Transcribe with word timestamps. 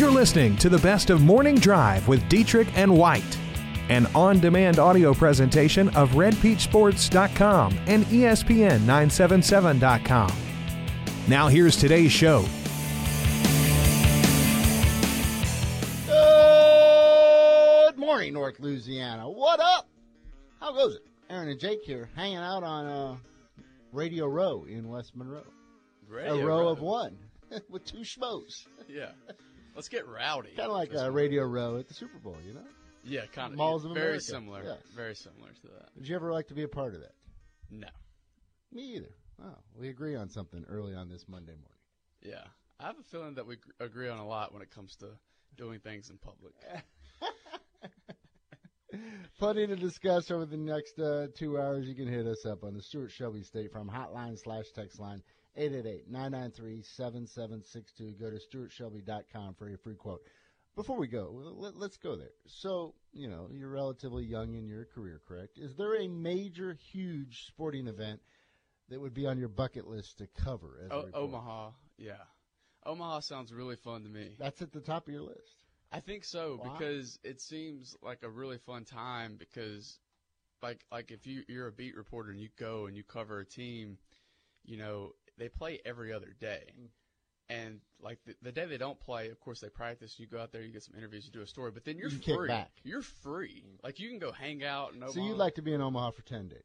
You're 0.00 0.10
listening 0.10 0.56
to 0.56 0.68
the 0.70 0.78
best 0.78 1.10
of 1.10 1.20
Morning 1.20 1.56
Drive 1.56 2.08
with 2.08 2.26
Dietrich 2.30 2.68
and 2.74 2.96
White, 2.96 3.36
an 3.90 4.06
on 4.14 4.40
demand 4.40 4.78
audio 4.78 5.12
presentation 5.12 5.90
of 5.90 6.12
RedPeachSports.com 6.12 7.78
and 7.86 8.10
E 8.10 8.20
ESPN977.com. 8.20 10.32
Now, 11.28 11.48
here's 11.48 11.76
today's 11.76 12.12
show. 12.12 12.46
Good 17.90 17.98
morning, 17.98 18.32
North 18.32 18.58
Louisiana. 18.58 19.28
What 19.28 19.60
up? 19.60 19.86
How 20.60 20.72
goes 20.72 20.94
it? 20.94 21.02
Aaron 21.28 21.50
and 21.50 21.60
Jake 21.60 21.84
here, 21.84 22.08
hanging 22.16 22.38
out 22.38 22.62
on 22.62 22.86
uh, 22.86 23.16
Radio 23.92 24.28
Row 24.28 24.64
in 24.66 24.88
West 24.88 25.14
Monroe. 25.14 25.44
Radio 26.08 26.36
a 26.36 26.46
row 26.46 26.60
Row. 26.60 26.68
of 26.68 26.80
one 26.80 27.18
with 27.68 27.84
two 27.84 27.98
schmoes. 27.98 28.64
Yeah. 28.88 29.10
Let's 29.74 29.88
get 29.88 30.06
rowdy. 30.06 30.50
Kind 30.56 30.68
of 30.70 30.76
like 30.76 30.90
This 30.90 31.00
a. 31.00 31.10
Radio 31.10 31.44
Row 31.44 31.78
at 31.78 31.88
the 31.88 31.94
Super 31.94 32.18
Bowl, 32.18 32.36
you 32.46 32.54
know? 32.54 32.64
Yeah, 33.04 33.22
kind 33.32 33.52
of. 33.52 33.58
Malls 33.58 33.84
of 33.84 33.92
very 33.94 34.06
America. 34.08 34.24
similar. 34.24 34.62
Yes. 34.64 34.78
Very 34.94 35.14
similar 35.14 35.48
to 35.48 35.66
that. 35.78 35.94
Did 35.96 36.08
you 36.08 36.16
ever 36.16 36.32
like 36.32 36.48
to 36.48 36.54
be 36.54 36.64
a 36.64 36.68
part 36.68 36.94
of 36.94 37.00
that? 37.00 37.14
No. 37.70 37.88
Me 38.72 38.96
either. 38.96 39.14
Oh, 39.42 39.54
we 39.78 39.88
agree 39.88 40.16
on 40.16 40.28
something 40.28 40.64
early 40.68 40.94
on 40.94 41.08
this 41.08 41.24
Monday 41.28 41.52
morning. 41.52 41.66
Yeah. 42.22 42.44
I 42.78 42.86
have 42.86 42.96
a 42.98 43.02
feeling 43.10 43.34
that 43.34 43.46
we 43.46 43.56
gr- 43.56 43.84
agree 43.84 44.08
on 44.08 44.18
a 44.18 44.26
lot 44.26 44.52
when 44.52 44.62
it 44.62 44.70
comes 44.70 44.96
to 44.96 45.06
doing 45.56 45.80
things 45.80 46.10
in 46.10 46.18
public. 46.18 46.52
Plenty 49.38 49.66
to 49.68 49.76
discuss 49.76 50.30
over 50.30 50.44
the 50.44 50.56
next 50.56 50.98
uh, 50.98 51.28
two 51.36 51.58
hours. 51.58 51.86
You 51.86 51.94
can 51.94 52.08
hit 52.08 52.26
us 52.26 52.44
up 52.44 52.64
on 52.64 52.74
the 52.74 52.82
Stuart 52.82 53.10
Shelby 53.12 53.42
State 53.42 53.72
Farm 53.72 53.90
hotline 53.92 54.38
slash 54.38 54.64
text 54.74 54.98
line 55.00 55.22
888-993-7762. 55.58 58.20
Go 58.20 58.30
to 58.30 58.38
stuartshelby.com 58.38 59.54
for 59.54 59.68
your 59.68 59.78
free 59.78 59.96
quote. 59.96 60.22
Before 60.76 60.96
we 60.96 61.08
go, 61.08 61.32
let, 61.56 61.76
let's 61.76 61.96
go 61.96 62.14
there. 62.16 62.30
So, 62.46 62.94
you 63.12 63.28
know, 63.28 63.48
you're 63.52 63.70
relatively 63.70 64.24
young 64.24 64.54
in 64.54 64.68
your 64.68 64.84
career, 64.84 65.20
correct? 65.26 65.58
Is 65.58 65.74
there 65.76 66.00
a 66.00 66.08
major, 66.08 66.78
huge 66.92 67.46
sporting 67.48 67.88
event 67.88 68.20
that 68.88 69.00
would 69.00 69.14
be 69.14 69.26
on 69.26 69.38
your 69.38 69.48
bucket 69.48 69.86
list 69.86 70.18
to 70.18 70.28
cover? 70.42 70.80
As 70.84 70.90
a 70.90 70.94
O-? 70.94 71.24
Omaha. 71.24 71.70
Yeah. 71.98 72.12
Omaha 72.86 73.20
sounds 73.20 73.52
really 73.52 73.76
fun 73.76 74.04
to 74.04 74.08
me. 74.08 74.36
That's 74.38 74.62
at 74.62 74.72
the 74.72 74.80
top 74.80 75.08
of 75.08 75.12
your 75.12 75.22
list. 75.22 75.56
I 75.92 76.00
think 76.00 76.24
so 76.24 76.60
because 76.62 77.18
it 77.24 77.40
seems 77.40 77.96
like 78.00 78.22
a 78.22 78.30
really 78.30 78.58
fun 78.58 78.84
time 78.84 79.34
because 79.36 79.98
like 80.62 80.84
like 80.92 81.10
if 81.10 81.26
you 81.26 81.42
you're 81.48 81.66
a 81.66 81.72
beat 81.72 81.96
reporter 81.96 82.30
and 82.30 82.40
you 82.40 82.48
go 82.56 82.86
and 82.86 82.96
you 82.96 83.02
cover 83.02 83.40
a 83.40 83.44
team, 83.44 83.98
you 84.64 84.76
know, 84.76 85.14
they 85.40 85.48
play 85.48 85.80
every 85.84 86.12
other 86.12 86.34
day. 86.38 86.62
Mm. 86.78 86.86
And 87.48 87.80
like 88.00 88.18
the, 88.24 88.36
the 88.42 88.52
day 88.52 88.66
they 88.66 88.78
don't 88.78 89.00
play, 89.00 89.28
of 89.30 89.40
course 89.40 89.60
they 89.60 89.68
practice. 89.68 90.14
You 90.20 90.28
go 90.28 90.38
out 90.38 90.52
there, 90.52 90.62
you 90.62 90.72
get 90.72 90.84
some 90.84 90.94
interviews, 90.96 91.26
you 91.26 91.32
do 91.32 91.42
a 91.42 91.46
story, 91.46 91.72
but 91.72 91.84
then 91.84 91.98
you're 91.98 92.10
You 92.10 92.36
free. 92.36 92.46
back. 92.48 92.70
You're 92.84 93.02
free. 93.02 93.64
Like 93.82 93.98
you 93.98 94.08
can 94.08 94.20
go 94.20 94.30
hang 94.30 94.62
out. 94.62 94.92
And 94.92 95.02
So 95.10 95.20
you'd 95.20 95.36
like 95.36 95.56
to 95.56 95.62
be 95.62 95.72
in 95.72 95.80
Omaha 95.80 96.12
for 96.12 96.22
10 96.22 96.48
days. 96.48 96.62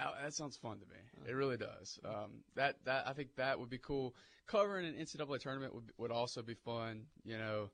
Oh, 0.00 0.12
that 0.22 0.32
sounds 0.32 0.56
fun 0.56 0.78
to 0.78 0.86
me. 0.86 1.28
It 1.28 1.34
really 1.34 1.56
does. 1.56 2.00
Um, 2.04 2.42
that 2.56 2.76
that 2.84 3.06
I 3.06 3.12
think 3.12 3.36
that 3.36 3.60
would 3.60 3.70
be 3.70 3.78
cool. 3.78 4.16
Covering 4.46 4.86
an 4.86 4.94
NCAA 4.94 5.38
tournament 5.40 5.72
would 5.74 5.92
would 5.98 6.10
also 6.10 6.42
be 6.42 6.54
fun. 6.54 7.02
You 7.22 7.38
know, 7.38 7.70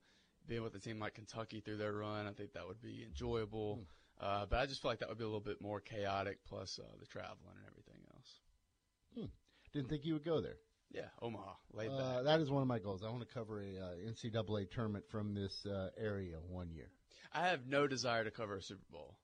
being 0.47 0.63
with 0.63 0.75
a 0.75 0.79
team 0.79 0.99
like 0.99 1.15
Kentucky 1.15 1.61
through 1.61 1.79
their 1.79 1.95
run, 1.95 2.27
I 2.27 2.33
think 2.33 2.53
that 2.53 2.67
would 2.69 2.83
be 2.83 3.05
enjoyable. 3.07 3.81
Uh, 4.21 4.45
but 4.45 4.59
I 4.59 4.67
just 4.67 4.83
feel 4.83 4.91
like 4.91 4.99
that 4.99 5.09
would 5.09 5.17
be 5.17 5.25
a 5.25 5.27
little 5.27 5.41
bit 5.41 5.63
more 5.63 5.81
chaotic, 5.81 6.45
plus 6.47 6.79
uh, 6.79 6.87
the 7.01 7.07
traveling 7.07 7.57
and 7.57 7.67
everything 7.67 8.03
else. 8.15 9.31
Didn't 9.73 9.89
think 9.89 10.05
you 10.05 10.15
would 10.15 10.25
go 10.25 10.41
there. 10.41 10.57
Yeah, 10.93 11.03
Omaha, 11.23 11.53
Uh, 11.89 12.23
that 12.23 12.41
is 12.41 12.51
one 12.51 12.63
of 12.63 12.69
my 12.69 12.81
goals. 12.81 13.05
I 13.05 13.11
want 13.11 13.21
to 13.21 13.33
cover 13.33 13.61
a 13.61 13.79
uh, 13.79 14.11
NCAA 14.11 14.71
tournament 14.71 15.05
from 15.09 15.35
this 15.35 15.65
uh, 15.65 15.91
area 15.97 16.37
one 16.49 16.73
year. 16.73 16.91
I 17.33 17.47
have 17.47 17.67
no 17.69 17.87
desire 17.87 18.25
to 18.25 18.31
cover 18.33 18.57
a 18.57 18.63
Super 18.63 18.83
Bowl. 18.91 19.17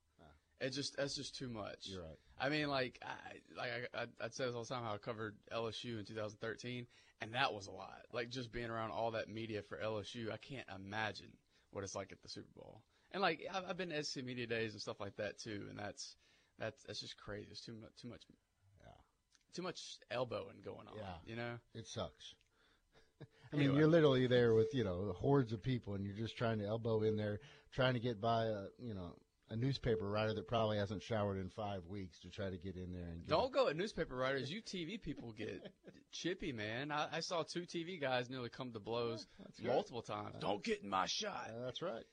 It 0.61 0.71
just 0.71 0.97
that's 0.97 1.15
just 1.15 1.37
too 1.37 1.49
much. 1.49 1.81
You're 1.83 2.03
right. 2.03 2.19
I 2.41 2.49
mean, 2.49 2.69
like, 2.69 2.99
I, 3.03 3.59
like 3.59 3.91
I, 3.95 4.03
I, 4.03 4.07
I'd 4.25 4.35
say 4.35 4.47
this 4.47 4.55
all 4.55 4.63
the 4.63 4.69
time 4.69 4.85
how 4.85 4.95
I 4.95 4.99
covered 4.99 5.37
LSU 5.53 5.99
in 5.99 6.05
2013, 6.05 6.87
and 7.21 7.35
that 7.35 7.53
was 7.53 7.67
a 7.67 7.73
lot. 7.73 8.07
Like, 8.13 8.31
just 8.31 8.53
being 8.53 8.71
around 8.71 8.91
all 8.91 9.11
that 9.13 9.29
media 9.29 9.63
for 9.63 9.77
LSU, 9.77 10.33
I 10.33 10.39
can't 10.39 10.67
imagine 10.75 11.29
what 11.73 11.85
it's 11.85 11.95
like 11.95 12.13
at 12.13 12.23
the 12.23 12.29
Super 12.29 12.49
Bowl. 12.57 12.81
And 13.13 13.21
like, 13.21 13.47
I've, 13.53 13.65
I've 13.71 13.77
been 13.77 13.91
to 13.91 14.03
SC 14.03 14.23
media 14.25 14.47
days 14.47 14.73
and 14.73 14.81
stuff 14.81 14.99
like 15.01 15.17
that 15.17 15.39
too, 15.39 15.67
and 15.69 15.79
that's 15.79 16.17
that's 16.59 16.83
that's 16.85 17.01
just 17.01 17.19
crazy. 17.19 17.49
It's 17.51 17.61
too 17.61 17.75
much, 17.75 17.91
too 18.01 18.09
much. 18.09 18.23
Too 19.57 19.63
much 19.63 19.81
elbowing 20.11 20.61
going 20.65 20.87
on. 20.87 20.97
Yeah. 20.97 21.15
You 21.27 21.37
know? 21.37 21.55
It 21.75 21.87
sucks. 21.89 22.35
I 23.53 23.57
mean, 23.57 23.67
Anyway. 23.67 23.79
you're 23.79 23.89
literally 23.89 24.27
there 24.27 24.55
with 24.55 24.69
you 24.75 24.85
know 24.85 25.15
hordes 25.19 25.53
of 25.53 25.63
people, 25.63 25.95
and 25.95 26.05
you're 26.05 26.17
just 26.17 26.37
trying 26.37 26.59
to 26.59 26.67
elbow 26.67 27.03
in 27.03 27.17
there, 27.17 27.41
trying 27.75 27.95
to 27.95 28.01
get 28.01 28.21
by 28.21 28.45
a 28.45 28.67
you 28.79 28.95
know 28.95 29.15
a 29.51 29.57
newspaper 29.57 30.09
writer 30.09 30.35
that 30.35 30.49
probably 30.49 30.77
hasn't 30.77 31.03
showered 31.03 31.39
in 31.39 31.49
five 31.51 31.87
weeks 31.87 32.19
to 32.21 32.29
try 32.29 32.51
to 32.51 32.57
get 32.59 32.77
in 32.77 32.93
there 32.93 33.05
and 33.05 33.21
get 33.21 33.29
Don't 33.29 33.53
go 33.53 33.69
at 33.69 33.77
newspaper 33.77 34.17
writers. 34.17 34.51
You 34.51 34.61
TV 34.61 35.01
people 35.01 35.33
get 35.33 35.63
chippy, 36.13 36.53
man. 36.53 36.91
I, 36.91 37.07
I 37.13 37.21
saw 37.21 37.45
two 37.45 37.63
TV 37.63 38.01
guys 38.01 38.29
nearly 38.29 38.49
come 38.49 38.73
to 38.73 38.81
blows 38.81 39.27
right. 39.39 39.73
multiple 39.73 40.03
times. 40.03 40.35
Don't 40.41 40.65
get 40.65 40.83
in 40.83 40.91
my 40.91 41.07
shot. 41.07 41.51
Uh, 41.51 41.65
that's 41.65 41.81
right. 41.81 42.05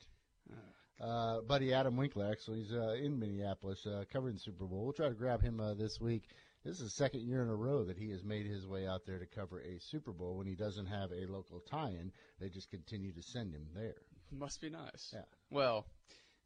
Uh, 1.02 1.42
buddy 1.42 1.74
Adam 1.74 1.98
Winkler, 1.98 2.30
actually, 2.32 2.62
he's 2.62 2.72
uh, 2.72 2.94
in 2.94 3.20
Minneapolis 3.20 3.86
uh, 3.86 4.04
covering 4.12 4.36
the 4.36 4.40
Super 4.40 4.66
Bowl. 4.66 4.84
We'll 4.84 4.94
try 4.94 5.10
to 5.10 5.16
grab 5.16 5.42
him 5.42 5.60
uh, 5.60 5.74
this 5.74 6.00
week. 6.00 6.24
This 6.64 6.80
is 6.80 6.86
the 6.86 6.90
second 7.04 7.22
year 7.22 7.44
in 7.44 7.50
a 7.50 7.56
row 7.56 7.84
that 7.84 7.98
he 7.98 8.10
has 8.12 8.24
made 8.24 8.46
his 8.46 8.66
way 8.66 8.88
out 8.88 9.06
there 9.06 9.20
to 9.20 9.26
cover 9.26 9.60
a 9.60 9.80
Super 9.80 10.14
Bowl 10.14 10.38
when 10.38 10.48
he 10.48 10.56
doesn't 10.56 10.86
have 10.86 11.12
a 11.12 11.26
local 11.30 11.60
tie-in. 11.60 12.12
They 12.40 12.48
just 12.50 12.70
continue 12.70 13.12
to 13.12 13.22
send 13.22 13.54
him 13.54 13.68
there. 13.76 14.02
Must 14.32 14.62
be 14.62 14.70
nice. 14.70 15.12
Yeah. 15.14 15.24
Well, 15.50 15.86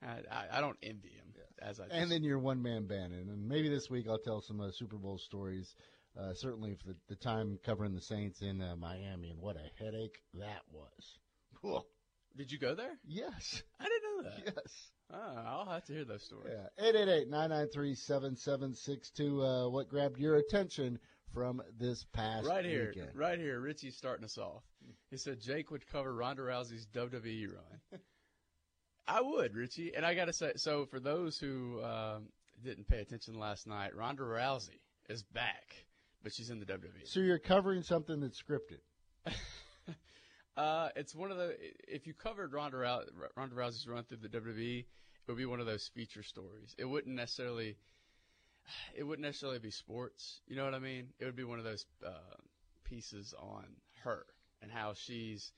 I, 0.01 0.57
I, 0.57 0.61
don't 0.61 0.77
envy 0.81 1.09
him 1.09 1.33
as 1.61 1.79
I. 1.79 1.85
And 1.91 2.11
then 2.11 2.23
your 2.23 2.39
one-man 2.39 2.85
band, 2.88 3.13
and 3.13 3.29
and 3.29 3.47
maybe 3.47 3.69
this 3.69 3.89
week 3.89 4.07
I'll 4.09 4.17
tell 4.17 4.41
some 4.41 4.59
uh, 4.59 4.72
Super 4.72 4.97
Bowl 4.97 5.17
stories. 5.17 5.75
Uh, 6.19 6.33
certainly, 6.33 6.73
for 6.73 6.88
the, 6.88 6.95
the 7.09 7.16
time 7.16 7.59
covering 7.63 7.94
the 7.94 8.01
Saints 8.01 8.41
in 8.41 8.59
uh, 8.59 8.75
Miami, 8.75 9.29
and 9.29 9.39
what 9.39 9.56
a 9.56 9.83
headache 9.83 10.19
that 10.33 10.63
was. 10.72 11.19
Cool. 11.61 11.85
Did 12.35 12.51
you 12.51 12.59
go 12.59 12.75
there? 12.75 12.97
Yes. 13.05 13.63
I 13.79 13.85
didn't 13.85 14.03
know 14.03 14.23
that. 14.29 14.53
Yes. 14.55 14.91
Oh, 15.13 15.43
I'll 15.45 15.65
have 15.65 15.85
to 15.85 15.93
hear 15.93 16.05
those 16.05 16.23
stories. 16.23 16.53
Yeah, 16.77 16.83
888-993-7762. 17.27 19.67
Uh, 19.67 19.69
what 19.69 19.89
grabbed 19.89 20.19
your 20.19 20.35
attention 20.35 20.99
from 21.33 21.61
this 21.79 22.05
past 22.13 22.45
Right 22.47 22.65
here, 22.65 22.88
weekend? 22.93 23.15
right 23.15 23.39
here. 23.39 23.59
Richie's 23.59 23.95
starting 23.97 24.25
us 24.25 24.38
off. 24.38 24.63
He 25.09 25.17
said 25.17 25.39
Jake 25.39 25.71
would 25.71 25.88
cover 25.88 26.13
Ronda 26.13 26.41
Rousey's 26.43 26.85
WWE 26.93 27.47
run. 27.53 27.79
I 29.07 29.21
would, 29.21 29.55
Richie, 29.55 29.94
and 29.95 30.05
I 30.05 30.13
got 30.15 30.25
to 30.25 30.33
say, 30.33 30.51
so 30.57 30.85
for 30.85 30.99
those 30.99 31.39
who 31.39 31.81
um, 31.83 32.27
didn't 32.63 32.88
pay 32.88 32.99
attention 32.99 33.39
last 33.39 33.65
night, 33.65 33.95
Ronda 33.95 34.23
Rousey 34.23 34.81
is 35.09 35.23
back, 35.23 35.73
but 36.23 36.33
she's 36.33 36.49
in 36.49 36.59
the. 36.59 36.65
WWE. 36.65 37.05
So 37.05 37.21
you're 37.21 37.39
covering 37.39 37.83
something 37.83 38.19
that's 38.19 38.41
scripted. 38.41 38.79
Uh, 40.57 40.90
it's 40.95 41.13
one 41.13 41.29
of 41.29 41.38
the 41.38 41.56
if 41.88 42.07
you 42.07 42.13
covered 42.16 42.51
Ronda, 42.51 42.78
Rou- 42.78 43.28
Ronda 43.35 43.56
Rousey's 43.56 43.88
run 43.88 44.03
through 44.03 44.18
the 44.18 44.29
WWE, 44.29 44.79
it 44.79 44.85
would 45.28 45.38
be 45.38 45.45
one 45.45 45.59
of 45.59 45.68
those 45.68 45.88
feature 45.94 46.23
stories. 46.23 46.75
It 46.79 46.85
wouldn't 46.85 47.16
necessarily, 47.16 47.78
it 48.95 49.03
wouldn't 49.03 49.25
necessarily 49.25 49.59
be 49.59 49.69
sports. 49.69 50.41
You 50.47 50.56
know 50.56 50.66
what 50.66 50.73
I 50.73 50.79
mean? 50.79 51.09
It 51.19 51.25
would 51.25 51.35
be 51.35 51.44
one 51.44 51.59
of 51.59 51.63
those 51.63 51.85
uh, 52.03 52.35
pieces 52.84 53.35
on 53.38 53.66
her 54.03 54.25
and 54.63 54.72
how 54.72 54.94
she's 54.95 55.51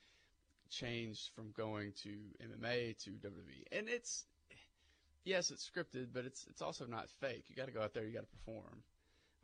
changed 0.68 1.30
from 1.34 1.50
going 1.56 1.92
to 2.02 2.10
MMA 2.44 3.02
to 3.04 3.10
WWE. 3.12 3.64
And 3.72 3.88
it's 3.88 4.26
yes, 5.24 5.50
it's 5.50 5.68
scripted, 5.68 6.08
but 6.12 6.26
it's 6.26 6.46
it's 6.50 6.60
also 6.60 6.84
not 6.84 7.08
fake. 7.20 7.44
You 7.48 7.56
got 7.56 7.66
to 7.66 7.72
go 7.72 7.80
out 7.80 7.94
there, 7.94 8.04
you 8.04 8.12
got 8.12 8.30
to 8.30 8.36
perform. 8.36 8.82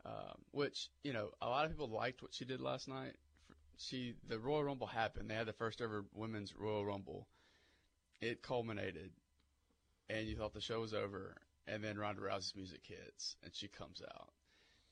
Um, 0.05 0.37
which 0.51 0.89
you 1.03 1.13
know, 1.13 1.31
a 1.41 1.49
lot 1.49 1.65
of 1.65 1.71
people 1.71 1.89
liked 1.89 2.21
what 2.21 2.33
she 2.33 2.45
did 2.45 2.61
last 2.61 2.87
night 2.87 3.15
she 3.77 4.15
the 4.27 4.39
Royal 4.39 4.63
Rumble 4.63 4.87
happened. 4.87 5.29
They 5.29 5.35
had 5.35 5.47
the 5.47 5.53
first 5.53 5.81
ever 5.81 6.05
women's 6.13 6.53
Royal 6.55 6.85
Rumble. 6.85 7.27
It 8.19 8.41
culminated, 8.41 9.11
and 10.09 10.27
you 10.27 10.35
thought 10.35 10.53
the 10.53 10.61
show 10.61 10.81
was 10.81 10.93
over, 10.93 11.35
and 11.67 11.83
then 11.83 11.97
Ronda 11.97 12.21
Rousey's 12.21 12.55
music 12.55 12.81
hits, 12.83 13.35
and 13.43 13.53
she 13.53 13.67
comes 13.67 14.01
out, 14.01 14.29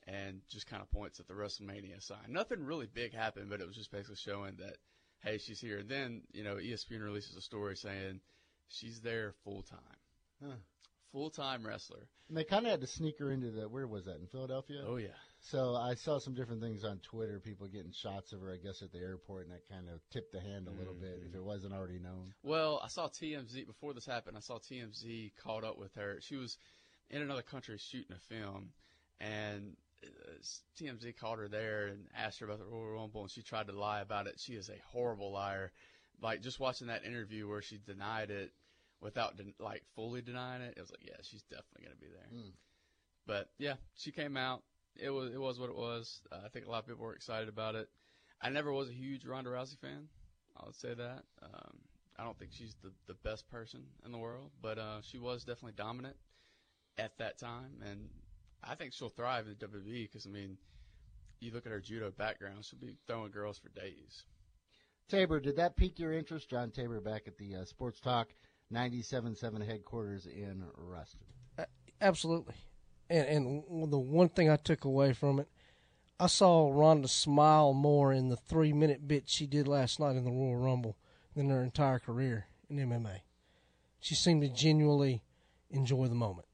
and 0.06 0.40
just 0.48 0.68
kind 0.68 0.80
of 0.80 0.90
points 0.90 1.18
at 1.18 1.26
the 1.26 1.34
WrestleMania 1.34 2.00
sign. 2.00 2.18
Nothing 2.28 2.64
really 2.64 2.86
big 2.86 3.12
happened, 3.14 3.50
but 3.50 3.60
it 3.60 3.66
was 3.66 3.76
just 3.76 3.90
basically 3.90 4.16
showing 4.16 4.56
that 4.56 4.76
hey, 5.22 5.38
she's 5.38 5.60
here. 5.60 5.78
And 5.78 5.88
then 5.88 6.22
you 6.32 6.44
know 6.44 6.56
ESPN 6.56 7.02
releases 7.02 7.36
a 7.36 7.40
story 7.40 7.76
saying 7.76 8.20
she's 8.68 9.00
there 9.00 9.34
full 9.44 9.62
time, 9.62 9.98
Huh. 10.44 10.54
full 11.12 11.30
time 11.30 11.66
wrestler. 11.66 12.06
And 12.28 12.36
they 12.36 12.44
kind 12.44 12.64
of 12.64 12.70
had 12.70 12.80
to 12.80 12.86
sneak 12.86 13.18
her 13.18 13.30
into 13.30 13.50
the, 13.50 13.68
where 13.68 13.86
was 13.86 14.04
that, 14.06 14.20
in 14.20 14.26
Philadelphia? 14.26 14.82
Oh 14.86 14.96
yeah. 14.96 15.08
So 15.50 15.76
I 15.76 15.94
saw 15.94 16.18
some 16.18 16.34
different 16.34 16.60
things 16.60 16.82
on 16.82 16.98
Twitter, 16.98 17.38
people 17.38 17.68
getting 17.68 17.92
shots 17.92 18.32
of 18.32 18.40
her, 18.40 18.52
I 18.52 18.56
guess, 18.56 18.82
at 18.82 18.90
the 18.90 18.98
airport, 18.98 19.46
and 19.46 19.54
that 19.54 19.68
kind 19.68 19.88
of 19.88 20.00
tipped 20.10 20.32
the 20.32 20.40
hand 20.40 20.66
a 20.66 20.72
little 20.72 20.94
bit 20.94 21.22
if 21.28 21.36
it 21.36 21.42
wasn't 21.42 21.72
already 21.72 22.00
known. 22.00 22.34
Well, 22.42 22.80
I 22.82 22.88
saw 22.88 23.06
TMZ 23.06 23.64
before 23.64 23.94
this 23.94 24.06
happened. 24.06 24.36
I 24.36 24.40
saw 24.40 24.58
TMZ 24.58 25.32
caught 25.36 25.62
up 25.62 25.78
with 25.78 25.94
her. 25.94 26.18
She 26.20 26.34
was 26.34 26.58
in 27.10 27.22
another 27.22 27.42
country 27.42 27.78
shooting 27.78 28.16
a 28.16 28.34
film, 28.34 28.70
and 29.20 29.76
uh, 30.04 30.42
TMZ 30.80 31.16
called 31.16 31.38
her 31.38 31.46
there 31.46 31.86
and 31.86 32.08
asked 32.16 32.40
her 32.40 32.46
about 32.46 32.58
the 32.58 32.64
Royal 32.64 32.94
Rumble, 32.94 33.22
and 33.22 33.30
she 33.30 33.42
tried 33.42 33.68
to 33.68 33.72
lie 33.72 34.00
about 34.00 34.26
it. 34.26 34.40
She 34.40 34.54
is 34.54 34.68
a 34.68 34.80
horrible 34.90 35.30
liar. 35.30 35.70
like 36.20 36.42
just 36.42 36.58
watching 36.58 36.88
that 36.88 37.04
interview 37.04 37.48
where 37.48 37.62
she 37.62 37.78
denied 37.78 38.32
it 38.32 38.50
without 39.00 39.36
den- 39.36 39.54
like 39.60 39.84
fully 39.94 40.22
denying 40.22 40.62
it, 40.62 40.74
it 40.76 40.80
was 40.80 40.90
like, 40.90 41.06
yeah, 41.06 41.16
she's 41.22 41.42
definitely 41.42 41.84
going 41.84 41.94
to 41.94 42.00
be 42.00 42.08
there. 42.08 42.40
Mm. 42.40 42.52
But 43.28 43.48
yeah, 43.58 43.74
she 43.94 44.10
came 44.10 44.36
out. 44.36 44.64
It 45.02 45.10
was 45.10 45.32
it 45.32 45.40
was 45.40 45.58
what 45.58 45.70
it 45.70 45.76
was. 45.76 46.20
Uh, 46.30 46.40
I 46.44 46.48
think 46.48 46.66
a 46.66 46.70
lot 46.70 46.80
of 46.80 46.86
people 46.86 47.04
were 47.04 47.14
excited 47.14 47.48
about 47.48 47.74
it. 47.74 47.88
I 48.40 48.50
never 48.50 48.72
was 48.72 48.88
a 48.88 48.92
huge 48.92 49.24
Ronda 49.24 49.50
Rousey 49.50 49.78
fan. 49.78 50.08
I 50.56 50.66
would 50.66 50.76
say 50.76 50.94
that. 50.94 51.24
Um, 51.42 51.78
I 52.18 52.24
don't 52.24 52.38
think 52.38 52.52
she's 52.52 52.74
the, 52.82 52.90
the 53.06 53.14
best 53.14 53.48
person 53.50 53.82
in 54.04 54.12
the 54.12 54.18
world, 54.18 54.50
but 54.62 54.78
uh, 54.78 55.00
she 55.02 55.18
was 55.18 55.44
definitely 55.44 55.74
dominant 55.76 56.16
at 56.98 57.16
that 57.18 57.38
time, 57.38 57.82
and 57.84 58.08
I 58.64 58.74
think 58.74 58.92
she'll 58.92 59.10
thrive 59.10 59.46
in 59.46 59.56
the 59.58 59.66
WWE 59.66 60.04
because 60.04 60.26
I 60.26 60.30
mean, 60.30 60.56
you 61.40 61.52
look 61.52 61.66
at 61.66 61.72
her 61.72 61.80
judo 61.80 62.10
background, 62.10 62.64
she'll 62.64 62.78
be 62.78 62.96
throwing 63.06 63.32
girls 63.32 63.58
for 63.58 63.68
days. 63.68 64.24
Tabor, 65.08 65.40
did 65.40 65.56
that 65.56 65.76
pique 65.76 65.98
your 65.98 66.12
interest? 66.12 66.50
John 66.50 66.70
Tabor 66.70 67.00
back 67.00 67.28
at 67.28 67.38
the 67.38 67.56
uh, 67.56 67.64
Sports 67.64 68.00
Talk 68.00 68.28
97.7 68.72 69.64
headquarters 69.64 70.26
in 70.26 70.64
Ruston. 70.76 71.20
Absolutely. 72.00 72.54
And 73.08 73.26
and 73.64 73.92
the 73.92 73.98
one 73.98 74.28
thing 74.28 74.50
I 74.50 74.56
took 74.56 74.84
away 74.84 75.12
from 75.12 75.38
it, 75.38 75.48
I 76.18 76.26
saw 76.26 76.70
Ronda 76.72 77.08
smile 77.08 77.72
more 77.72 78.12
in 78.12 78.28
the 78.28 78.36
three 78.36 78.72
minute 78.72 79.06
bit 79.06 79.28
she 79.28 79.46
did 79.46 79.68
last 79.68 80.00
night 80.00 80.16
in 80.16 80.24
the 80.24 80.30
Royal 80.30 80.56
Rumble 80.56 80.96
than 81.34 81.50
her 81.50 81.62
entire 81.62 81.98
career 81.98 82.46
in 82.68 82.78
MMA. 82.78 83.20
She 84.00 84.14
seemed 84.14 84.42
to 84.42 84.48
genuinely 84.48 85.22
enjoy 85.70 86.06
the 86.06 86.14
moment. 86.14 86.48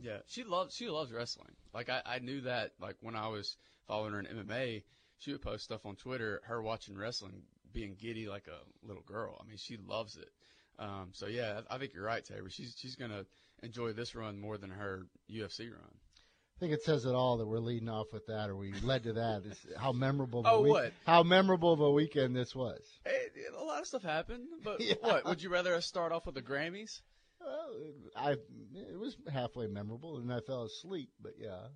Yeah, 0.00 0.18
she 0.26 0.44
loves 0.44 0.74
she 0.74 0.88
loves 0.88 1.12
wrestling. 1.12 1.56
Like 1.72 1.88
I, 1.88 2.02
I 2.04 2.18
knew 2.18 2.42
that 2.42 2.72
like 2.80 2.96
when 3.00 3.16
I 3.16 3.28
was 3.28 3.56
following 3.86 4.12
her 4.12 4.20
in 4.20 4.26
MMA, 4.26 4.84
she 5.18 5.32
would 5.32 5.42
post 5.42 5.64
stuff 5.64 5.86
on 5.86 5.96
Twitter, 5.96 6.42
her 6.44 6.62
watching 6.62 6.96
wrestling, 6.96 7.42
being 7.72 7.96
giddy 7.98 8.28
like 8.28 8.46
a 8.46 8.86
little 8.86 9.02
girl. 9.02 9.38
I 9.40 9.48
mean, 9.48 9.56
she 9.56 9.76
loves 9.76 10.16
it. 10.16 10.30
Um, 10.78 11.10
so 11.12 11.26
yeah, 11.26 11.60
I 11.70 11.78
think 11.78 11.94
you're 11.94 12.04
right, 12.04 12.24
Tabor. 12.24 12.50
She's 12.50 12.74
she's 12.78 12.96
gonna 12.96 13.24
enjoy 13.64 13.92
this 13.92 14.14
run 14.14 14.38
more 14.38 14.58
than 14.58 14.70
her 14.70 15.06
UFC 15.30 15.70
run. 15.70 15.80
I 16.56 16.60
think 16.60 16.72
it 16.72 16.82
says 16.84 17.04
it 17.04 17.14
all 17.14 17.38
that 17.38 17.46
we're 17.46 17.58
leading 17.58 17.88
off 17.88 18.06
with 18.12 18.26
that, 18.26 18.48
or 18.48 18.54
we 18.56 18.72
led 18.82 19.02
to 19.04 19.14
that. 19.14 19.42
Is 19.44 19.58
how 19.76 19.92
memorable. 19.92 20.40
Of 20.40 20.46
a 20.46 20.50
Oh, 20.50 20.60
week- 20.62 20.72
what? 20.72 20.92
How 21.04 21.22
memorable 21.24 21.72
of 21.72 21.80
a 21.80 21.90
weekend 21.90 22.36
this 22.36 22.54
was. 22.54 22.80
Hey, 23.04 23.26
a 23.58 23.62
lot 23.64 23.80
of 23.80 23.86
stuff 23.88 24.02
happened, 24.04 24.46
but 24.62 24.80
Yeah. 24.80 24.94
what 25.00 25.24
would 25.24 25.42
you 25.42 25.48
rather 25.50 25.74
us 25.74 25.84
start 25.86 26.12
off 26.12 26.26
with 26.26 26.36
the 26.36 26.42
Grammys? 26.42 27.00
Well, 27.40 27.74
I 28.16 28.32
it 28.32 28.98
was 28.98 29.16
halfway 29.30 29.66
memorable, 29.66 30.18
and 30.18 30.32
I 30.32 30.40
fell 30.40 30.62
asleep. 30.62 31.10
But 31.20 31.32
yeah, 31.38 31.66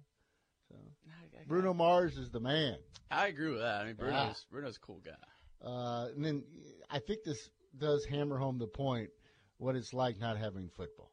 so 0.69 0.77
I, 1.09 1.41
I- 1.41 1.45
Bruno 1.47 1.75
Mars 1.75 2.17
is 2.17 2.31
the 2.31 2.41
man. 2.41 2.77
I 3.11 3.27
agree 3.27 3.51
with 3.51 3.61
that. 3.61 3.81
I 3.83 3.87
mean, 3.87 3.97
Bruno's 3.97 4.15
Yeah. 4.15 4.35
Bruno's 4.51 4.77
a 4.77 4.81
cool 4.81 5.01
guy. 5.05 5.67
Uh, 5.69 6.09
and 6.15 6.25
then 6.25 6.45
I 6.89 7.01
think 7.01 7.25
this 7.25 7.51
does 7.77 8.05
hammer 8.05 8.39
home 8.39 8.59
the 8.59 8.69
point 8.69 9.11
what 9.57 9.75
it's 9.75 9.93
like 9.93 10.21
not 10.21 10.37
having 10.39 10.69
football. 10.77 11.11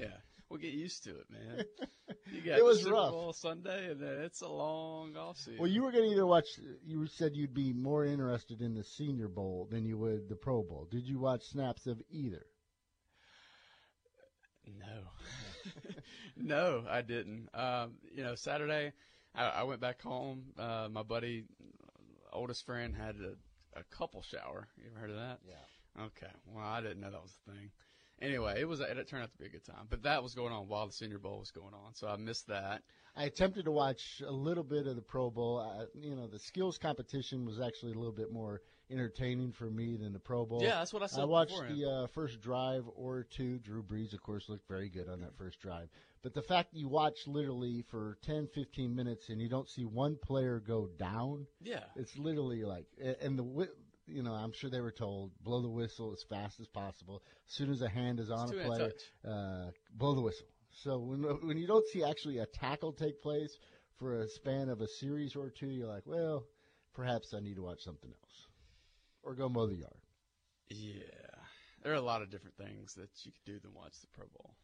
Yeah, 0.00 0.16
we'll 0.48 0.60
get 0.60 0.72
used 0.72 1.04
to 1.04 1.10
it, 1.10 1.26
man. 1.30 1.64
You 2.32 2.40
got 2.40 2.58
It 2.58 2.64
was 2.64 2.80
Super 2.82 2.94
rough. 2.94 3.10
Bowl 3.12 3.32
Sunday, 3.32 3.90
and 3.90 4.00
then 4.00 4.20
it's 4.22 4.40
a 4.40 4.48
long 4.48 5.16
off 5.16 5.38
season. 5.38 5.58
Well, 5.58 5.70
you 5.70 5.82
were 5.82 5.92
going 5.92 6.04
to 6.04 6.10
either 6.10 6.26
watch. 6.26 6.46
You 6.84 7.06
said 7.06 7.36
you'd 7.36 7.54
be 7.54 7.72
more 7.72 8.04
interested 8.04 8.60
in 8.62 8.74
the 8.74 8.82
Senior 8.82 9.28
Bowl 9.28 9.68
than 9.70 9.84
you 9.84 9.96
would 9.98 10.28
the 10.28 10.34
Pro 10.34 10.62
Bowl. 10.62 10.88
Did 10.90 11.06
you 11.06 11.20
watch 11.20 11.44
snaps 11.44 11.86
of 11.86 12.02
either? 12.10 12.44
No, 14.66 15.92
no, 16.36 16.84
I 16.90 17.02
didn't. 17.02 17.48
Um, 17.54 17.92
you 18.12 18.24
know, 18.24 18.34
Saturday, 18.34 18.92
I, 19.34 19.44
I 19.44 19.62
went 19.62 19.80
back 19.80 20.02
home. 20.02 20.46
Uh, 20.58 20.88
my 20.90 21.04
buddy, 21.04 21.44
oldest 22.32 22.66
friend, 22.66 22.94
had 22.94 23.16
a, 23.16 23.78
a 23.78 23.84
couple 23.96 24.22
shower. 24.22 24.66
You 24.76 24.90
ever 24.90 25.00
heard 25.00 25.10
of 25.10 25.16
that? 25.16 25.38
Yeah. 25.46 26.04
Okay. 26.06 26.32
Well, 26.52 26.64
I 26.66 26.80
didn't 26.80 27.00
know 27.00 27.10
that 27.10 27.22
was 27.22 27.38
a 27.46 27.50
thing. 27.52 27.70
Anyway, 28.20 28.54
it 28.58 28.66
was 28.66 28.80
it 28.80 29.08
turned 29.08 29.22
out 29.22 29.30
to 29.30 29.38
be 29.38 29.46
a 29.46 29.48
good 29.48 29.64
time, 29.64 29.86
but 29.90 30.02
that 30.04 30.22
was 30.22 30.34
going 30.34 30.52
on 30.52 30.68
while 30.68 30.86
the 30.86 30.92
Senior 30.92 31.18
Bowl 31.18 31.38
was 31.38 31.50
going 31.50 31.74
on, 31.74 31.94
so 31.94 32.08
I 32.08 32.16
missed 32.16 32.48
that. 32.48 32.82
I 33.14 33.24
attempted 33.24 33.64
to 33.64 33.70
watch 33.70 34.22
a 34.26 34.32
little 34.32 34.64
bit 34.64 34.86
of 34.86 34.96
the 34.96 35.02
Pro 35.02 35.30
Bowl. 35.30 35.58
Uh, 35.58 35.86
you 35.94 36.14
know, 36.14 36.26
the 36.26 36.38
skills 36.38 36.78
competition 36.78 37.46
was 37.46 37.60
actually 37.60 37.92
a 37.92 37.96
little 37.96 38.12
bit 38.12 38.32
more 38.32 38.60
entertaining 38.90 39.52
for 39.52 39.70
me 39.70 39.96
than 39.96 40.12
the 40.12 40.18
Pro 40.18 40.44
Bowl. 40.44 40.62
Yeah, 40.62 40.78
that's 40.78 40.92
what 40.92 41.02
I 41.02 41.06
said. 41.06 41.20
I 41.20 41.24
watched 41.24 41.50
beforehand. 41.50 41.80
the 41.80 41.90
uh, 41.90 42.06
first 42.08 42.40
drive 42.40 42.84
or 42.94 43.24
two. 43.24 43.58
Drew 43.58 43.82
Brees, 43.82 44.12
of 44.12 44.22
course, 44.22 44.48
looked 44.48 44.68
very 44.68 44.88
good 44.88 45.08
on 45.08 45.20
that 45.20 45.36
first 45.36 45.60
drive. 45.60 45.88
But 46.22 46.34
the 46.34 46.42
fact 46.42 46.72
that 46.72 46.78
you 46.78 46.88
watch 46.88 47.26
literally 47.26 47.84
for 47.88 48.18
10, 48.22 48.48
15 48.54 48.94
minutes 48.94 49.28
and 49.28 49.40
you 49.40 49.48
don't 49.48 49.68
see 49.68 49.84
one 49.84 50.16
player 50.16 50.60
go 50.60 50.88
down, 50.98 51.46
yeah. 51.62 51.84
it's 51.94 52.16
literally 52.16 52.64
like, 52.64 52.86
and 53.20 53.38
the, 53.38 53.68
you 54.06 54.22
know, 54.22 54.32
I'm 54.32 54.52
sure 54.52 54.70
they 54.70 54.80
were 54.80 54.92
told, 54.92 55.32
blow 55.42 55.60
the 55.62 55.68
whistle 55.68 56.12
as 56.12 56.22
fast 56.28 56.60
as 56.60 56.68
possible. 56.68 57.22
As 57.48 57.54
soon 57.54 57.70
as 57.70 57.82
a 57.82 57.88
hand 57.88 58.20
is 58.20 58.30
on 58.30 58.52
It's 58.52 58.52
a 58.52 58.68
player, 58.68 58.92
uh, 59.26 59.70
blow 59.94 60.14
the 60.14 60.22
whistle. 60.22 60.46
So 60.82 60.98
when 60.98 61.22
when 61.46 61.58
you 61.58 61.66
don't 61.66 61.86
see 61.88 62.04
actually 62.04 62.38
a 62.38 62.46
tackle 62.46 62.92
take 62.92 63.22
place 63.22 63.56
for 63.98 64.20
a 64.20 64.28
span 64.28 64.68
of 64.68 64.80
a 64.80 64.88
series 65.00 65.34
or 65.34 65.50
two, 65.50 65.68
you're 65.68 65.88
like, 65.88 66.06
well, 66.06 66.44
perhaps 66.94 67.32
I 67.34 67.40
need 67.40 67.56
to 67.56 67.62
watch 67.62 67.82
something 67.82 68.10
else, 68.10 68.46
or 69.22 69.34
go 69.34 69.48
mow 69.48 69.66
the 69.66 69.76
yard. 69.76 70.02
Yeah, 70.68 71.02
there 71.82 71.92
are 71.92 71.96
a 71.96 72.02
lot 72.02 72.22
of 72.22 72.30
different 72.30 72.56
things 72.56 72.94
that 72.94 73.08
you 73.24 73.32
could 73.32 73.52
do 73.52 73.58
than 73.60 73.72
watch 73.74 73.94
the 74.00 74.08
Pro 74.08 74.26
Bowl. 74.26 74.54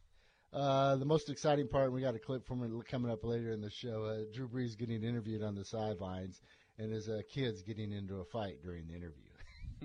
Uh, 0.52 0.96
the 0.96 1.06
most 1.06 1.30
exciting 1.30 1.66
part, 1.66 1.92
we 1.92 2.02
got 2.02 2.14
a 2.14 2.18
clip 2.18 2.46
from 2.46 2.62
it 2.62 2.70
coming 2.90 3.10
up 3.10 3.24
later 3.24 3.52
in 3.52 3.62
the 3.62 3.70
show. 3.70 4.04
Uh, 4.04 4.24
Drew 4.34 4.48
Brees 4.48 4.76
getting 4.76 5.02
interviewed 5.02 5.42
on 5.42 5.54
the 5.54 5.64
sidelines, 5.64 6.42
and 6.78 6.92
his 6.92 7.08
uh, 7.08 7.22
kids 7.32 7.62
getting 7.62 7.90
into 7.90 8.20
a 8.20 8.24
fight 8.26 8.62
during 8.62 8.86
the 8.86 8.94
interview. 8.94 9.31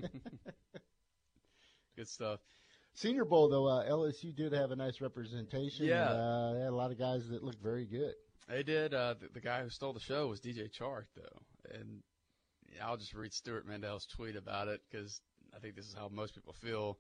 Good 1.96 2.08
stuff. 2.08 2.40
Senior 2.94 3.26
Bowl, 3.26 3.50
though, 3.50 3.68
uh, 3.68 3.88
LSU 3.90 4.36
did 4.36 4.54
have 4.54 4.72
a 4.72 4.76
nice 4.76 5.02
representation. 5.02 5.86
Yeah. 5.86 6.06
uh, 6.06 6.54
they 6.54 6.60
had 6.62 6.70
a 6.70 6.76
lot 6.76 6.92
of 6.92 6.98
guys 6.98 7.28
that 7.30 7.44
looked 7.44 7.62
very 7.62 7.86
good. 7.86 8.14
They 8.48 8.64
did. 8.64 8.94
Uh, 8.94 9.16
the, 9.20 9.28
the 9.34 9.42
guy 9.42 9.62
who 9.62 9.70
stole 9.70 9.94
the 9.94 10.00
show 10.00 10.28
was 10.28 10.40
DJ 10.40 10.72
Chark, 10.72 11.06
though, 11.16 11.76
and 11.76 12.02
I'll 12.82 12.98
just 12.98 13.14
read 13.14 13.34
Stewart 13.34 13.68
Mandel's 13.68 14.06
tweet 14.06 14.36
about 14.36 14.68
it 14.68 14.82
because 14.90 15.22
I 15.56 15.60
think 15.60 15.76
this 15.76 15.86
is 15.86 15.94
how 15.94 16.10
most 16.10 16.36
people 16.36 16.54
feel. 16.54 16.98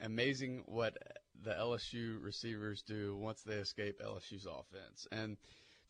Amazing 0.00 0.62
what 0.66 0.96
the 1.42 1.50
LSU 1.50 2.22
receivers 2.22 2.82
do 2.82 3.16
once 3.16 3.42
they 3.42 3.54
escape 3.54 4.00
LSU's 4.00 4.46
offense. 4.46 5.08
And 5.10 5.36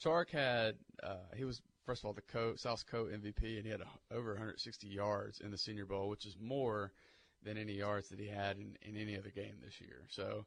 Chark 0.03 0.31
had 0.31 0.77
uh, 1.03 1.17
he 1.37 1.45
was 1.45 1.61
first 1.89 2.03
of 2.03 2.07
all 2.07 2.13
the 2.13 2.21
Co 2.21 2.55
South 2.57 2.85
Co 2.87 3.07
MVP, 3.07 3.57
and 3.57 3.65
he 3.65 3.71
had 3.71 3.81
a, 3.81 4.15
over 4.15 4.33
160 4.33 4.87
yards 4.87 5.41
in 5.41 5.51
the 5.51 5.57
Senior 5.57 5.87
Bowl, 5.87 6.11
which 6.11 6.27
is 6.27 6.37
more 6.39 6.93
than 7.43 7.57
any 7.57 7.73
yards 7.73 8.11
that 8.11 8.21
he 8.21 8.29
had 8.29 8.59
in, 8.59 8.77
in 8.83 9.01
any 9.01 9.17
other 9.17 9.31
game 9.31 9.55
this 9.65 9.81
year. 9.81 10.05
So. 10.11 10.45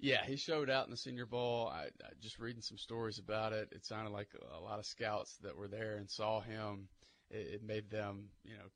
Yeah, 0.00 0.24
he 0.24 0.36
showed 0.36 0.70
out 0.70 0.84
in 0.84 0.92
the 0.92 0.96
Senior 0.96 1.26
Bowl. 1.26 1.66
I, 1.66 1.86
I 1.86 2.10
just 2.22 2.38
reading 2.38 2.62
some 2.62 2.78
stories 2.78 3.18
about 3.18 3.52
it. 3.52 3.70
It 3.72 3.84
sounded 3.84 4.12
like 4.12 4.28
a 4.56 4.60
lot 4.60 4.78
of 4.78 4.86
scouts 4.86 5.36
that 5.42 5.56
were 5.56 5.66
there 5.66 5.96
and 5.96 6.08
saw 6.08 6.40
him. 6.40 6.86
It, 7.32 7.54
it 7.54 7.62
made 7.64 7.90
them, 7.90 8.28
you 8.44 8.54
know, 8.54 8.70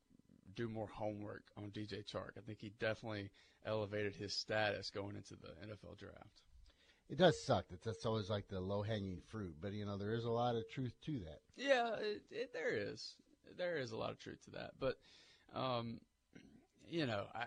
do 0.56 0.68
more 0.68 0.88
homework 0.88 1.44
on 1.56 1.70
DJ 1.70 2.04
Chark. 2.04 2.36
I 2.36 2.40
think 2.44 2.58
he 2.60 2.72
definitely 2.80 3.30
elevated 3.64 4.16
his 4.16 4.34
status 4.34 4.90
going 4.90 5.14
into 5.14 5.36
the 5.36 5.48
NFL 5.64 5.96
draft. 5.96 6.42
It 7.12 7.18
does 7.18 7.44
suck 7.44 7.68
that 7.68 7.82
that's 7.84 8.06
always 8.06 8.30
like 8.30 8.48
the 8.48 8.58
low 8.58 8.80
hanging 8.80 9.20
fruit, 9.28 9.56
but 9.60 9.74
you 9.74 9.84
know 9.84 9.98
there 9.98 10.14
is 10.14 10.24
a 10.24 10.30
lot 10.30 10.56
of 10.56 10.66
truth 10.70 10.94
to 11.04 11.18
that. 11.18 11.40
Yeah, 11.58 11.96
it, 11.96 12.22
it, 12.30 12.52
there 12.54 12.70
is. 12.72 13.16
There 13.58 13.76
is 13.76 13.92
a 13.92 13.98
lot 13.98 14.12
of 14.12 14.18
truth 14.18 14.42
to 14.46 14.52
that, 14.52 14.70
but, 14.80 14.96
um, 15.54 16.00
you 16.90 17.04
know, 17.04 17.26
I. 17.34 17.44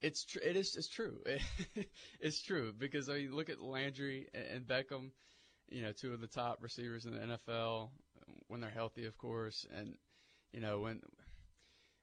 It's 0.00 0.24
tr- 0.24 0.40
it 0.40 0.56
is 0.56 0.74
it's 0.74 0.88
true. 0.88 1.22
it's 2.20 2.42
true 2.42 2.74
because 2.76 3.08
I 3.08 3.18
mean, 3.18 3.32
look 3.32 3.48
at 3.48 3.62
Landry 3.62 4.26
and, 4.34 4.44
and 4.44 4.66
Beckham, 4.66 5.12
you 5.70 5.82
know, 5.82 5.92
two 5.92 6.12
of 6.12 6.20
the 6.20 6.26
top 6.26 6.58
receivers 6.60 7.06
in 7.06 7.14
the 7.14 7.20
NFL 7.20 7.90
when 8.48 8.60
they're 8.60 8.70
healthy, 8.70 9.06
of 9.06 9.16
course. 9.18 9.64
And 9.72 9.94
you 10.52 10.60
know 10.60 10.80
when 10.80 11.00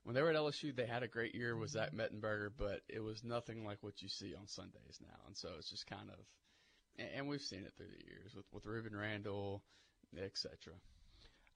when 0.04 0.16
they 0.16 0.22
were 0.22 0.30
at 0.30 0.36
LSU, 0.36 0.76
they 0.76 0.86
had 0.86 1.04
a 1.04 1.08
great 1.08 1.36
year 1.36 1.56
with 1.56 1.72
Zach 1.72 1.92
Mettenberger, 1.94 2.50
but 2.58 2.82
it 2.88 3.02
was 3.04 3.24
nothing 3.24 3.66
like 3.66 3.78
what 3.82 4.02
you 4.02 4.10
see 4.10 4.34
on 4.36 4.48
Sundays 4.48 5.00
now. 5.02 5.18
And 5.28 5.36
so 5.38 5.50
it's 5.58 5.70
just 5.70 5.88
kind 5.88 6.10
of, 6.10 6.18
and, 7.16 7.28
we've 7.28 7.42
seen 7.42 7.64
it 7.66 7.74
through 7.78 7.88
the 7.88 8.06
years 8.06 8.34
with 8.36 8.46
with 8.52 8.66
Rueben 8.66 8.98
Randle, 9.00 9.62
etc. 10.18 10.74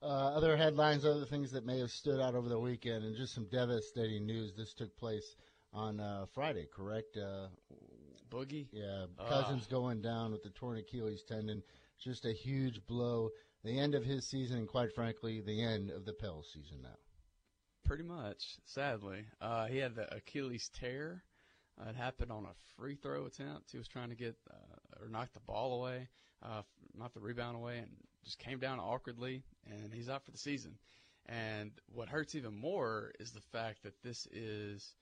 Uh, 0.02 0.06
other 0.36 0.56
headlines, 0.56 1.04
other 1.04 1.24
things 1.24 1.50
that 1.52 1.64
may 1.64 1.78
have 1.78 1.90
stood 1.90 2.20
out 2.20 2.34
over 2.34 2.48
the 2.48 2.58
weekend, 2.58 3.04
and 3.04 3.16
just 3.16 3.34
some 3.34 3.46
devastating 3.50 4.26
news. 4.26 4.52
This 4.54 4.74
took 4.74 4.94
place 4.96 5.36
on 5.72 5.98
uh, 6.00 6.26
Friday, 6.34 6.66
correct? 6.74 7.16
Uh, 7.16 7.48
Boogie. 8.30 8.66
yeah, 8.72 9.06
Ah. 9.18 9.28
Cousins 9.28 9.66
going 9.66 10.00
down 10.02 10.32
with 10.32 10.42
the 10.42 10.50
torn 10.50 10.78
Achilles 10.78 11.22
tendon. 11.26 11.62
Just 11.98 12.24
a 12.24 12.32
huge 12.32 12.84
blow. 12.86 13.30
The 13.64 13.78
end 13.78 13.94
of 13.94 14.04
his 14.04 14.26
season, 14.26 14.58
and 14.58 14.68
quite 14.68 14.92
frankly, 14.94 15.40
the 15.40 15.62
end 15.62 15.90
of 15.90 16.04
the 16.04 16.12
Pels 16.12 16.50
season 16.52 16.82
now. 16.82 16.96
Pretty 17.84 18.04
much, 18.04 18.56
sadly. 18.64 19.26
Uh, 19.42 19.66
he 19.66 19.76
had 19.76 19.94
the 19.94 20.12
Achilles 20.14 20.70
tear. 20.80 21.22
Uh, 21.78 21.90
it 21.90 21.96
happened 21.96 22.32
on 22.32 22.44
a 22.44 22.54
free 22.76 22.96
throw 22.96 23.26
attempt. 23.26 23.70
He 23.72 23.78
was 23.78 23.88
trying 23.88 24.08
to 24.08 24.14
get 24.14 24.36
uh, 24.50 25.02
or 25.02 25.08
knock 25.08 25.32
the 25.34 25.40
ball 25.40 25.80
away, 25.80 26.08
uh, 26.42 26.62
knock 26.96 27.12
the 27.12 27.20
rebound 27.20 27.56
away, 27.56 27.78
and 27.78 27.90
just 28.24 28.38
came 28.38 28.58
down 28.58 28.80
awkwardly, 28.80 29.42
and 29.70 29.92
he's 29.92 30.08
out 30.08 30.24
for 30.24 30.30
the 30.30 30.38
season. 30.38 30.78
And 31.26 31.72
what 31.92 32.08
hurts 32.08 32.34
even 32.34 32.54
more 32.58 33.12
is 33.20 33.32
the 33.32 33.40
fact 33.52 33.82
that 33.82 34.02
this 34.02 34.26
is 34.32 34.94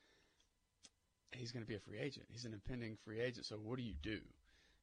he's 1.32 1.52
going 1.52 1.64
to 1.64 1.68
be 1.68 1.76
a 1.76 1.80
free 1.80 1.98
agent. 1.98 2.26
He's 2.30 2.44
an 2.44 2.52
impending 2.52 2.96
free 3.04 3.20
agent. 3.20 3.46
So 3.46 3.56
what 3.56 3.76
do 3.76 3.84
you 3.84 3.94
do? 4.02 4.18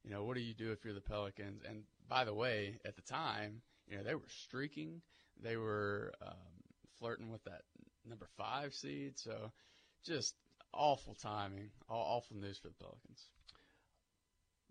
You 0.04 0.10
know, 0.10 0.24
what 0.24 0.36
do 0.36 0.40
you 0.40 0.54
do 0.54 0.72
if 0.72 0.84
you're 0.84 0.94
the 0.94 1.00
Pelicans? 1.02 1.62
And 1.68 1.82
by 2.08 2.24
the 2.24 2.34
way, 2.34 2.78
at 2.84 2.96
the 2.96 3.02
time, 3.02 3.60
you 3.86 3.96
know, 3.96 4.02
they 4.02 4.14
were 4.14 4.22
streaking. 4.28 5.02
They 5.42 5.56
were 5.56 6.12
um, 6.26 6.34
flirting 6.98 7.30
with 7.30 7.44
that 7.44 7.62
number 8.06 8.26
five 8.36 8.74
seed. 8.74 9.18
So 9.18 9.52
just 10.04 10.34
awful 10.72 11.14
timing, 11.14 11.70
awful 11.88 12.36
news 12.36 12.58
for 12.58 12.68
the 12.68 12.74
Pelicans. 12.74 13.28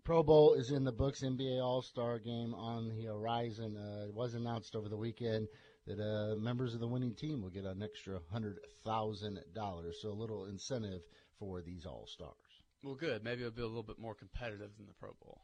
Pro 0.04 0.22
Bowl 0.22 0.54
is 0.54 0.70
in 0.70 0.84
the 0.84 0.92
books. 0.92 1.22
NBA 1.22 1.62
All 1.62 1.82
Star 1.82 2.18
Game 2.18 2.54
on 2.54 2.88
the 2.88 3.04
horizon. 3.04 3.76
Uh, 3.76 4.06
it 4.06 4.14
was 4.14 4.34
announced 4.34 4.74
over 4.74 4.88
the 4.88 4.96
weekend 4.96 5.46
that 5.86 6.00
uh, 6.00 6.36
members 6.36 6.74
of 6.74 6.80
the 6.80 6.88
winning 6.88 7.14
team 7.14 7.42
will 7.42 7.50
get 7.50 7.64
an 7.64 7.82
extra 7.82 8.18
hundred 8.32 8.58
thousand 8.84 9.40
dollars. 9.54 9.98
So 10.00 10.08
a 10.08 10.12
little 10.12 10.46
incentive 10.46 11.02
for 11.38 11.60
these 11.60 11.86
All 11.86 12.06
Stars. 12.06 12.34
Well, 12.82 12.94
good. 12.94 13.22
Maybe 13.22 13.42
it'll 13.42 13.52
be 13.52 13.62
a 13.62 13.66
little 13.66 13.82
bit 13.82 13.98
more 13.98 14.14
competitive 14.14 14.70
than 14.76 14.86
the 14.86 14.94
Pro 14.94 15.10
Bowl. 15.22 15.42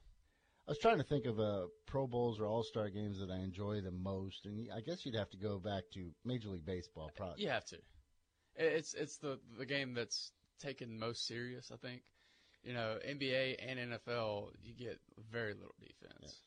I 0.66 0.72
was 0.72 0.78
trying 0.78 0.98
to 0.98 1.04
think 1.04 1.26
of 1.26 1.38
uh, 1.38 1.66
Pro 1.86 2.08
Bowls 2.08 2.40
or 2.40 2.46
All 2.46 2.64
Star 2.64 2.90
games 2.90 3.20
that 3.20 3.30
I 3.30 3.36
enjoy 3.36 3.80
the 3.80 3.92
most, 3.92 4.46
and 4.46 4.68
I 4.74 4.80
guess 4.80 5.06
you'd 5.06 5.14
have 5.14 5.30
to 5.30 5.36
go 5.36 5.58
back 5.58 5.84
to 5.94 6.10
Major 6.24 6.48
League 6.48 6.66
Baseball. 6.66 7.10
Probably. 7.16 7.44
You 7.44 7.50
have 7.50 7.64
to. 7.66 7.76
It's 8.56 8.94
it's 8.94 9.18
the 9.18 9.38
the 9.58 9.66
game 9.66 9.94
that's 9.94 10.32
taken 10.60 10.98
most 10.98 11.26
serious. 11.26 11.70
I 11.72 11.76
think. 11.76 12.02
You 12.64 12.72
know, 12.72 12.98
NBA 13.08 13.56
and 13.64 13.78
NFL, 13.92 14.48
you 14.60 14.74
get 14.74 14.98
very 15.30 15.54
little 15.54 15.76
defense 15.78 16.18
yes. 16.20 16.42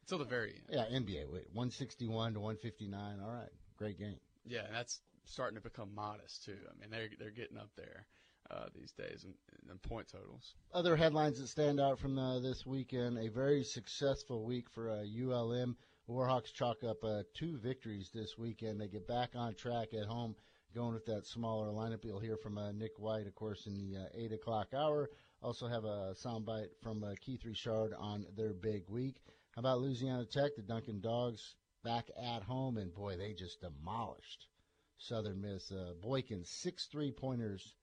until 0.00 0.18
the 0.18 0.24
very 0.24 0.54
end. 0.54 0.64
Yeah, 0.68 0.98
NBA. 0.98 1.32
Wait, 1.32 1.44
one 1.52 1.70
sixty 1.70 2.08
one 2.08 2.34
to 2.34 2.40
one 2.40 2.56
fifty 2.56 2.88
nine. 2.88 3.20
All 3.22 3.30
right, 3.30 3.52
great 3.76 3.96
game. 3.96 4.18
Yeah, 4.44 4.64
and 4.66 4.74
that's 4.74 5.00
starting 5.24 5.54
to 5.54 5.62
become 5.62 5.94
modest 5.94 6.44
too. 6.44 6.58
I 6.68 6.80
mean, 6.80 6.90
they're 6.90 7.10
they're 7.16 7.30
getting 7.30 7.58
up 7.58 7.70
there 7.76 8.06
uh, 8.50 8.66
these 8.74 8.92
days 8.92 9.24
and, 9.24 9.34
in, 9.70 9.78
point 9.78 10.08
totals. 10.08 10.54
Other 10.72 10.96
headlines 10.96 11.38
that 11.38 11.48
stand 11.48 11.80
out 11.80 11.98
from 11.98 12.18
uh, 12.18 12.40
this 12.40 12.66
weekend: 12.66 13.18
a 13.18 13.28
very 13.28 13.64
successful 13.64 14.44
week 14.44 14.68
for 14.70 14.90
uh, 14.90 15.04
ULM. 15.04 15.76
Warhawks 16.08 16.52
chalk 16.52 16.84
up 16.84 17.02
uh, 17.04 17.22
two 17.34 17.56
victories 17.58 18.10
this 18.12 18.36
weekend. 18.36 18.80
They 18.80 18.88
get 18.88 19.06
back 19.06 19.30
on 19.34 19.54
track 19.54 19.94
at 19.94 20.06
home, 20.06 20.34
going 20.74 20.94
with 20.94 21.06
that 21.06 21.26
smaller 21.26 21.68
lineup. 21.68 22.04
You'll 22.04 22.20
hear 22.20 22.36
from 22.36 22.58
uh, 22.58 22.72
Nick 22.72 22.98
White, 22.98 23.26
of 23.26 23.34
course, 23.34 23.66
in 23.66 23.74
the 23.74 24.00
uh, 24.00 24.06
eight 24.14 24.32
o'clock 24.32 24.68
hour. 24.74 25.10
Also 25.42 25.66
have 25.66 25.84
a 25.84 26.14
soundbite 26.14 26.68
from 26.82 27.04
Keith 27.20 27.44
Richard 27.44 27.94
on 27.98 28.26
their 28.36 28.52
big 28.52 28.82
week. 28.88 29.16
How 29.54 29.60
about 29.60 29.80
Louisiana 29.80 30.24
Tech? 30.24 30.54
The 30.56 30.62
Dunkin' 30.62 31.00
Dawgs 31.00 31.54
back 31.84 32.10
at 32.16 32.42
home, 32.42 32.76
and 32.76 32.94
boy, 32.94 33.16
they 33.16 33.32
just 33.32 33.60
demolished 33.60 34.46
Southern 34.98 35.40
Miss. 35.40 35.72
Boykin 36.00 36.44
six 36.44 36.86
three 36.86 37.10
pointers 37.10 37.74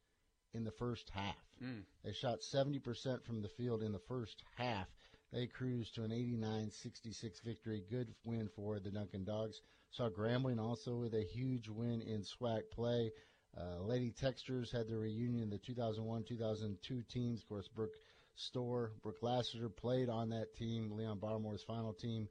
in 0.54 0.64
the 0.64 0.72
first 0.72 1.10
half. 1.14 1.36
Mm. 1.64 1.84
They 2.04 2.14
shot 2.14 2.40
70% 2.42 3.24
from 3.24 3.42
the 3.42 3.50
field 3.50 3.84
in 3.84 3.92
the 3.92 4.00
first 4.00 4.44
half. 4.58 4.88
They 5.32 5.46
cruised 5.48 5.96
to 5.96 6.04
an 6.04 6.12
89-66 6.12 7.44
victory. 7.44 7.84
Good 7.90 8.16
win 8.24 8.50
for 8.56 8.80
the 8.80 8.90
Dunkin' 8.90 9.26
Dawgs. 9.26 9.62
Saw 9.92 10.10
Grambling 10.10 10.60
also 10.60 10.98
with 10.98 11.14
a 11.14 11.24
huge 11.24 11.70
win 11.70 12.02
in 12.02 12.24
SWAC 12.24 12.70
play. 12.72 13.12
Uh, 13.58 13.82
Lady 13.84 14.12
Techsters 14.12 14.72
had 14.72 14.88
their 14.88 15.00
reunion. 15.00 15.50
The 15.50 15.60
2001-2002 15.60 17.08
teams, 17.08 17.42
of 17.42 17.50
course, 17.50 17.68
Brooke 17.68 17.96
Stoehr, 18.38 18.92
Brooke 19.04 19.22
Lassiter 19.22 19.70
played 19.70 20.10
on 20.10 20.30
that 20.30 20.56
team, 20.56 20.92
Leon 20.92 21.20
Barmore's 21.20 21.64
final 21.64 21.94
team 21.94 22.28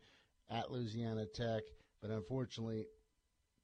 at 0.50 0.70
Louisiana 0.70 1.26
Tech. 1.26 1.62
But 2.00 2.10
unfortunately, 2.10 2.86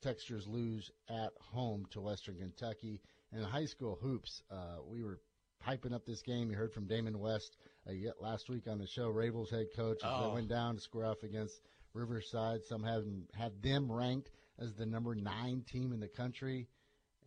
Techsters 0.04 0.46
lose 0.46 0.90
at 1.08 1.32
home 1.40 1.87
to 1.90 2.00
Western 2.00 2.37
Kentucky 2.37 3.00
in 3.35 3.43
high 3.43 3.67
school 3.67 3.99
hoops, 4.00 4.43
uh, 4.50 4.79
we 4.87 5.03
were 5.03 5.21
hyping 5.67 5.93
up 5.93 6.07
this 6.07 6.23
game. 6.23 6.50
You 6.50 6.57
heard 6.57 6.73
from 6.73 6.87
Damon 6.87 7.19
West 7.19 7.57
uh, 7.88 7.93
last 8.21 8.49
week 8.49 8.69
on 8.69 8.79
the 8.79 8.87
show. 8.87 9.12
Rayville's 9.12 9.50
head 9.50 9.67
coach 9.75 10.00
oh. 10.05 10.29
they 10.29 10.35
went 10.35 10.49
down 10.49 10.76
to 10.76 10.81
square 10.81 11.07
off 11.07 11.23
against 11.23 11.61
Riverside. 11.95 12.64
Some 12.64 12.83
have 12.83 13.05
had 13.35 13.62
them 13.62 13.91
ranked 13.91 14.31
as 14.59 14.75
the 14.75 14.87
number 14.87 15.14
nine 15.14 15.64
team 15.71 15.93
in 15.93 16.00
the 16.00 16.09
country, 16.09 16.69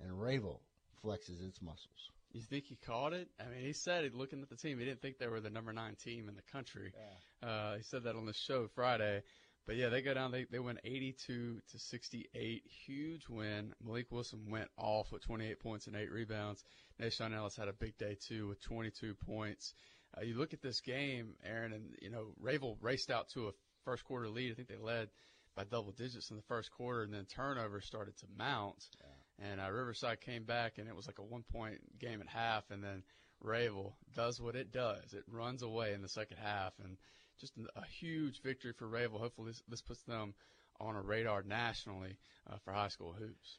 and 0.02 0.12
Rayville 0.12 0.62
flexes 1.04 1.46
its 1.46 1.62
muscles. 1.62 2.12
You 2.34 2.42
think 2.42 2.66
he 2.66 2.76
caught 2.76 3.14
it? 3.14 3.30
I 3.40 3.50
mean, 3.50 3.66
he 3.66 3.74
said 3.74 4.14
looking 4.14 4.42
at 4.42 4.50
the 4.50 4.56
team, 4.56 4.78
he 4.78 4.86
didn't 4.86 5.02
think 5.02 5.18
they 5.18 5.28
were 5.28 5.40
the 5.40 5.50
number 5.50 5.74
nine 5.74 5.96
team 5.96 6.30
in 6.30 6.36
the 6.36 6.42
country. 6.52 6.94
Yeah. 7.42 7.50
Uh, 7.50 7.78
he 7.78 7.84
said 7.84 8.04
that 8.04 8.16
on 8.16 8.26
the 8.26 8.34
show 8.34 8.68
Friday. 8.76 9.24
But 9.68 9.76
yeah, 9.76 9.90
they 9.90 10.02
go 10.02 10.14
down. 10.14 10.32
They 10.32 10.46
they 10.50 10.60
win 10.60 10.80
82 10.84 11.62
to 11.72 11.80
68. 11.80 12.64
Huge 12.86 13.30
win. 13.30 13.74
Malik 13.86 14.08
Wilson 14.10 14.50
went 14.50 14.70
off 14.78 15.12
with 15.12 15.24
28 15.26 15.60
points 15.60 15.88
and 15.88 15.96
eight 15.96 16.12
rebounds. 16.12 16.64
Nashawn 17.02 17.36
Ellis 17.36 17.58
had 17.58 17.68
a 17.68 17.74
big 17.74 17.98
day 17.98 18.18
too 18.28 18.48
with 18.48 18.62
22 18.62 19.14
points. 19.16 19.74
Uh, 20.18 20.22
you 20.22 20.36
look 20.36 20.54
at 20.54 20.62
this 20.62 20.80
game, 20.80 21.36
Aaron, 21.46 21.74
and 21.74 21.96
you 22.02 22.10
know 22.10 22.28
Rayville 22.42 22.78
raced 22.82 23.12
out 23.12 23.28
to 23.34 23.50
a 23.50 23.52
first 23.84 24.06
quarter 24.06 24.30
lead. 24.30 24.54
I 24.54 24.56
think 24.56 24.70
they 24.70 24.78
led 24.78 25.10
by 25.54 25.66
double 25.66 25.92
digits 25.92 26.30
in 26.30 26.38
the 26.38 26.44
first 26.44 26.72
quarter, 26.72 27.04
and 27.04 27.14
then 27.14 27.26
turnovers 27.26 27.86
started 27.86 28.18
to 28.20 28.26
mount. 28.38 28.86
Yeah. 29.02 29.50
And 29.50 29.60
uh, 29.60 29.70
Riverside 29.70 30.22
came 30.22 30.46
back, 30.46 30.78
and 30.78 30.88
it 30.88 30.96
was 30.96 31.08
like 31.08 31.20
a 31.20 31.24
one 31.24 31.44
point 31.44 32.00
game 32.00 32.22
at 32.22 32.28
half, 32.28 32.72
and 32.72 32.82
then 32.82 33.04
Rayville 33.44 33.94
does 34.16 34.40
what 34.40 34.56
it 34.56 34.72
does. 34.72 35.14
It 35.14 35.26
runs 35.28 35.62
away 35.62 35.94
in 35.94 36.02
the 36.02 36.08
second 36.08 36.38
half, 36.38 36.74
and 36.82 36.98
just 37.40 37.54
a 37.76 37.86
huge 38.00 38.42
victory 38.42 38.74
for 38.74 38.88
Rayville. 38.88 39.20
Hopefully, 39.20 39.50
this, 39.52 39.64
this 39.68 39.82
puts 39.82 40.02
them 40.04 40.34
on 40.80 40.96
a 40.96 41.02
radar 41.02 41.44
nationally 41.44 42.18
uh, 42.50 42.58
for 42.64 42.72
high 42.74 42.90
school 42.90 43.14
hoops. 43.14 43.58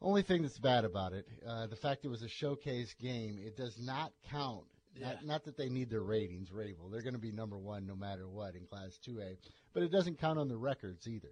Only 0.00 0.22
thing 0.22 0.42
that's 0.42 0.58
bad 0.58 0.84
about 0.84 1.12
it, 1.12 1.26
uh, 1.46 1.66
the 1.66 1.76
fact 1.76 2.04
it 2.04 2.08
was 2.08 2.22
a 2.22 2.28
showcase 2.28 2.94
game, 3.00 3.38
it 3.44 3.56
does 3.56 3.76
not 3.80 4.12
count. 4.30 4.64
Yeah. 4.94 5.08
Not, 5.08 5.26
not, 5.26 5.44
that 5.44 5.56
they 5.56 5.68
need 5.68 5.90
their 5.90 6.02
ratings, 6.02 6.50
Rayville. 6.50 6.88
They're 6.90 7.02
going 7.02 7.14
to 7.14 7.20
be 7.20 7.32
number 7.32 7.58
one 7.58 7.86
no 7.86 7.94
matter 7.94 8.28
what 8.28 8.54
in 8.54 8.64
Class 8.64 8.98
2A, 9.06 9.36
but 9.72 9.82
it 9.82 9.92
doesn't 9.92 10.20
count 10.20 10.38
on 10.38 10.48
the 10.48 10.56
records 10.56 11.06
either. 11.06 11.28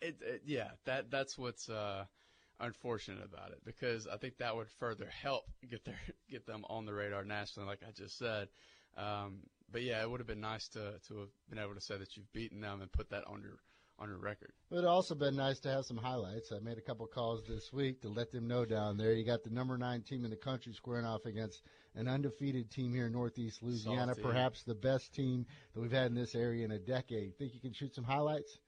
It, 0.00 0.16
it, 0.20 0.42
yeah, 0.46 0.70
that 0.84 1.10
that's 1.10 1.36
what's 1.36 1.68
uh, 1.68 2.04
unfortunate 2.60 3.24
about 3.24 3.50
it 3.50 3.60
because 3.64 4.06
I 4.06 4.16
think 4.16 4.38
that 4.38 4.54
would 4.54 4.68
further 4.78 5.08
help 5.22 5.44
get 5.68 5.84
their 5.84 5.98
get 6.30 6.46
them 6.46 6.64
on 6.68 6.86
the 6.86 6.94
radar 6.94 7.24
nationally, 7.24 7.68
like 7.68 7.80
I 7.86 7.90
just 7.90 8.18
said. 8.18 8.48
Um, 8.96 9.40
but 9.72 9.82
yeah, 9.82 10.02
it 10.02 10.10
would 10.10 10.20
have 10.20 10.26
been 10.26 10.40
nice 10.40 10.68
to 10.68 10.94
to 11.08 11.18
have 11.18 11.28
been 11.48 11.58
able 11.58 11.74
to 11.74 11.80
say 11.80 11.96
that 11.96 12.16
you've 12.16 12.32
beaten 12.32 12.60
them 12.60 12.82
and 12.82 12.92
put 12.92 13.10
that 13.10 13.24
on 13.26 13.42
your 13.42 13.58
on 13.98 14.08
your 14.08 14.18
record. 14.18 14.52
It 14.70 14.74
would 14.74 14.84
have 14.84 14.92
also 14.92 15.14
been 15.14 15.36
nice 15.36 15.60
to 15.60 15.70
have 15.70 15.84
some 15.84 15.96
highlights. 15.96 16.50
I 16.52 16.58
made 16.58 16.78
a 16.78 16.82
couple 16.82 17.06
calls 17.06 17.42
this 17.46 17.72
week 17.72 18.02
to 18.02 18.08
let 18.08 18.32
them 18.32 18.48
know 18.48 18.64
down 18.64 18.96
there. 18.96 19.12
You 19.12 19.24
got 19.24 19.44
the 19.44 19.50
number 19.50 19.78
nine 19.78 20.02
team 20.02 20.24
in 20.24 20.30
the 20.30 20.36
country 20.36 20.72
squaring 20.72 21.06
off 21.06 21.24
against 21.24 21.62
an 21.94 22.08
undefeated 22.08 22.70
team 22.70 22.92
here 22.92 23.06
in 23.06 23.12
Northeast 23.12 23.62
Louisiana, 23.62 24.14
Salty. 24.14 24.22
perhaps 24.22 24.62
the 24.64 24.74
best 24.74 25.14
team 25.14 25.46
that 25.74 25.80
we've 25.80 25.92
had 25.92 26.06
in 26.06 26.14
this 26.14 26.34
area 26.34 26.64
in 26.64 26.72
a 26.72 26.78
decade. 26.78 27.38
Think 27.38 27.54
you 27.54 27.60
can 27.60 27.72
shoot 27.72 27.94
some 27.94 28.04
highlights? 28.04 28.58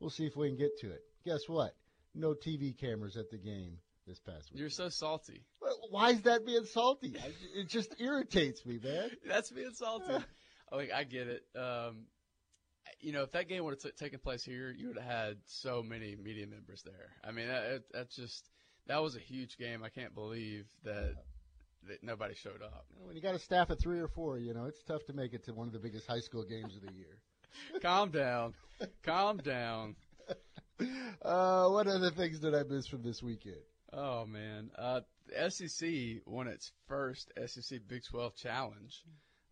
We'll 0.00 0.10
see 0.10 0.26
if 0.26 0.36
we 0.36 0.48
can 0.48 0.58
get 0.58 0.78
to 0.80 0.90
it. 0.90 1.02
Guess 1.24 1.48
what? 1.48 1.74
No 2.14 2.34
TV 2.34 2.76
cameras 2.76 3.16
at 3.16 3.30
the 3.30 3.38
game 3.38 3.78
this 4.06 4.20
past 4.20 4.52
week. 4.52 4.60
You're 4.60 4.70
so 4.70 4.88
salty. 4.90 5.42
Why 5.90 6.10
is 6.10 6.22
that 6.22 6.44
being 6.44 6.66
salty? 6.66 7.14
It 7.56 7.68
just 7.68 7.94
irritates 7.98 8.64
me, 8.66 8.78
man. 8.82 9.10
That's 9.26 9.50
being 9.50 9.72
salty. 9.72 10.24
Like 10.72 10.92
I 10.92 11.04
get 11.04 11.28
it. 11.28 11.42
Um, 11.56 12.06
you 13.00 13.12
know, 13.12 13.22
if 13.22 13.32
that 13.32 13.48
game 13.48 13.64
would 13.64 13.74
have 13.74 13.82
t- 13.82 13.96
taken 13.96 14.18
place 14.18 14.44
here, 14.44 14.70
you 14.76 14.88
would 14.88 14.98
have 14.98 15.10
had 15.10 15.36
so 15.46 15.82
many 15.82 16.16
media 16.16 16.46
members 16.46 16.82
there. 16.84 17.10
I 17.26 17.32
mean, 17.32 17.48
that, 17.48 17.82
that 17.92 18.10
just 18.10 18.48
that 18.86 19.02
was 19.02 19.16
a 19.16 19.20
huge 19.20 19.56
game. 19.58 19.82
I 19.82 19.88
can't 19.88 20.14
believe 20.14 20.66
that 20.84 21.14
that 21.88 22.02
nobody 22.02 22.34
showed 22.34 22.62
up. 22.62 22.86
When 23.04 23.14
you 23.14 23.22
got 23.22 23.34
a 23.34 23.38
staff 23.38 23.70
of 23.70 23.78
three 23.78 24.00
or 24.00 24.08
four, 24.08 24.38
you 24.38 24.54
know, 24.54 24.64
it's 24.64 24.82
tough 24.82 25.04
to 25.06 25.12
make 25.12 25.34
it 25.34 25.44
to 25.44 25.52
one 25.52 25.66
of 25.66 25.72
the 25.72 25.78
biggest 25.78 26.06
high 26.06 26.20
school 26.20 26.44
games 26.44 26.76
of 26.76 26.82
the 26.82 26.92
year. 26.94 27.18
Calm 27.82 28.10
down. 28.10 28.54
Calm 29.02 29.38
down. 29.38 29.96
Uh, 31.22 31.68
what 31.68 31.86
other 31.86 32.10
things 32.10 32.40
did 32.40 32.52
I 32.52 32.64
miss 32.64 32.88
from 32.88 33.00
this 33.00 33.22
weekend? 33.22 33.62
Oh 33.92 34.26
man, 34.26 34.72
uh, 34.76 35.00
the 35.28 35.48
SEC 35.48 35.88
won 36.26 36.48
its 36.48 36.72
first 36.88 37.32
SEC 37.46 37.78
Big 37.86 38.02
12 38.02 38.34
challenge. 38.34 39.04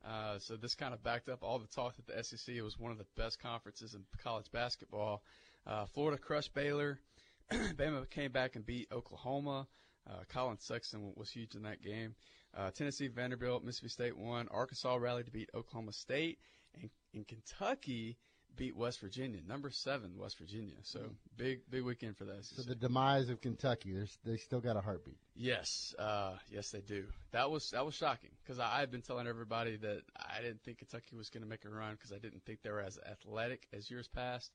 Uh, 0.04 0.38
so 0.38 0.56
this 0.56 0.74
kind 0.74 0.92
of 0.92 1.02
backed 1.02 1.28
up 1.28 1.42
all 1.42 1.58
the 1.58 1.68
talk 1.68 1.96
that 1.96 2.06
the 2.06 2.24
SEC 2.24 2.60
was 2.62 2.78
one 2.78 2.90
of 2.90 2.98
the 2.98 3.06
best 3.16 3.40
conferences 3.40 3.94
in 3.94 4.02
college 4.22 4.50
basketball. 4.52 5.22
Uh, 5.66 5.86
Florida 5.86 6.18
crushed 6.18 6.54
Baylor. 6.54 6.98
Bama 7.52 8.08
came 8.10 8.32
back 8.32 8.56
and 8.56 8.66
beat 8.66 8.88
Oklahoma. 8.90 9.68
Uh, 10.08 10.24
Collin 10.28 10.58
Sexton 10.58 11.12
was 11.16 11.30
huge 11.30 11.54
in 11.54 11.62
that 11.62 11.82
game. 11.82 12.14
Uh, 12.56 12.70
Tennessee, 12.70 13.08
Vanderbilt, 13.08 13.64
Mississippi 13.64 13.88
State 13.88 14.16
won. 14.16 14.48
Arkansas 14.50 14.96
rallied 14.96 15.26
to 15.26 15.32
beat 15.32 15.50
Oklahoma 15.54 15.92
State. 15.92 16.38
And 16.74 16.90
in 17.14 17.24
Kentucky, 17.24 18.18
beat 18.56 18.76
West 18.76 19.00
Virginia, 19.00 19.40
number 19.46 19.70
seven 19.70 20.12
West 20.18 20.38
Virginia. 20.38 20.76
So 20.82 21.00
mm. 21.00 21.10
big 21.36 21.60
big 21.70 21.82
weekend 21.82 22.16
for 22.16 22.24
that. 22.24 22.44
So 22.44 22.62
the 22.62 22.74
demise 22.74 23.28
of 23.28 23.40
Kentucky, 23.40 23.94
they 24.24 24.36
still 24.36 24.60
got 24.60 24.76
a 24.76 24.80
heartbeat. 24.80 25.16
Yes, 25.34 25.94
uh, 25.98 26.34
yes 26.50 26.70
they 26.70 26.80
do. 26.80 27.04
That 27.32 27.50
was 27.50 27.70
that 27.70 27.84
was 27.84 27.94
shocking 27.94 28.30
because 28.42 28.58
I 28.58 28.80
had 28.80 28.90
been 28.90 29.02
telling 29.02 29.26
everybody 29.26 29.76
that 29.78 30.02
I 30.16 30.42
didn't 30.42 30.62
think 30.62 30.78
Kentucky 30.78 31.16
was 31.16 31.30
going 31.30 31.42
to 31.42 31.48
make 31.48 31.64
a 31.64 31.70
run 31.70 31.94
because 31.94 32.12
I 32.12 32.18
didn't 32.18 32.44
think 32.44 32.62
they 32.62 32.70
were 32.70 32.80
as 32.80 32.98
athletic 33.10 33.66
as 33.72 33.90
years 33.90 34.08
past. 34.08 34.50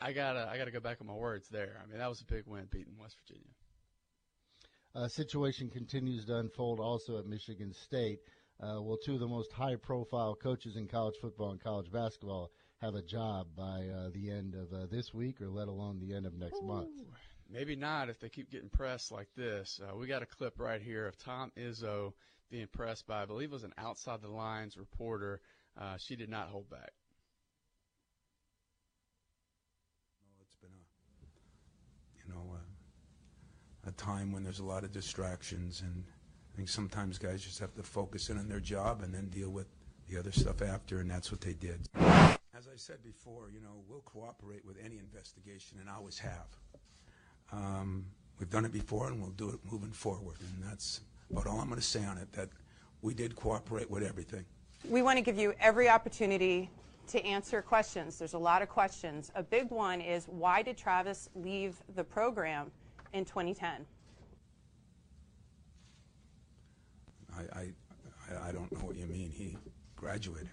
I 0.00 0.12
gotta 0.12 0.48
I 0.50 0.58
gotta 0.58 0.72
go 0.72 0.80
back 0.80 0.98
on 1.00 1.06
my 1.06 1.14
words 1.14 1.48
there. 1.48 1.80
I 1.82 1.88
mean, 1.88 1.98
that 1.98 2.08
was 2.08 2.20
a 2.20 2.24
big 2.24 2.44
win 2.46 2.66
beating 2.70 2.94
West 3.00 3.16
Virginia. 3.24 3.48
Uh, 4.94 5.08
situation 5.08 5.70
continues 5.70 6.26
to 6.26 6.36
unfold 6.36 6.78
also 6.78 7.18
at 7.18 7.26
Michigan 7.26 7.72
State. 7.72 8.18
Uh, 8.60 8.80
well, 8.80 8.98
two 8.98 9.14
of 9.14 9.20
the 9.20 9.26
most 9.26 9.50
high-profile 9.50 10.34
coaches 10.34 10.76
in 10.76 10.86
college 10.86 11.14
football 11.20 11.50
and 11.50 11.60
college 11.60 11.90
basketball 11.90 12.50
have 12.82 12.96
a 12.96 13.02
job 13.02 13.46
by 13.56 13.86
uh, 13.94 14.10
the 14.12 14.28
end 14.28 14.54
of 14.54 14.72
uh, 14.72 14.86
this 14.90 15.14
week, 15.14 15.40
or 15.40 15.48
let 15.48 15.68
alone 15.68 16.00
the 16.00 16.14
end 16.14 16.26
of 16.26 16.34
next 16.34 16.58
Ooh. 16.62 16.66
month. 16.66 16.88
Maybe 17.48 17.76
not 17.76 18.08
if 18.08 18.18
they 18.18 18.28
keep 18.28 18.50
getting 18.50 18.70
pressed 18.70 19.12
like 19.12 19.28
this. 19.36 19.80
Uh, 19.82 19.96
we 19.96 20.06
got 20.08 20.22
a 20.22 20.26
clip 20.26 20.58
right 20.58 20.82
here 20.82 21.06
of 21.06 21.16
Tom 21.16 21.52
Izzo 21.56 22.12
being 22.50 22.66
pressed 22.66 23.06
by, 23.06 23.22
I 23.22 23.24
believe 23.24 23.50
it 23.50 23.52
was 23.52 23.62
an 23.62 23.74
outside 23.78 24.20
the 24.20 24.28
lines 24.28 24.76
reporter. 24.76 25.40
Uh, 25.80 25.96
she 25.96 26.16
did 26.16 26.28
not 26.28 26.48
hold 26.48 26.68
back. 26.68 26.90
it's 30.42 30.56
been 30.56 30.70
a, 30.70 32.26
you 32.26 32.34
know, 32.34 32.56
a, 33.86 33.88
a 33.90 33.92
time 33.92 34.32
when 34.32 34.42
there's 34.42 34.58
a 34.58 34.64
lot 34.64 34.82
of 34.82 34.90
distractions, 34.92 35.82
and 35.82 36.04
I 36.52 36.56
think 36.56 36.68
sometimes 36.68 37.16
guys 37.16 37.42
just 37.42 37.60
have 37.60 37.74
to 37.76 37.82
focus 37.82 38.28
in 38.28 38.38
on 38.38 38.48
their 38.48 38.60
job 38.60 39.02
and 39.02 39.14
then 39.14 39.28
deal 39.28 39.50
with 39.50 39.68
the 40.08 40.18
other 40.18 40.32
stuff 40.32 40.62
after, 40.62 41.00
and 41.00 41.08
that's 41.08 41.30
what 41.30 41.40
they 41.40 41.52
did. 41.52 41.88
As 42.62 42.68
I 42.68 42.76
said 42.76 43.02
before, 43.02 43.50
you 43.52 43.60
know, 43.60 43.82
we'll 43.88 44.02
cooperate 44.02 44.64
with 44.64 44.76
any 44.84 44.98
investigation, 44.98 45.78
and 45.80 45.90
always 45.90 46.16
have. 46.20 46.46
Um, 47.50 48.06
we've 48.38 48.50
done 48.50 48.64
it 48.64 48.72
before, 48.72 49.08
and 49.08 49.20
we'll 49.20 49.32
do 49.32 49.48
it 49.48 49.58
moving 49.68 49.90
forward, 49.90 50.36
and 50.38 50.70
that's 50.70 51.00
about 51.28 51.48
all 51.48 51.58
I'm 51.58 51.66
going 51.66 51.80
to 51.80 51.84
say 51.84 52.04
on 52.04 52.18
it 52.18 52.30
that 52.34 52.50
we 53.00 53.14
did 53.14 53.34
cooperate 53.34 53.90
with 53.90 54.04
everything. 54.04 54.44
We 54.88 55.02
want 55.02 55.16
to 55.18 55.22
give 55.22 55.36
you 55.36 55.54
every 55.58 55.88
opportunity 55.88 56.70
to 57.08 57.24
answer 57.24 57.62
questions. 57.62 58.16
There's 58.16 58.34
a 58.34 58.38
lot 58.38 58.62
of 58.62 58.68
questions. 58.68 59.32
A 59.34 59.42
big 59.42 59.68
one 59.72 60.00
is 60.00 60.26
why 60.26 60.62
did 60.62 60.76
Travis 60.76 61.30
leave 61.34 61.82
the 61.96 62.04
program 62.04 62.70
in 63.12 63.24
2010? 63.24 63.84
I, 67.36 67.58
I, 67.58 68.48
I 68.48 68.52
don't 68.52 68.70
know 68.70 68.86
what 68.86 68.94
you 68.94 69.06
mean. 69.06 69.32
He 69.32 69.56
graduated. 69.96 70.48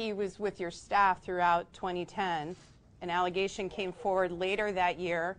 He 0.00 0.14
was 0.14 0.38
with 0.38 0.58
your 0.58 0.70
staff 0.70 1.22
throughout 1.22 1.70
2010. 1.74 2.56
An 3.02 3.10
allegation 3.10 3.68
came 3.68 3.92
forward 3.92 4.32
later 4.32 4.72
that 4.72 4.98
year 4.98 5.36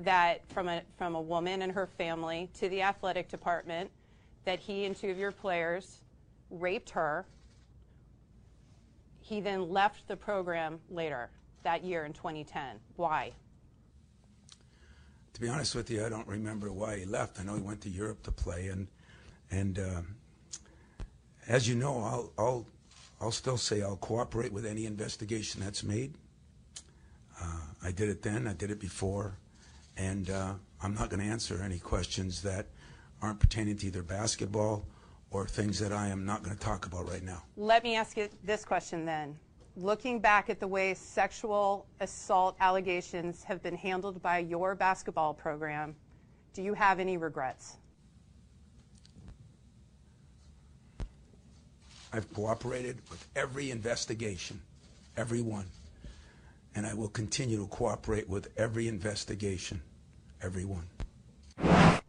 that 0.00 0.44
from 0.48 0.66
a 0.66 0.82
from 0.98 1.14
a 1.14 1.20
woman 1.20 1.62
and 1.62 1.70
her 1.70 1.86
family 1.86 2.50
to 2.54 2.68
the 2.68 2.82
athletic 2.82 3.28
department 3.28 3.88
that 4.44 4.58
he 4.58 4.86
and 4.86 4.96
two 4.96 5.10
of 5.10 5.18
your 5.18 5.30
players 5.30 6.00
raped 6.50 6.90
her. 6.90 7.24
He 9.20 9.40
then 9.40 9.70
left 9.70 10.08
the 10.08 10.16
program 10.16 10.80
later 10.90 11.30
that 11.62 11.84
year 11.84 12.04
in 12.04 12.12
2010. 12.12 12.80
Why? 12.96 13.30
To 15.34 15.40
be 15.40 15.46
honest 15.46 15.76
with 15.76 15.88
you, 15.90 16.04
I 16.04 16.08
don't 16.08 16.26
remember 16.26 16.72
why 16.72 16.98
he 16.98 17.04
left. 17.04 17.38
I 17.38 17.44
know 17.44 17.54
he 17.54 17.62
went 17.62 17.80
to 17.82 17.88
Europe 17.88 18.24
to 18.24 18.32
play, 18.32 18.66
and 18.66 18.88
and 19.52 19.78
uh, 19.78 20.02
as 21.46 21.68
you 21.68 21.76
know, 21.76 22.00
I'll 22.00 22.32
I'll 22.36 22.66
I'll 23.22 23.30
still 23.30 23.56
say 23.56 23.82
I'll 23.82 23.96
cooperate 23.96 24.52
with 24.52 24.66
any 24.66 24.84
investigation 24.84 25.62
that's 25.62 25.84
made. 25.84 26.14
Uh, 27.40 27.60
I 27.84 27.92
did 27.92 28.08
it 28.08 28.20
then. 28.20 28.48
I 28.48 28.52
did 28.52 28.72
it 28.72 28.80
before. 28.80 29.38
And 29.96 30.28
uh, 30.28 30.54
I'm 30.82 30.94
not 30.94 31.08
going 31.08 31.20
to 31.20 31.26
answer 31.26 31.62
any 31.62 31.78
questions 31.78 32.42
that 32.42 32.66
aren't 33.22 33.38
pertaining 33.38 33.76
to 33.76 33.86
either 33.86 34.02
basketball 34.02 34.84
or 35.30 35.46
things 35.46 35.78
that 35.78 35.92
I 35.92 36.08
am 36.08 36.24
not 36.26 36.42
going 36.42 36.56
to 36.56 36.60
talk 36.60 36.86
about 36.86 37.08
right 37.08 37.22
now. 37.22 37.44
Let 37.56 37.84
me 37.84 37.94
ask 37.94 38.16
you 38.16 38.28
this 38.42 38.64
question 38.64 39.04
then. 39.04 39.38
Looking 39.76 40.18
back 40.18 40.50
at 40.50 40.58
the 40.58 40.66
way 40.66 40.92
sexual 40.92 41.86
assault 42.00 42.56
allegations 42.60 43.44
have 43.44 43.62
been 43.62 43.76
handled 43.76 44.20
by 44.20 44.38
your 44.38 44.74
basketball 44.74 45.32
program, 45.32 45.94
do 46.52 46.62
you 46.62 46.74
have 46.74 46.98
any 46.98 47.16
regrets? 47.16 47.78
I've 52.12 52.32
cooperated 52.34 52.98
with 53.10 53.26
every 53.34 53.70
investigation, 53.70 54.60
every 55.16 55.40
one 55.40 55.66
and 56.74 56.86
I 56.86 56.94
will 56.94 57.08
continue 57.08 57.58
to 57.58 57.66
cooperate 57.66 58.28
with 58.28 58.48
every 58.56 58.88
investigation, 58.88 59.80
everyone. 60.40 60.86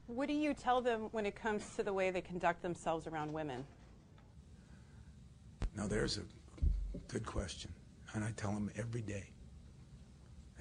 What 0.07 0.27
do 0.27 0.33
you 0.33 0.53
tell 0.53 0.81
them 0.81 1.09
when 1.11 1.25
it 1.25 1.35
comes 1.35 1.63
to 1.75 1.83
the 1.83 1.91
way 1.91 2.11
they 2.11 2.21
conduct 2.21 2.61
themselves 2.61 3.07
around 3.07 3.33
women? 3.33 3.65
Now, 5.75 5.87
there's 5.87 6.17
a 6.17 6.21
good 7.07 7.25
question, 7.25 7.73
and 8.13 8.23
I 8.23 8.31
tell 8.37 8.51
them 8.51 8.71
every 8.77 9.01
day. 9.01 9.25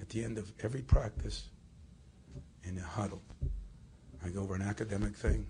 At 0.01 0.09
the 0.09 0.23
end 0.23 0.37
of 0.37 0.51
every 0.63 0.81
practice, 0.81 1.49
in 2.63 2.77
a 2.77 2.81
huddle, 2.81 3.21
I 4.25 4.29
go 4.29 4.41
over 4.41 4.55
an 4.55 4.61
academic 4.61 5.15
thing, 5.15 5.45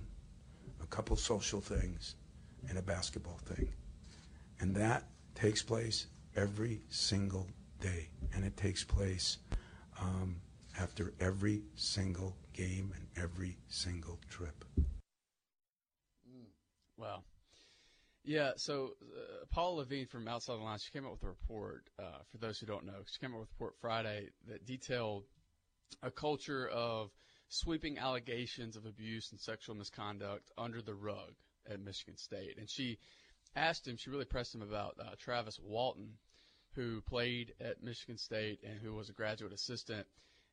a 0.81 0.85
couple 0.87 1.15
social 1.15 1.61
things, 1.61 2.15
and 2.67 2.77
a 2.77 2.81
basketball 2.81 3.39
thing. 3.45 3.69
And 4.63 4.73
that 4.75 5.03
takes 5.35 5.61
place 5.61 6.07
every 6.37 6.83
single 6.87 7.49
day, 7.81 8.07
and 8.33 8.45
it 8.45 8.55
takes 8.55 8.81
place 8.81 9.39
um, 9.99 10.37
after 10.79 11.13
every 11.19 11.63
single 11.75 12.37
game 12.53 12.93
and 12.95 13.05
every 13.21 13.57
single 13.67 14.21
trip. 14.29 14.63
Wow. 16.95 17.23
Yeah, 18.23 18.51
so 18.55 18.91
uh, 19.01 19.43
Paula 19.51 19.79
Lavigne 19.79 20.05
from 20.05 20.29
Outside 20.29 20.53
the 20.53 20.63
Lines, 20.63 20.81
she 20.81 20.91
came 20.91 21.05
up 21.05 21.11
with 21.11 21.23
a 21.23 21.27
report, 21.27 21.89
uh, 21.99 22.19
for 22.31 22.37
those 22.37 22.57
who 22.57 22.65
don't 22.65 22.85
know, 22.85 23.03
she 23.05 23.19
came 23.19 23.33
up 23.33 23.41
with 23.41 23.49
a 23.49 23.53
report 23.55 23.75
Friday 23.81 24.29
that 24.47 24.65
detailed 24.65 25.25
a 26.03 26.09
culture 26.09 26.69
of 26.69 27.09
sweeping 27.49 27.97
allegations 27.97 28.77
of 28.77 28.85
abuse 28.85 29.29
and 29.31 29.41
sexual 29.41 29.75
misconduct 29.75 30.51
under 30.57 30.81
the 30.81 30.95
rug 30.95 31.33
at 31.69 31.81
Michigan 31.81 32.15
State. 32.15 32.57
And 32.57 32.69
she 32.69 32.97
asked 33.55 33.87
him, 33.87 33.97
she 33.97 34.09
really 34.09 34.25
pressed 34.25 34.53
him 34.53 34.61
about 34.61 34.95
uh, 34.99 35.15
Travis 35.19 35.59
Walton, 35.61 36.13
who 36.75 37.01
played 37.01 37.53
at 37.59 37.83
Michigan 37.83 38.17
State 38.17 38.61
and 38.63 38.79
who 38.79 38.93
was 38.93 39.09
a 39.09 39.13
graduate 39.13 39.53
assistant, 39.53 40.07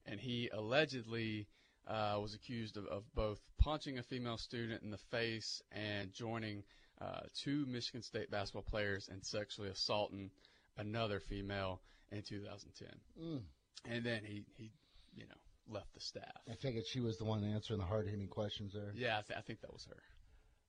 and 0.06 0.20
he 0.20 0.50
allegedly 0.52 1.48
uh, 1.86 2.18
was 2.20 2.34
accused 2.34 2.76
of, 2.76 2.86
of, 2.86 3.02
both 3.14 3.40
punching 3.58 3.98
a 3.98 4.02
female 4.02 4.36
student 4.36 4.82
in 4.82 4.90
the 4.90 4.98
face 5.10 5.62
and 5.72 6.12
joining 6.12 6.62
uh, 7.00 7.20
two 7.42 7.64
Michigan 7.66 8.02
State 8.02 8.30
basketball 8.30 8.62
players 8.62 9.08
and 9.10 9.24
sexually 9.24 9.70
assaulting 9.70 10.30
another 10.76 11.20
female 11.20 11.80
in 12.12 12.22
2010. 12.22 12.88
Mm. 13.20 13.40
And 13.88 14.04
then 14.04 14.22
he, 14.24 14.44
he, 14.56 14.70
you 15.14 15.24
know, 15.26 15.74
left 15.74 15.92
the 15.94 16.00
staff. 16.00 16.24
I 16.50 16.54
figured 16.54 16.84
she 16.86 17.00
was 17.00 17.18
the 17.18 17.24
one 17.24 17.44
answering 17.44 17.80
the 17.80 17.86
hard 17.86 18.06
hitting 18.06 18.28
questions 18.28 18.72
there. 18.74 18.92
Yeah, 18.94 19.18
I, 19.18 19.22
th- 19.22 19.38
I, 19.38 19.42
think 19.42 19.60
that 19.62 19.72
was 19.72 19.86
her. 19.86 20.02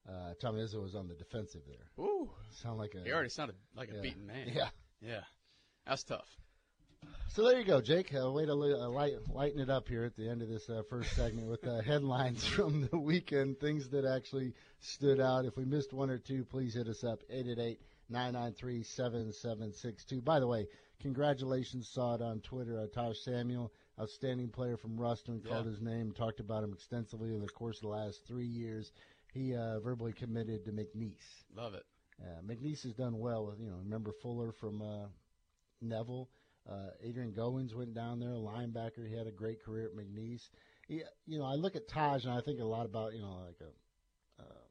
Uh, 0.07 0.33
Tom 0.39 0.55
Izzo 0.55 0.81
was 0.81 0.95
on 0.95 1.07
the 1.07 1.13
defensive 1.13 1.61
there. 1.67 2.03
Ooh, 2.03 2.29
sound 2.61 2.77
like 2.77 2.95
a. 2.95 3.03
He 3.03 3.11
already 3.11 3.29
sounded 3.29 3.55
like 3.75 3.91
a 3.91 3.95
yeah. 3.95 4.01
beaten 4.01 4.25
man. 4.25 4.51
Yeah, 4.53 4.69
yeah. 5.01 5.21
That's 5.85 6.03
tough. 6.03 6.27
So 7.29 7.47
there 7.47 7.57
you 7.57 7.65
go, 7.65 7.81
Jake. 7.81 8.13
Uh, 8.13 8.29
way 8.29 8.45
to 8.45 8.51
uh, 8.51 8.89
light, 8.89 9.13
lighten 9.29 9.59
it 9.59 9.69
up 9.69 9.87
here 9.87 10.03
at 10.03 10.15
the 10.15 10.29
end 10.29 10.41
of 10.41 10.49
this 10.49 10.69
uh, 10.69 10.83
first 10.89 11.15
segment 11.15 11.47
with 11.47 11.65
uh, 11.65 11.81
headlines 11.81 12.45
from 12.45 12.87
the 12.91 12.99
weekend, 12.99 13.59
things 13.59 13.89
that 13.89 14.05
actually 14.05 14.53
stood 14.81 15.19
out. 15.19 15.45
If 15.45 15.55
we 15.55 15.65
missed 15.65 15.93
one 15.93 16.09
or 16.09 16.17
two, 16.17 16.43
please 16.43 16.73
hit 16.73 16.87
us 16.87 17.03
up, 17.03 17.21
888-993-7762. 18.11 20.23
By 20.23 20.39
the 20.39 20.47
way, 20.47 20.67
congratulations, 20.99 21.87
saw 21.87 22.15
it 22.15 22.21
on 22.21 22.41
Twitter, 22.41 22.77
uh, 22.77 22.87
Taj 22.93 23.17
Samuel, 23.17 23.71
outstanding 23.99 24.49
player 24.49 24.77
from 24.77 24.99
Ruston, 24.99 25.39
called 25.39 25.65
yeah. 25.65 25.71
his 25.71 25.81
name, 25.81 26.11
talked 26.11 26.41
about 26.41 26.63
him 26.63 26.73
extensively 26.73 27.33
over 27.33 27.45
the 27.45 27.51
course 27.51 27.77
of 27.77 27.83
the 27.83 27.87
last 27.87 28.27
three 28.27 28.45
years. 28.45 28.91
He 29.33 29.55
uh, 29.55 29.79
verbally 29.79 30.13
committed 30.13 30.65
to 30.65 30.71
McNeese. 30.71 31.43
Love 31.55 31.73
it. 31.73 31.83
Uh, 32.21 32.41
McNeese 32.45 32.83
has 32.83 32.93
done 32.93 33.17
well 33.17 33.45
with, 33.47 33.59
you 33.59 33.69
know, 33.69 33.77
remember 33.77 34.11
Fuller 34.21 34.51
from 34.51 34.81
uh, 34.81 35.07
Neville. 35.81 36.29
Uh, 36.69 36.89
Adrian 37.01 37.31
Goins 37.31 37.73
went 37.73 37.93
down 37.93 38.19
there, 38.19 38.33
a 38.33 38.35
linebacker. 38.35 39.07
He 39.07 39.15
had 39.15 39.27
a 39.27 39.31
great 39.31 39.63
career 39.63 39.85
at 39.85 39.95
McNeese. 39.95 40.49
He, 40.87 41.01
you 41.25 41.39
know, 41.39 41.45
I 41.45 41.55
look 41.55 41.75
at 41.75 41.87
Taj 41.87 42.25
and 42.25 42.33
I 42.33 42.41
think 42.41 42.59
a 42.59 42.65
lot 42.65 42.85
about, 42.85 43.13
you 43.13 43.21
know, 43.21 43.39
like 43.47 43.59
a, 43.61 44.43
uh, 44.43 44.65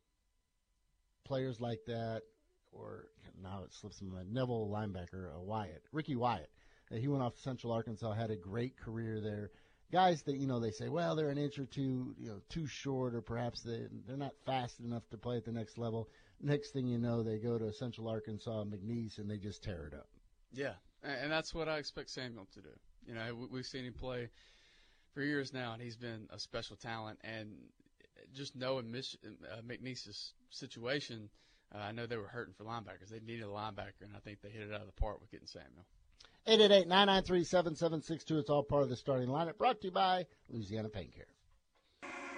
players 1.25 1.61
like 1.61 1.81
that, 1.87 2.23
or 2.71 3.07
now 3.43 3.63
it 3.65 3.73
slips 3.73 4.01
my 4.03 4.17
mind. 4.17 4.33
Neville 4.33 4.69
linebacker, 4.69 5.35
uh, 5.35 5.41
Wyatt, 5.41 5.83
Ricky 5.93 6.17
Wyatt. 6.17 6.51
Uh, 6.93 6.97
he 6.97 7.09
went 7.09 7.23
off 7.23 7.35
to 7.35 7.41
Central 7.41 7.73
Arkansas, 7.73 8.13
had 8.13 8.31
a 8.31 8.37
great 8.37 8.77
career 8.77 9.21
there. 9.21 9.51
Guys 9.93 10.23
that 10.23 10.37
you 10.37 10.47
know 10.47 10.61
they 10.61 10.71
say, 10.71 10.89
well, 10.89 11.17
they're 11.17 11.31
an 11.31 11.39
inch 11.39 11.59
or 11.59 11.67
two, 11.67 12.15
you 12.19 12.29
know, 12.29 12.41
too 12.49 12.67
short, 12.67 13.15
or 13.15 13.21
perhaps 13.21 13.63
they 13.63 13.87
they're 14.07 14.17
not 14.17 14.35
fast 14.47 14.81
enough 14.81 15.09
to 15.11 15.17
play 15.17 15.37
at 15.37 15.45
the 15.45 15.53
next 15.53 15.79
level. 15.79 16.09
Next 16.41 16.71
thing 16.71 16.87
you 16.87 16.99
know, 16.99 17.23
they 17.23 17.39
go 17.39 17.59
to 17.59 17.73
Central 17.73 18.09
Arkansas, 18.09 18.65
McNeese, 18.65 19.19
and 19.19 19.31
they 19.31 19.37
just 19.37 19.63
tear 19.63 19.87
it 19.87 19.95
up. 19.95 20.09
Yeah, 20.53 20.75
and 21.03 21.31
that's 21.31 21.55
what 21.55 21.69
I 21.69 21.79
expect 21.79 22.11
Samuel 22.11 22.47
to 22.55 22.61
do. 22.61 22.69
You 23.07 23.15
know, 23.15 23.49
we've 23.51 23.67
seen 23.67 23.85
him 23.85 23.95
play 23.95 24.31
for 25.13 25.23
years 25.23 25.53
now, 25.53 25.73
and 25.73 25.83
he's 25.83 25.97
been 25.97 26.29
a 26.31 26.39
special 26.39 26.77
talent. 26.77 27.19
And 27.25 27.57
just 28.33 28.57
knowing 28.57 28.91
Mich- 28.91 29.19
uh, 29.25 29.63
McNeese's 29.63 30.35
situation, 30.51 31.29
uh, 31.75 31.79
I 31.79 31.93
know 31.93 32.07
they 32.07 32.17
were 32.17 32.29
hurting 32.29 32.55
for 32.55 32.65
linebackers. 32.65 33.09
They 33.11 33.21
needed 33.21 33.45
a 33.45 33.49
linebacker, 33.49 34.03
and 34.03 34.15
I 34.17 34.21
think 34.21 34.41
they 34.41 34.51
hit 34.51 34.63
it 34.63 34.75
out 34.75 34.81
of 34.81 34.87
the 34.87 35.01
park 35.01 35.21
with 35.21 35.31
getting 35.31 35.47
Samuel. 35.47 35.87
888-993-7762. 36.49 38.39
It's 38.41 38.51
all 38.51 38.63
part 38.63 38.83
of 38.83 38.89
the 38.89 38.97
starting 38.97 39.29
lineup 39.29 39.59
brought 39.59 39.81
to 39.83 39.89
you 39.89 39.93
by 39.93 40.27
Louisiana 40.49 40.89
Pain 40.89 41.11
Care. 41.15 41.27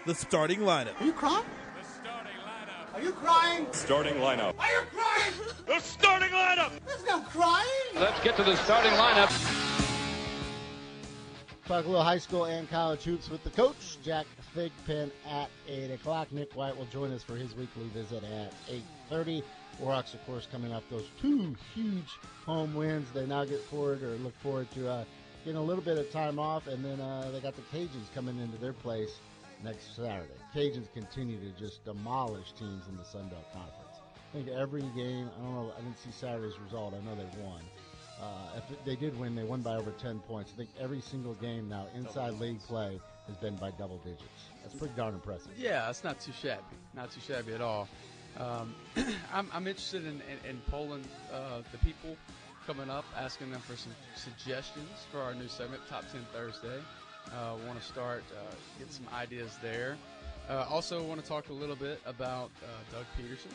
The 0.06 0.14
starting 0.14 0.60
lineup. 0.60 1.00
Are 1.00 1.06
you 1.06 1.12
crying? 1.12 1.44
The 1.80 1.88
starting 1.88 2.32
lineup. 2.44 2.94
Are 2.94 3.02
you 3.02 3.12
crying? 3.12 3.66
Starting 3.70 4.14
lineup. 4.14 4.54
Are 4.58 4.72
you 4.72 4.82
crying? 4.90 5.32
The 5.66 5.78
starting 5.78 6.30
lineup. 6.30 6.72
There's 6.86 7.06
no 7.06 7.20
crying. 7.20 7.66
Let's 7.94 8.20
get 8.24 8.36
to 8.36 8.42
the 8.42 8.56
starting 8.56 8.92
lineup. 8.92 9.30
Talk 11.66 11.84
a 11.84 11.88
little 11.88 12.02
high 12.02 12.18
school 12.18 12.46
and 12.46 12.68
college 12.68 13.04
hoops 13.04 13.30
with 13.30 13.44
the 13.44 13.50
coach, 13.50 13.98
Jack 14.02 14.26
Thigpen, 14.54 15.12
at 15.30 15.48
8 15.68 15.92
o'clock. 15.92 16.32
Nick 16.32 16.52
White 16.54 16.76
will 16.76 16.86
join 16.86 17.12
us 17.12 17.22
for 17.22 17.36
his 17.36 17.54
weekly 17.54 17.88
visit 17.94 18.24
at 18.24 18.52
8.30. 19.10 19.44
Warhawks, 19.82 20.14
of 20.14 20.24
course, 20.26 20.46
coming 20.50 20.72
off 20.72 20.84
those 20.90 21.06
two 21.20 21.56
huge 21.74 22.18
home 22.46 22.74
wins. 22.74 23.08
They 23.12 23.26
now 23.26 23.44
get 23.44 23.60
forward 23.64 24.02
or 24.02 24.10
look 24.16 24.38
forward 24.40 24.70
to 24.74 24.88
uh, 24.88 25.04
getting 25.44 25.58
a 25.58 25.62
little 25.62 25.82
bit 25.82 25.98
of 25.98 26.10
time 26.12 26.38
off, 26.38 26.68
and 26.68 26.84
then 26.84 27.00
uh, 27.00 27.30
they 27.32 27.40
got 27.40 27.54
the 27.56 27.62
Cajuns 27.76 28.12
coming 28.14 28.38
into 28.38 28.56
their 28.58 28.72
place 28.72 29.10
next 29.64 29.96
Saturday. 29.96 30.34
Cajuns 30.54 30.86
continue 30.94 31.38
to 31.40 31.58
just 31.58 31.84
demolish 31.84 32.52
teams 32.52 32.86
in 32.88 32.96
the 32.96 33.04
Sun 33.04 33.28
Belt 33.28 33.44
Conference. 33.52 33.96
I 34.32 34.36
think 34.36 34.48
every 34.48 34.82
game, 34.94 35.28
I 35.36 35.42
don't 35.42 35.54
know, 35.54 35.72
I 35.76 35.80
didn't 35.80 35.98
see 35.98 36.12
Saturday's 36.12 36.58
result. 36.64 36.94
I 36.94 37.04
know 37.04 37.16
they 37.16 37.42
won. 37.42 37.60
Uh, 38.20 38.58
if 38.58 38.84
they 38.84 38.94
did 38.94 39.18
win, 39.18 39.34
they 39.34 39.42
won 39.42 39.62
by 39.62 39.74
over 39.74 39.90
10 39.90 40.20
points. 40.20 40.52
I 40.54 40.58
think 40.58 40.70
every 40.80 41.00
single 41.00 41.34
game 41.34 41.68
now 41.68 41.86
inside 41.96 42.38
league 42.38 42.60
play 42.60 43.00
has 43.26 43.36
been 43.36 43.56
by 43.56 43.72
double 43.72 43.98
digits. 43.98 44.22
That's 44.62 44.74
pretty 44.76 44.94
darn 44.96 45.14
impressive. 45.14 45.50
Yeah, 45.58 45.90
it's 45.90 46.04
not 46.04 46.20
too 46.20 46.32
shabby. 46.40 46.62
Not 46.94 47.10
too 47.10 47.20
shabby 47.20 47.52
at 47.52 47.60
all. 47.60 47.88
Um, 48.38 48.74
I'm, 49.32 49.48
I'm, 49.52 49.66
interested 49.66 50.04
in, 50.04 50.22
in, 50.22 50.50
in 50.50 50.60
polling 50.70 51.04
uh, 51.32 51.62
the 51.70 51.78
people 51.78 52.16
coming 52.66 52.90
up, 52.90 53.04
asking 53.18 53.50
them 53.50 53.60
for 53.60 53.76
some 53.76 53.92
suggestions 54.14 54.88
for 55.10 55.20
our 55.20 55.34
new 55.34 55.48
segment, 55.48 55.82
Top 55.88 56.04
10 56.10 56.20
Thursday. 56.32 56.80
Uh, 57.28 57.54
want 57.66 57.78
to 57.78 57.86
start, 57.86 58.22
uh, 58.36 58.54
get 58.78 58.92
some 58.92 59.06
ideas 59.14 59.56
there. 59.62 59.96
Uh, 60.48 60.66
also, 60.68 61.02
want 61.04 61.20
to 61.22 61.26
talk 61.26 61.50
a 61.50 61.52
little 61.52 61.76
bit 61.76 62.00
about 62.04 62.50
uh, 62.62 62.96
Doug 62.96 63.06
Pederson. 63.16 63.52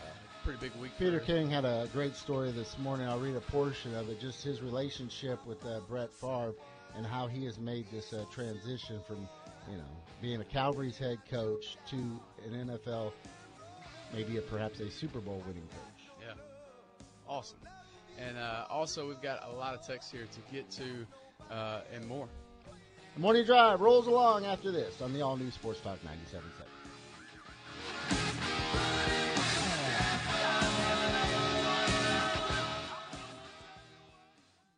Uh, 0.00 0.10
pretty 0.44 0.58
big 0.60 0.72
week. 0.80 0.92
Peter 0.98 1.20
King 1.20 1.50
had 1.50 1.64
a 1.64 1.88
great 1.92 2.14
story 2.14 2.50
this 2.50 2.76
morning. 2.78 3.08
I'll 3.08 3.18
read 3.18 3.36
a 3.36 3.40
portion 3.40 3.94
of 3.94 4.08
it. 4.10 4.20
Just 4.20 4.42
his 4.42 4.60
relationship 4.60 5.44
with 5.46 5.58
Brett 5.88 6.12
Favre 6.12 6.54
and 6.96 7.06
how 7.06 7.26
he 7.26 7.44
has 7.46 7.58
made 7.58 7.86
this 7.90 8.12
transition 8.30 9.00
from, 9.06 9.28
you 9.70 9.78
know, 9.78 9.84
being 10.20 10.40
a 10.40 10.44
Calvary's 10.44 10.98
head 10.98 11.18
coach 11.30 11.76
to 11.90 11.96
an 11.96 12.68
NFL 12.68 13.12
maybe 14.12 14.36
a, 14.38 14.42
perhaps 14.42 14.80
a 14.80 14.90
Super 14.90 15.20
Bowl 15.20 15.42
winning 15.46 15.68
coach. 15.68 16.08
Yeah, 16.20 16.34
awesome. 17.28 17.58
And 18.18 18.36
uh, 18.36 18.64
also, 18.68 19.06
we've 19.06 19.22
got 19.22 19.46
a 19.48 19.52
lot 19.52 19.74
of 19.74 19.86
text 19.86 20.10
here 20.10 20.26
to 20.26 20.52
get 20.52 20.70
to 20.72 21.06
uh, 21.50 21.80
and 21.94 22.06
more. 22.06 22.28
The 23.14 23.20
morning 23.20 23.44
drive 23.44 23.80
rolls 23.80 24.06
along 24.06 24.44
after 24.44 24.70
this 24.70 25.00
on 25.00 25.12
the 25.12 25.22
all 25.22 25.36
new 25.36 25.50
Sports 25.50 25.80
Talk 25.80 25.98
97.7. 26.04 26.67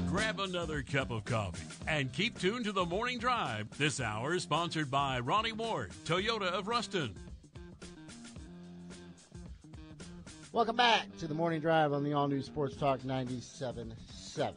Grab 0.07 0.39
another 0.39 0.81
cup 0.81 1.11
of 1.11 1.25
coffee 1.25 1.61
and 1.87 2.11
keep 2.11 2.39
tuned 2.39 2.65
to 2.65 2.71
the 2.71 2.85
morning 2.85 3.19
drive. 3.19 3.67
This 3.77 4.01
hour 4.01 4.33
is 4.33 4.41
sponsored 4.43 4.91
by 4.91 5.19
Ronnie 5.19 5.51
Ward, 5.51 5.91
Toyota 6.05 6.51
of 6.51 6.67
Ruston. 6.67 7.13
Welcome 10.51 10.77
back 10.77 11.15
to 11.19 11.27
the 11.27 11.35
morning 11.35 11.61
drive 11.61 11.93
on 11.93 12.03
the 12.03 12.13
all 12.13 12.27
new 12.27 12.41
Sports 12.41 12.75
Talk 12.75 13.01
97.7. 13.01 14.55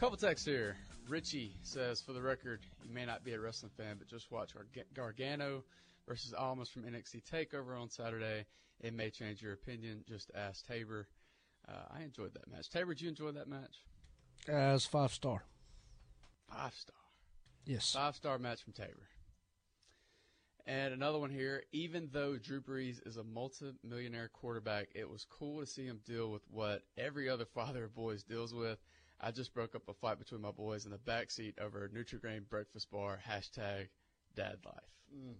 Couple 0.00 0.16
texts 0.16 0.44
here. 0.44 0.76
Richie 1.08 1.52
says, 1.62 2.00
for 2.00 2.12
the 2.12 2.20
record, 2.20 2.60
you 2.84 2.92
may 2.92 3.06
not 3.06 3.22
be 3.22 3.34
a 3.34 3.40
wrestling 3.40 3.70
fan, 3.76 3.94
but 3.98 4.08
just 4.08 4.32
watch 4.32 4.50
Gargano 4.94 5.62
versus 6.08 6.34
Almas 6.34 6.68
from 6.68 6.82
NXT 6.82 7.22
Takeover 7.22 7.80
on 7.80 7.88
Saturday. 7.88 8.46
It 8.80 8.94
may 8.94 9.10
change 9.10 9.40
your 9.40 9.52
opinion. 9.52 10.02
Just 10.08 10.32
ask 10.34 10.66
Tabor. 10.66 11.06
Uh, 11.68 11.96
I 11.96 12.02
enjoyed 12.02 12.34
that 12.34 12.50
match. 12.50 12.68
Tabor, 12.68 12.94
did 12.94 13.02
you 13.02 13.08
enjoy 13.10 13.30
that 13.30 13.46
match? 13.46 13.84
As 14.48 14.84
five 14.86 15.12
star. 15.12 15.44
Five 16.50 16.74
star. 16.74 16.96
Yes. 17.64 17.92
Five 17.92 18.16
star 18.16 18.38
match 18.38 18.64
from 18.64 18.72
Tabor. 18.72 19.06
And 20.68 20.92
another 20.92 21.18
one 21.18 21.30
here. 21.30 21.64
Even 21.72 22.10
though 22.12 22.36
Drew 22.36 22.60
Brees 22.60 23.04
is 23.06 23.16
a 23.16 23.24
multi-millionaire 23.24 24.28
quarterback, 24.28 24.88
it 24.94 25.08
was 25.08 25.26
cool 25.30 25.60
to 25.60 25.66
see 25.66 25.86
him 25.86 26.00
deal 26.06 26.30
with 26.30 26.42
what 26.50 26.82
every 26.98 27.30
other 27.30 27.46
father 27.54 27.84
of 27.84 27.94
boys 27.94 28.22
deals 28.22 28.52
with. 28.52 28.78
I 29.18 29.30
just 29.30 29.54
broke 29.54 29.74
up 29.74 29.88
a 29.88 29.94
fight 29.94 30.18
between 30.18 30.42
my 30.42 30.50
boys 30.50 30.84
in 30.84 30.92
the 30.92 30.98
back 30.98 31.30
seat 31.30 31.58
over 31.58 31.86
a 31.86 31.88
Nutri-Grain 31.88 32.44
breakfast 32.50 32.90
bar. 32.90 33.18
Hashtag 33.26 33.88
Dad 34.36 34.58
Life. 34.64 34.74
Mm. 35.12 35.34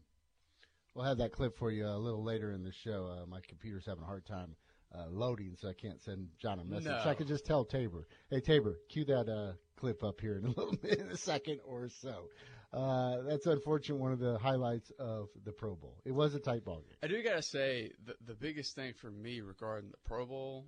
We'll 0.94 1.04
have 1.04 1.18
that 1.18 1.30
clip 1.30 1.56
for 1.58 1.70
you 1.70 1.86
a 1.86 1.98
little 1.98 2.24
later 2.24 2.50
in 2.50 2.64
the 2.64 2.72
show. 2.72 3.06
Uh, 3.06 3.26
my 3.26 3.40
computer's 3.46 3.84
having 3.84 4.02
a 4.02 4.06
hard 4.06 4.24
time 4.24 4.56
uh, 4.94 5.04
loading, 5.10 5.54
so 5.60 5.68
I 5.68 5.74
can't 5.74 6.00
send 6.00 6.28
John 6.38 6.58
a 6.58 6.64
message. 6.64 6.86
No. 6.86 7.00
So 7.04 7.10
I 7.10 7.14
could 7.14 7.28
just 7.28 7.44
tell 7.44 7.64
Tabor, 7.64 8.08
"Hey 8.30 8.40
Tabor, 8.40 8.80
cue 8.88 9.04
that 9.04 9.28
uh, 9.28 9.52
clip 9.76 10.02
up 10.02 10.20
here 10.20 10.38
in 10.38 10.46
a 10.46 10.48
little 10.56 10.74
bit, 10.74 10.98
in 10.98 11.10
a 11.10 11.16
second 11.16 11.60
or 11.64 11.88
so." 11.88 12.30
Uh, 12.72 13.22
that's 13.22 13.46
unfortunate. 13.46 13.96
One 13.96 14.12
of 14.12 14.18
the 14.18 14.38
highlights 14.38 14.90
of 14.98 15.28
the 15.44 15.52
Pro 15.52 15.74
Bowl. 15.74 15.96
It 16.04 16.12
was 16.12 16.34
a 16.34 16.38
tight 16.38 16.64
ball 16.64 16.80
game. 16.80 16.96
I 17.02 17.06
do 17.06 17.22
gotta 17.22 17.42
say 17.42 17.92
the 18.04 18.14
the 18.26 18.34
biggest 18.34 18.74
thing 18.74 18.92
for 18.94 19.10
me 19.10 19.40
regarding 19.40 19.90
the 19.90 19.96
Pro 20.04 20.26
Bowl, 20.26 20.66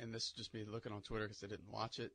and 0.00 0.14
this 0.14 0.26
is 0.26 0.32
just 0.32 0.54
me 0.54 0.64
looking 0.66 0.92
on 0.92 1.02
Twitter 1.02 1.26
because 1.26 1.44
I 1.44 1.48
didn't 1.48 1.70
watch 1.70 1.98
it. 1.98 2.12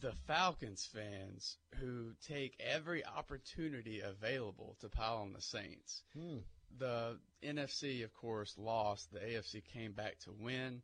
The 0.00 0.12
Falcons 0.28 0.88
fans 0.92 1.56
who 1.80 2.12
take 2.28 2.56
every 2.60 3.04
opportunity 3.04 4.00
available 4.00 4.76
to 4.80 4.88
pile 4.88 5.16
on 5.16 5.32
the 5.32 5.40
Saints. 5.40 6.02
Hmm. 6.16 6.38
The 6.78 7.18
NFC, 7.42 8.04
of 8.04 8.14
course, 8.14 8.54
lost. 8.56 9.12
The 9.12 9.18
AFC 9.18 9.62
came 9.74 9.92
back 9.92 10.18
to 10.20 10.32
win, 10.32 10.82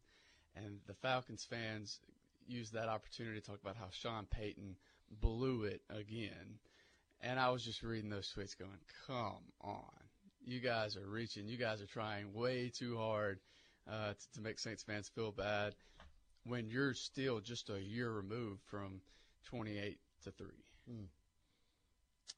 and 0.56 0.80
the 0.86 0.94
Falcons 0.94 1.44
fans 1.48 2.00
used 2.46 2.72
that 2.72 2.88
opportunity 2.88 3.40
to 3.40 3.46
talk 3.46 3.60
about 3.62 3.76
how 3.76 3.88
Sean 3.90 4.26
Payton 4.26 4.76
blew 5.20 5.62
it 5.64 5.80
again. 5.90 6.58
And 7.20 7.38
I 7.38 7.50
was 7.50 7.64
just 7.64 7.82
reading 7.82 8.10
those 8.10 8.32
tweets 8.36 8.56
going, 8.56 8.70
come 9.06 9.42
on. 9.60 9.82
you 10.44 10.60
guys 10.60 10.96
are 10.96 11.06
reaching. 11.06 11.48
You 11.48 11.56
guys 11.56 11.82
are 11.82 11.86
trying 11.86 12.32
way 12.32 12.70
too 12.74 12.96
hard 12.96 13.40
uh, 13.90 14.12
to, 14.12 14.32
to 14.34 14.40
make 14.40 14.58
Saints 14.58 14.82
fans 14.82 15.08
feel 15.08 15.32
bad 15.32 15.74
when 16.44 16.68
you're 16.68 16.94
still 16.94 17.40
just 17.40 17.70
a 17.70 17.80
year 17.80 18.10
removed 18.10 18.62
from 18.70 19.00
28 19.46 19.98
to 20.24 20.30
three. 20.30 20.48
Mm. 20.90 21.06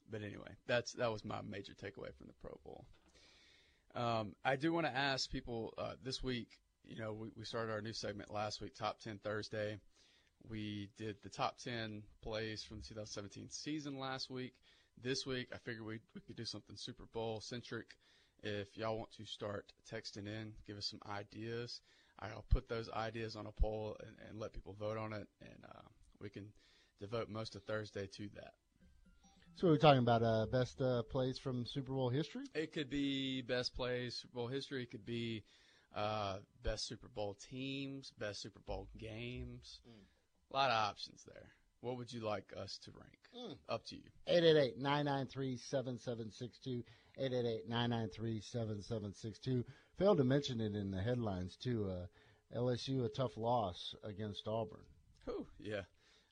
But 0.09 0.23
anyway, 0.23 0.51
that's 0.67 0.93
that 0.93 1.11
was 1.11 1.23
my 1.23 1.41
major 1.41 1.73
takeaway 1.73 2.13
from 2.15 2.27
the 2.27 2.33
Pro 2.41 2.59
Bowl. 2.65 2.85
Um, 3.95 4.35
I 4.43 4.55
do 4.55 4.73
want 4.73 4.85
to 4.85 4.95
ask 4.95 5.29
people 5.29 5.73
uh, 5.77 5.93
this 6.03 6.23
week. 6.23 6.49
You 6.85 6.97
know, 6.97 7.13
we, 7.13 7.29
we 7.37 7.45
started 7.45 7.71
our 7.71 7.81
new 7.81 7.93
segment 7.93 8.33
last 8.33 8.61
week, 8.61 8.75
Top 8.75 8.99
10 8.99 9.19
Thursday. 9.23 9.79
We 10.49 10.89
did 10.97 11.17
the 11.21 11.29
top 11.29 11.57
10 11.59 12.01
plays 12.23 12.63
from 12.63 12.77
the 12.77 12.87
2017 12.87 13.49
season 13.51 13.99
last 13.99 14.29
week. 14.29 14.53
This 15.01 15.25
week, 15.25 15.47
I 15.53 15.57
figured 15.57 15.85
we, 15.85 15.99
we 16.13 16.21
could 16.21 16.35
do 16.35 16.45
something 16.45 16.75
Super 16.75 17.05
Bowl 17.13 17.41
centric. 17.41 17.95
If 18.43 18.77
y'all 18.77 18.97
want 18.97 19.11
to 19.17 19.25
start 19.25 19.71
texting 19.91 20.27
in, 20.27 20.53
give 20.65 20.77
us 20.77 20.87
some 20.87 20.99
ideas. 21.09 21.81
I'll 22.19 22.45
put 22.49 22.69
those 22.69 22.89
ideas 22.89 23.35
on 23.35 23.47
a 23.47 23.51
poll 23.51 23.97
and, 24.05 24.15
and 24.29 24.39
let 24.39 24.53
people 24.53 24.75
vote 24.79 24.97
on 24.97 25.13
it, 25.13 25.27
and 25.41 25.65
uh, 25.65 25.87
we 26.19 26.29
can 26.29 26.47
devote 26.99 27.29
most 27.29 27.55
of 27.55 27.63
Thursday 27.63 28.07
to 28.07 28.29
that. 28.35 28.53
So 29.55 29.67
we're 29.67 29.77
talking 29.77 29.99
about 29.99 30.23
uh, 30.23 30.45
best 30.51 30.81
uh, 30.81 31.03
plays 31.03 31.37
from 31.37 31.65
Super 31.65 31.93
Bowl 31.93 32.09
history. 32.09 32.45
It 32.55 32.73
could 32.73 32.89
be 32.89 33.41
best 33.41 33.75
plays 33.75 34.15
Super 34.15 34.35
Bowl 34.35 34.47
history. 34.47 34.83
It 34.83 34.91
could 34.91 35.05
be 35.05 35.43
uh, 35.95 36.37
best 36.63 36.87
Super 36.87 37.09
Bowl 37.09 37.35
teams, 37.49 38.11
best 38.17 38.41
Super 38.41 38.61
Bowl 38.65 38.87
games. 38.97 39.81
Mm. 39.87 40.05
A 40.51 40.57
lot 40.57 40.69
of 40.69 40.89
options 40.89 41.23
there. 41.25 41.49
What 41.81 41.97
would 41.97 42.13
you 42.13 42.21
like 42.21 42.53
us 42.57 42.79
to 42.85 42.91
rank? 42.91 43.17
Mm. 43.35 43.57
Up 43.67 43.83
to 43.87 43.95
you. 43.95 44.03
888-993-7762. 44.79 46.83
888-993-7762. 47.19 49.63
Failed 49.97 50.17
to 50.17 50.23
mention 50.23 50.61
it 50.61 50.75
in 50.75 50.91
the 50.91 51.01
headlines, 51.01 51.57
too. 51.61 51.89
Uh, 51.89 52.05
LSU, 52.57 53.05
a 53.05 53.09
tough 53.09 53.37
loss 53.37 53.95
against 54.03 54.47
Auburn. 54.47 54.79
Whew, 55.25 55.45
yeah. 55.59 55.81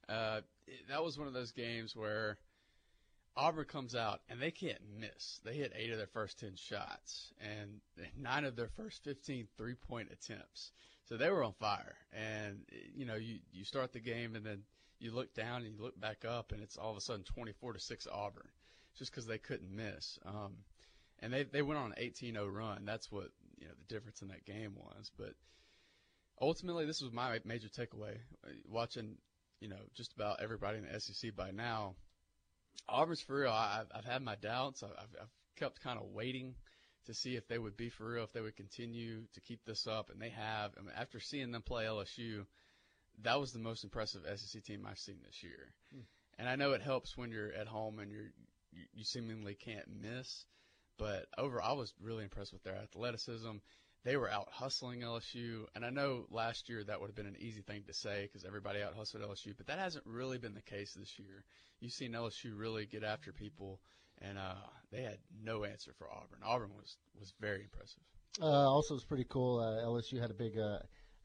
Uh, 0.07 0.41
that 0.89 1.03
was 1.03 1.17
one 1.17 1.27
of 1.27 1.33
those 1.33 1.51
games 1.51 1.95
where 1.95 2.37
Auburn 3.35 3.65
comes 3.65 3.95
out 3.95 4.21
and 4.29 4.41
they 4.41 4.51
can't 4.51 4.81
miss. 4.99 5.39
They 5.43 5.53
hit 5.53 5.73
eight 5.75 5.91
of 5.91 5.97
their 5.97 6.07
first 6.07 6.39
10 6.39 6.55
shots 6.55 7.31
and 7.39 7.81
nine 8.17 8.45
of 8.45 8.55
their 8.55 8.69
first 8.75 9.03
15 9.03 9.47
three 9.57 9.75
point 9.75 10.09
attempts. 10.11 10.71
So 11.05 11.17
they 11.17 11.29
were 11.29 11.43
on 11.43 11.53
fire. 11.53 11.95
And, 12.13 12.59
you 12.93 13.05
know, 13.05 13.15
you, 13.15 13.39
you 13.51 13.63
start 13.63 13.93
the 13.93 13.99
game 13.99 14.35
and 14.35 14.45
then 14.45 14.63
you 14.99 15.11
look 15.11 15.33
down 15.33 15.63
and 15.63 15.73
you 15.73 15.81
look 15.81 15.99
back 15.99 16.25
up 16.25 16.51
and 16.51 16.61
it's 16.61 16.77
all 16.77 16.91
of 16.91 16.97
a 16.97 17.01
sudden 17.01 17.23
24 17.23 17.73
to 17.73 17.79
6 17.79 18.07
Auburn 18.11 18.47
just 18.97 19.11
because 19.11 19.25
they 19.25 19.37
couldn't 19.37 19.75
miss. 19.75 20.19
Um, 20.25 20.53
and 21.19 21.33
they, 21.33 21.43
they 21.43 21.61
went 21.61 21.79
on 21.79 21.87
an 21.87 21.97
18 21.97 22.33
0 22.33 22.47
run. 22.47 22.85
That's 22.85 23.11
what, 23.11 23.29
you 23.57 23.67
know, 23.67 23.73
the 23.77 23.93
difference 23.93 24.21
in 24.21 24.29
that 24.29 24.45
game 24.45 24.73
was. 24.75 25.11
But 25.17 25.33
ultimately, 26.41 26.85
this 26.85 27.01
was 27.01 27.11
my 27.11 27.39
major 27.45 27.67
takeaway. 27.67 28.17
Watching, 28.67 29.17
you 29.59 29.69
know, 29.69 29.79
just 29.95 30.13
about 30.13 30.41
everybody 30.41 30.77
in 30.77 30.85
the 30.85 30.99
SEC 30.99 31.35
by 31.35 31.51
now 31.51 31.95
Auburn's 32.87 33.21
for 33.21 33.41
real. 33.41 33.51
I, 33.51 33.83
have 33.93 34.05
had 34.05 34.21
my 34.21 34.35
doubts. 34.35 34.83
I've, 34.83 34.91
I've 35.21 35.29
kept 35.57 35.81
kind 35.81 35.99
of 35.99 36.07
waiting 36.07 36.55
to 37.05 37.13
see 37.13 37.35
if 37.35 37.47
they 37.47 37.57
would 37.57 37.77
be 37.77 37.89
for 37.89 38.07
real, 38.07 38.23
if 38.23 38.33
they 38.33 38.41
would 38.41 38.55
continue 38.55 39.23
to 39.33 39.41
keep 39.41 39.63
this 39.65 39.87
up, 39.87 40.09
and 40.09 40.21
they 40.21 40.29
have. 40.29 40.71
I 40.77 40.81
mean, 40.81 40.93
after 40.95 41.19
seeing 41.19 41.51
them 41.51 41.61
play 41.61 41.85
LSU, 41.85 42.45
that 43.23 43.39
was 43.39 43.51
the 43.51 43.59
most 43.59 43.83
impressive 43.83 44.21
SEC 44.35 44.63
team 44.63 44.87
I've 44.89 44.99
seen 44.99 45.17
this 45.25 45.43
year. 45.43 45.73
Hmm. 45.93 46.01
And 46.37 46.47
I 46.47 46.55
know 46.55 46.71
it 46.71 46.81
helps 46.81 47.17
when 47.17 47.31
you're 47.31 47.51
at 47.51 47.67
home 47.67 47.99
and 47.99 48.11
you're 48.11 48.31
you, 48.71 48.85
you 48.93 49.03
seemingly 49.03 49.55
can't 49.55 49.87
miss, 50.01 50.45
but 50.97 51.25
over 51.37 51.61
I 51.61 51.73
was 51.73 51.93
really 52.01 52.23
impressed 52.23 52.53
with 52.53 52.63
their 52.63 52.75
athleticism. 52.75 53.57
They 54.05 54.15
were 54.15 54.29
out 54.29 54.47
hustling 54.49 55.01
LSU, 55.01 55.65
and 55.75 55.83
I 55.83 55.89
know 55.89 56.25
last 56.29 56.69
year 56.69 56.81
that 56.85 57.01
would 57.01 57.07
have 57.07 57.15
been 57.15 57.25
an 57.25 57.35
easy 57.37 57.61
thing 57.61 57.83
to 57.87 57.93
say 57.93 58.23
because 58.23 58.45
everybody 58.45 58.81
out 58.81 58.95
hustled 58.95 59.23
LSU, 59.23 59.57
but 59.57 59.67
that 59.67 59.79
hasn't 59.79 60.05
really 60.05 60.37
been 60.37 60.53
the 60.53 60.61
case 60.61 60.93
this 60.93 61.19
year 61.19 61.43
you've 61.79 61.93
seen 61.93 62.13
LSU 62.13 62.57
really 62.57 62.85
get 62.85 63.03
after 63.03 63.31
people, 63.31 63.79
and 64.21 64.37
uh, 64.37 64.55
they 64.91 65.01
had 65.01 65.17
no 65.43 65.63
answer 65.63 65.91
for 65.97 66.09
Auburn. 66.09 66.39
Auburn 66.43 66.71
was 66.75 66.97
was 67.19 67.33
very 67.39 67.63
impressive. 67.63 68.03
Uh, 68.41 68.45
also, 68.45 68.95
it's 68.95 69.03
pretty 69.03 69.25
cool. 69.27 69.59
Uh, 69.59 69.85
LSU 69.85 70.19
had 70.21 70.29
a 70.29 70.35
big, 70.35 70.57
uh, 70.57 70.79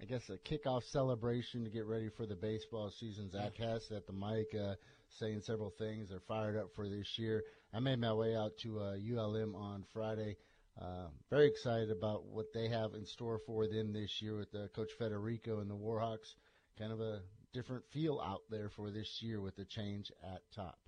I 0.05 0.07
guess, 0.07 0.29
a 0.29 0.37
kickoff 0.37 0.83
celebration 0.85 1.64
to 1.64 1.71
get 1.71 1.87
ready 1.87 2.11
for 2.11 2.27
the 2.27 2.35
baseball 2.35 2.90
season. 2.90 3.31
Zach 3.31 3.57
Hess 3.57 3.90
at 3.90 4.07
the 4.07 4.12
mic 4.12 4.55
uh, 4.55 4.75
saying 5.09 5.40
several 5.40 5.71
things. 5.71 6.11
They're 6.11 6.21
fired 6.21 6.59
up 6.59 6.75
for 6.77 6.90
this 6.90 7.19
year. 7.19 7.43
I 7.73 7.81
made 7.81 7.99
my 7.99 8.12
way 8.12 8.37
out 8.37 8.53
to 8.64 8.81
ULM 8.81 9.55
uh, 9.55 9.59
on 9.59 9.85
Friday. 9.95 10.37
Uh, 10.79 11.07
very 11.31 11.47
excited 11.47 11.90
about 11.90 12.27
what 12.27 12.53
they 12.53 12.69
have 12.69 12.93
in 12.93 13.07
store 13.07 13.40
for 13.47 13.67
them 13.67 13.95
this 13.95 14.21
year 14.21 14.37
with 14.37 14.55
uh, 14.55 14.69
Coach 14.77 14.90
Federico 14.99 15.61
and 15.61 15.71
the 15.71 15.75
Warhawks. 15.75 16.35
Kind 16.79 16.93
of 16.93 17.01
a 17.01 17.23
different 17.55 17.85
feel 17.90 18.21
out 18.21 18.43
there 18.51 18.69
for 18.69 18.90
this 18.90 19.23
year 19.23 19.40
with 19.40 19.57
the 19.57 19.64
change 19.64 20.12
at 20.23 20.43
top. 20.55 20.81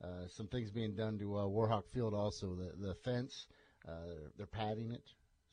Uh, 0.00 0.28
some 0.28 0.46
things 0.46 0.70
being 0.70 0.94
done 0.94 1.18
to 1.18 1.38
uh, 1.38 1.42
Warhawk 1.42 1.88
Field 1.92 2.14
also. 2.14 2.54
The 2.54 2.86
the 2.86 2.94
fence, 3.02 3.48
uh, 3.88 4.30
they're 4.36 4.46
padding 4.46 4.92
it, 4.92 5.10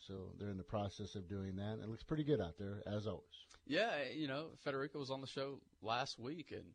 so 0.07 0.13
they're 0.39 0.49
in 0.49 0.57
the 0.57 0.63
process 0.63 1.15
of 1.15 1.27
doing 1.27 1.55
that. 1.57 1.79
It 1.81 1.89
looks 1.89 2.03
pretty 2.03 2.23
good 2.23 2.41
out 2.41 2.57
there 2.57 2.81
as 2.85 3.07
always. 3.07 3.25
Yeah, 3.67 3.91
you 4.15 4.27
know, 4.27 4.47
Federico 4.63 4.99
was 4.99 5.11
on 5.11 5.21
the 5.21 5.27
show 5.27 5.59
last 5.81 6.19
week, 6.19 6.51
and 6.51 6.65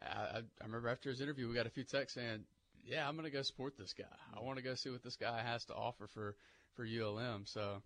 I, 0.00 0.38
I 0.38 0.64
remember 0.64 0.88
after 0.88 1.10
his 1.10 1.20
interview, 1.20 1.48
we 1.48 1.54
got 1.54 1.66
a 1.66 1.70
few 1.70 1.84
texts 1.84 2.14
saying, 2.14 2.44
"Yeah, 2.84 3.08
I'm 3.08 3.14
going 3.14 3.24
to 3.24 3.30
go 3.30 3.42
support 3.42 3.76
this 3.76 3.92
guy. 3.92 4.04
I 4.36 4.40
want 4.40 4.58
to 4.58 4.64
go 4.64 4.74
see 4.74 4.90
what 4.90 5.02
this 5.02 5.16
guy 5.16 5.42
has 5.42 5.64
to 5.66 5.74
offer 5.74 6.06
for 6.06 6.36
for 6.74 6.84
ULM." 6.84 7.44
So 7.46 7.82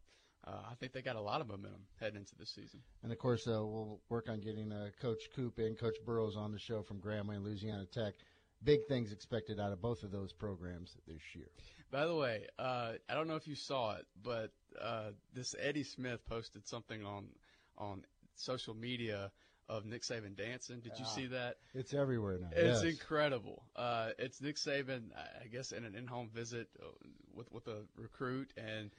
uh, 0.47 0.51
I 0.71 0.75
think 0.75 0.93
they 0.93 1.03
got 1.03 1.17
a 1.17 1.21
lot 1.21 1.41
of 1.41 1.49
momentum 1.49 1.83
heading 2.01 2.19
into 2.19 2.35
this 2.37 2.51
season. 2.51 2.81
And 3.03 3.13
of 3.13 3.19
course, 3.19 3.47
uh, 3.47 3.65
we'll 3.65 4.01
work 4.09 4.29
on 4.29 4.41
getting 4.41 4.73
uh, 4.73 4.91
Coach 5.01 5.23
Coop 5.35 5.59
and 5.59 5.79
Coach 5.79 5.97
Burroughs 6.05 6.37
on 6.37 6.53
the 6.53 6.59
show 6.59 6.83
from 6.83 7.01
Grambling 7.01 7.37
and 7.37 7.45
Louisiana 7.45 7.87
Tech. 7.87 8.15
Big 8.65 8.81
things 8.89 9.13
expected 9.13 9.59
out 9.59 9.73
of 9.73 9.81
both 9.81 10.03
of 10.03 10.13
those 10.13 10.33
programs 10.33 10.97
this 11.07 11.23
year. 11.35 11.49
By 11.91 12.07
the 12.07 12.15
way, 12.15 12.47
uh, 12.59 12.93
I 13.09 13.15
don't 13.15 13.29
know 13.29 13.37
if 13.37 13.47
you 13.47 13.55
saw 13.55 13.97
it, 13.97 14.07
but 14.23 14.53
uh, 14.81 15.11
this 15.35 15.55
Eddie 15.59 15.85
Smith 15.85 16.25
posted 16.29 16.67
something 16.67 17.05
on 17.05 17.27
on 17.79 18.05
social 18.35 18.75
media 18.75 19.31
of 19.69 19.87
Nick 19.87 20.03
Saban 20.03 20.37
dancing. 20.37 20.81
Did 20.81 20.93
you 20.99 21.05
see 21.05 21.27
that? 21.27 21.57
It's 21.75 21.95
everywhere 21.95 22.39
now. 22.39 22.49
It's 22.53 22.83
yes. 22.83 22.93
incredible. 22.93 23.63
Uh, 23.77 24.11
it's 24.19 24.41
Nick 24.41 24.57
Saban, 24.57 25.05
I 25.43 25.47
guess, 25.47 25.73
in 25.73 25.85
an 25.85 25.95
in-home 25.95 26.31
visit 26.35 26.69
with 27.35 27.51
with 27.53 27.67
a 27.69 27.83
recruit, 27.97 28.53
and 28.57 28.91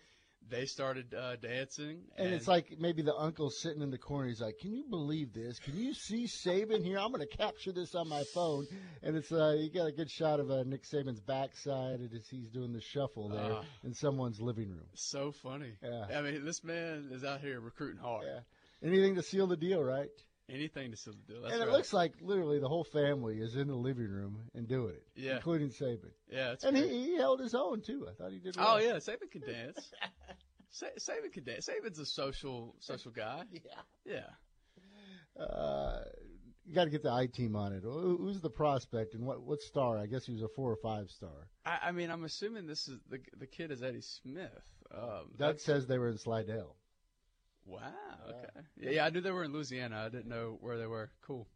they 0.49 0.65
started 0.65 1.13
uh, 1.13 1.35
dancing, 1.37 2.01
and, 2.17 2.27
and, 2.27 2.35
it's 2.35 2.47
like 2.47 2.75
maybe 2.79 3.01
the 3.01 3.15
uncle 3.15 3.49
sitting 3.49 3.81
in 3.81 3.91
the 3.91 3.97
corner. 3.97 4.27
He's 4.27 4.41
like, 4.41 4.59
"Can 4.59 4.73
you 4.73 4.83
believe 4.89 5.33
this? 5.33 5.59
Can 5.59 5.77
you 5.77 5.93
see 5.93 6.27
Saban 6.27 6.83
here? 6.83 6.99
I'm 6.99 7.11
going 7.11 7.27
to 7.27 7.37
capture 7.37 7.71
this 7.71 7.95
on 7.95 8.09
my 8.09 8.23
phone." 8.33 8.67
And 9.01 9.15
it's 9.15 9.31
uh, 9.31 9.55
you 9.57 9.71
got 9.71 9.87
a 9.87 9.91
good 9.91 10.09
shot 10.09 10.39
of 10.39 10.51
uh, 10.51 10.63
Nick 10.63 10.83
Saban's 10.83 11.19
backside 11.19 12.01
as 12.01 12.27
he's 12.29 12.49
doing 12.49 12.73
the 12.73 12.81
shuffle 12.81 13.29
there 13.29 13.53
uh, 13.53 13.63
in 13.83 13.93
someone's 13.93 14.39
living 14.39 14.69
room. 14.69 14.87
So 14.93 15.31
funny. 15.31 15.73
Yeah. 15.81 16.17
I 16.17 16.21
mean, 16.21 16.45
this 16.45 16.63
man 16.63 17.09
is 17.11 17.23
out 17.23 17.41
here 17.41 17.59
recruiting 17.59 18.01
hard. 18.01 18.25
Yeah. 18.25 18.87
Anything 18.87 19.15
to 19.15 19.23
seal 19.23 19.47
the 19.47 19.57
deal, 19.57 19.81
right? 19.81 20.09
Anything 20.49 20.91
to 20.91 20.97
seal 20.97 21.13
the 21.13 21.33
deal. 21.33 21.41
That's 21.41 21.53
and 21.53 21.63
it 21.63 21.67
right. 21.67 21.73
looks 21.73 21.93
like 21.93 22.15
literally 22.21 22.59
the 22.59 22.67
whole 22.67 22.83
family 22.83 23.39
is 23.39 23.55
in 23.55 23.67
the 23.67 23.75
living 23.75 24.09
room 24.09 24.39
and 24.53 24.67
doing 24.67 24.95
it, 24.95 25.07
yeah. 25.15 25.37
including 25.37 25.69
Saban. 25.69 26.11
Yeah, 26.29 26.55
and 26.63 26.75
he, 26.75 26.87
he, 26.87 27.15
held 27.15 27.39
his 27.39 27.55
own 27.55 27.81
too. 27.81 28.07
I 28.09 28.13
thought 28.13 28.31
he 28.31 28.39
did. 28.39 28.55
Oh, 28.57 28.61
well. 28.61 28.75
Oh 28.75 28.77
yeah, 28.79 28.95
Saban 28.95 29.31
can 29.31 29.41
dance. 29.41 29.91
Saban 30.99 31.31
can 31.31 31.45
dance. 31.45 31.69
Saban's 31.69 31.99
a 31.99 32.05
social 32.05 32.75
social 32.79 33.11
guy. 33.11 33.43
Yeah. 34.05 34.21
Yeah. 35.37 35.43
Uh, 35.43 36.03
you 36.65 36.73
got 36.73 36.85
to 36.85 36.89
get 36.89 37.03
the 37.03 37.11
I 37.11 37.27
team 37.27 37.55
on 37.55 37.73
it. 37.73 37.83
Who's 37.83 38.41
the 38.41 38.49
prospect 38.49 39.13
and 39.15 39.25
what 39.25 39.41
what 39.41 39.61
star? 39.61 39.97
I 39.97 40.07
guess 40.07 40.25
he 40.25 40.33
was 40.33 40.41
a 40.41 40.47
four 40.47 40.71
or 40.71 40.77
five 40.77 41.09
star. 41.09 41.47
I, 41.65 41.89
I 41.89 41.91
mean, 41.91 42.09
I'm 42.09 42.23
assuming 42.23 42.67
this 42.67 42.87
is 42.87 42.99
the 43.09 43.19
the 43.37 43.47
kid 43.47 43.71
is 43.71 43.81
Eddie 43.81 44.01
Smith. 44.01 44.49
Um, 44.93 45.31
Doug 45.37 45.59
says 45.59 45.87
they 45.87 45.97
were 45.97 46.09
in 46.09 46.17
Slidell. 46.17 46.75
Wow. 47.65 47.79
Okay. 48.29 48.47
Yeah. 48.77 48.91
yeah, 48.91 49.05
I 49.05 49.09
knew 49.09 49.21
they 49.21 49.31
were 49.31 49.43
in 49.43 49.53
Louisiana. 49.53 50.03
I 50.05 50.09
didn't 50.09 50.27
know 50.27 50.57
where 50.59 50.77
they 50.77 50.87
were. 50.87 51.09
Cool. 51.25 51.47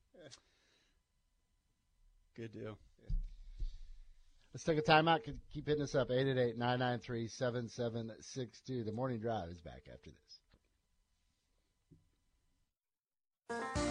Good 2.36 2.54
deal. 2.54 2.78
Let's 4.54 4.63
take 4.63 4.78
a 4.78 4.82
timeout. 4.82 5.20
Keep 5.54 5.67
hitting 5.67 5.84
us 5.84 5.93
up. 5.96 6.10
888-993-7762. 6.10 8.86
The 8.86 8.91
morning 8.91 9.20
drive 9.20 9.50
is 9.50 9.62
back 9.62 9.84
after 9.91 10.10
this. 10.10 10.26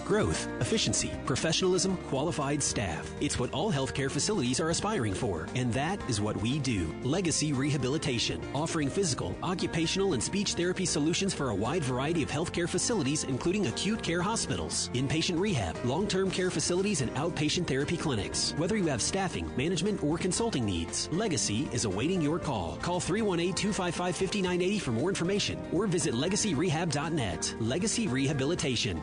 Growth, 0.06 0.46
efficiency, 0.60 1.10
professionalism, 1.24 1.96
qualified 2.08 2.62
staff. 2.62 3.12
It's 3.20 3.40
what 3.40 3.52
all 3.52 3.72
healthcare 3.72 4.08
facilities 4.08 4.60
are 4.60 4.70
aspiring 4.70 5.14
for, 5.14 5.48
and 5.56 5.72
that 5.72 5.98
is 6.08 6.20
what 6.20 6.36
we 6.36 6.60
do. 6.60 6.94
Legacy 7.02 7.52
Rehabilitation, 7.52 8.40
offering 8.54 8.88
physical, 8.88 9.36
occupational, 9.42 10.12
and 10.12 10.22
speech 10.22 10.54
therapy 10.54 10.86
solutions 10.86 11.34
for 11.34 11.50
a 11.50 11.54
wide 11.54 11.82
variety 11.82 12.22
of 12.22 12.30
healthcare 12.30 12.68
facilities, 12.68 13.24
including 13.24 13.66
acute 13.66 14.00
care 14.00 14.22
hospitals, 14.22 14.90
inpatient 14.94 15.40
rehab, 15.40 15.76
long 15.84 16.06
term 16.06 16.30
care 16.30 16.52
facilities, 16.52 17.00
and 17.00 17.12
outpatient 17.16 17.66
therapy 17.66 17.96
clinics. 17.96 18.54
Whether 18.58 18.76
you 18.76 18.86
have 18.86 19.02
staffing, 19.02 19.50
management, 19.56 20.04
or 20.04 20.18
consulting 20.18 20.64
needs, 20.64 21.08
Legacy 21.10 21.68
is 21.72 21.84
awaiting 21.84 22.22
your 22.22 22.38
call. 22.38 22.78
Call 22.80 23.00
318 23.00 23.54
255 23.54 24.14
5980 24.14 24.78
for 24.78 24.92
more 24.92 25.08
information 25.08 25.58
or 25.72 25.88
visit 25.88 26.14
legacyrehab.net. 26.14 27.56
Legacy 27.58 28.06
Rehabilitation. 28.06 29.02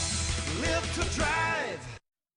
Live 0.61 0.93
to 0.93 1.15
drive. 1.17 1.90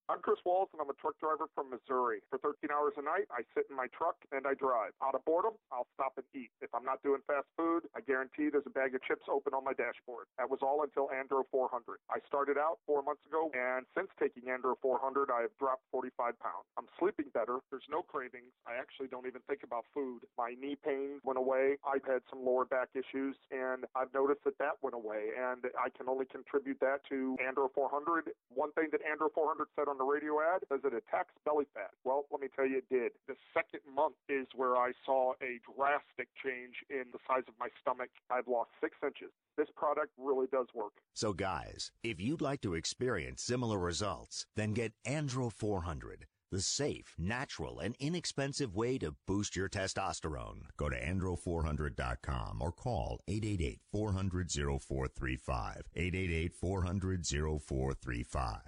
I'm 0.05 0.21
Chris 0.21 0.37
Walls, 0.45 0.69
and 0.77 0.85
I'm 0.85 0.93
a 0.93 0.99
truck 1.01 1.17
driver 1.17 1.49
from 1.57 1.73
Missouri. 1.73 2.21
For 2.29 2.37
13 2.37 2.69
hours 2.69 2.93
a 3.01 3.05
night, 3.05 3.25
I 3.33 3.40
sit 3.57 3.64
in 3.73 3.77
my 3.77 3.88
truck 3.97 4.21
and 4.37 4.45
I 4.45 4.53
drive. 4.53 4.93
Out 5.01 5.17
of 5.17 5.25
boredom, 5.25 5.57
I'll 5.73 5.88
stop 5.97 6.21
and 6.21 6.29
eat. 6.37 6.53
If 6.61 6.69
I'm 6.77 6.85
not 6.85 7.01
doing 7.01 7.25
fast 7.25 7.49
food, 7.57 7.88
I 7.97 8.05
guarantee 8.05 8.53
there's 8.53 8.69
a 8.69 8.77
bag 8.77 8.93
of 8.93 9.01
chips 9.09 9.25
open 9.33 9.57
on 9.57 9.64
my 9.64 9.73
dashboard. 9.73 10.29
That 10.37 10.53
was 10.53 10.61
all 10.61 10.85
until 10.85 11.09
Andro 11.09 11.49
400. 11.49 12.05
I 12.12 12.21
started 12.29 12.61
out 12.61 12.85
four 12.85 13.01
months 13.01 13.25
ago, 13.25 13.49
and 13.57 13.88
since 13.97 14.12
taking 14.21 14.45
Andro 14.53 14.77
400, 14.85 15.33
I 15.33 15.49
have 15.49 15.57
dropped 15.57 15.88
45 15.88 16.37
pounds. 16.37 16.69
I'm 16.77 16.85
sleeping 17.01 17.33
better. 17.33 17.64
There's 17.73 17.88
no 17.88 18.05
cravings. 18.05 18.53
I 18.69 18.77
actually 18.77 19.09
don't 19.09 19.25
even 19.25 19.40
think 19.49 19.64
about 19.64 19.88
food. 19.97 20.29
My 20.37 20.53
knee 20.53 20.77
pain 20.77 21.17
went 21.25 21.40
away. 21.40 21.81
I've 21.81 22.05
had 22.05 22.21
some 22.29 22.45
lower 22.45 22.69
back 22.69 22.93
issues, 22.93 23.40
and 23.49 23.88
I've 23.97 24.12
noticed 24.12 24.45
that 24.45 24.61
that 24.61 24.77
went 24.85 25.01
away. 25.01 25.33
And 25.33 25.64
I 25.81 25.88
can 25.97 26.12
only 26.12 26.29
contribute 26.29 26.77
that 26.85 27.01
to 27.09 27.40
Andro 27.40 27.73
400. 27.73 28.37
One 28.53 28.69
thing 28.77 28.93
that 28.93 29.01
Andro 29.01 29.33
400 29.33 29.73
said 29.73 29.88
on 29.88 29.93
the 29.98 30.04
radio 30.04 30.40
ad 30.40 30.62
says 30.68 30.80
it 30.85 30.94
attacks 30.94 31.33
belly 31.44 31.66
fat. 31.74 31.90
Well, 32.04 32.24
let 32.30 32.40
me 32.40 32.48
tell 32.54 32.66
you, 32.66 32.78
it 32.78 32.88
did. 32.90 33.12
The 33.28 33.37
second 33.52 33.80
month 33.94 34.14
is 34.28 34.46
where 34.54 34.76
I 34.76 34.92
saw 35.04 35.33
a 35.42 35.61
drastic 35.76 36.28
change 36.42 36.76
in 36.90 37.04
the 37.12 37.18
size 37.26 37.44
of 37.48 37.54
my 37.59 37.68
stomach. 37.80 38.11
I've 38.30 38.48
lost 38.48 38.70
six 38.80 38.96
inches. 39.02 39.30
This 39.57 39.68
product 39.76 40.12
really 40.18 40.46
does 40.50 40.66
work. 40.74 40.92
So, 41.12 41.33
guys, 41.33 41.92
if 42.02 42.20
you'd 42.20 42.40
like 42.40 42.61
to 42.62 42.74
experience 42.74 43.42
similar 43.42 43.78
results, 43.78 44.46
then 44.57 44.72
get 44.72 44.92
Andro 45.07 45.52
400 45.52 46.26
the 46.54 46.61
safe, 46.61 47.16
natural, 47.18 47.80
and 47.80 47.96
inexpensive 47.98 48.76
way 48.76 48.96
to 48.98 49.16
boost 49.26 49.57
your 49.57 49.68
testosterone. 49.68 50.61
Go 50.76 50.88
to 50.88 50.96
andro400.com 50.96 52.62
or 52.62 52.70
call 52.70 53.18
888-400-0435. 53.28 55.80
888-400-0435. 55.96 58.61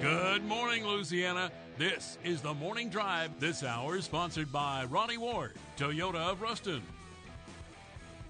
Good 0.00 0.44
morning, 0.44 0.86
Louisiana. 0.86 1.50
This 1.76 2.18
is 2.22 2.40
the 2.40 2.54
Morning 2.54 2.88
Drive. 2.88 3.40
This 3.40 3.64
hour 3.64 3.96
is 3.96 4.04
sponsored 4.04 4.52
by 4.52 4.84
Ronnie 4.84 5.18
Ward, 5.18 5.54
Toyota 5.76 6.30
of 6.30 6.40
Ruston. 6.40 6.82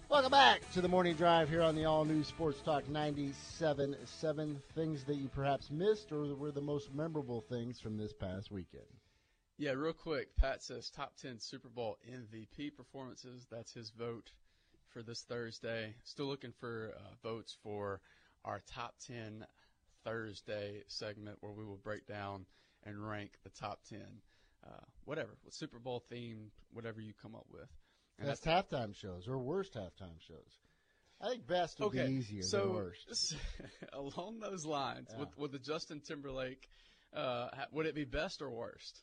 Welcome 0.08 0.30
back 0.30 0.62
to 0.72 0.80
the 0.80 0.88
morning 0.88 1.14
drive 1.14 1.50
here 1.50 1.60
on 1.60 1.74
the 1.74 1.84
all 1.84 2.06
new 2.06 2.24
Sports 2.24 2.62
Talk 2.62 2.84
97.7. 2.84 4.56
Things 4.74 5.04
that 5.04 5.16
you 5.16 5.28
perhaps 5.28 5.70
missed 5.70 6.10
or 6.10 6.34
were 6.34 6.52
the 6.52 6.62
most 6.62 6.94
memorable 6.94 7.42
things 7.42 7.78
from 7.78 7.98
this 7.98 8.14
past 8.14 8.50
weekend. 8.50 8.84
Yeah, 9.58 9.72
real 9.72 9.92
quick. 9.92 10.34
Pat 10.36 10.62
says 10.62 10.88
top 10.88 11.16
10 11.20 11.38
Super 11.38 11.68
Bowl 11.68 11.98
MVP 12.10 12.74
performances. 12.74 13.46
That's 13.50 13.74
his 13.74 13.90
vote 13.90 14.32
for 14.88 15.02
this 15.02 15.20
Thursday. 15.20 15.96
Still 16.02 16.28
looking 16.28 16.54
for 16.58 16.94
uh, 16.96 17.00
votes 17.22 17.54
for 17.62 18.00
our 18.46 18.62
top 18.66 18.94
10 19.06 19.44
Thursday 20.08 20.82
segment 20.86 21.36
where 21.40 21.52
we 21.52 21.64
will 21.64 21.80
break 21.82 22.06
down 22.06 22.46
and 22.84 23.06
rank 23.06 23.32
the 23.44 23.50
top 23.50 23.80
10. 23.90 24.00
Uh, 24.66 24.70
whatever, 25.04 25.30
Super 25.50 25.78
Bowl 25.78 26.02
themed, 26.12 26.50
whatever 26.72 27.00
you 27.00 27.12
come 27.20 27.34
up 27.34 27.46
with. 27.50 27.68
And 28.18 28.28
Best 28.28 28.44
halftime 28.44 28.94
shows 28.96 29.28
or 29.28 29.38
worst 29.38 29.74
halftime 29.74 30.18
shows. 30.26 30.58
I 31.20 31.30
think 31.30 31.46
best 31.46 31.78
would 31.80 31.86
okay, 31.86 32.06
be 32.06 32.12
easier 32.14 32.42
so, 32.42 32.60
than 32.60 32.74
worst. 32.74 33.36
along 33.92 34.40
those 34.40 34.64
lines, 34.64 35.08
yeah. 35.10 35.20
with, 35.20 35.36
with 35.36 35.52
the 35.52 35.58
Justin 35.58 36.00
Timberlake, 36.00 36.68
uh, 37.14 37.48
would 37.72 37.86
it 37.86 37.94
be 37.94 38.04
best 38.04 38.40
or 38.40 38.50
worst? 38.50 39.02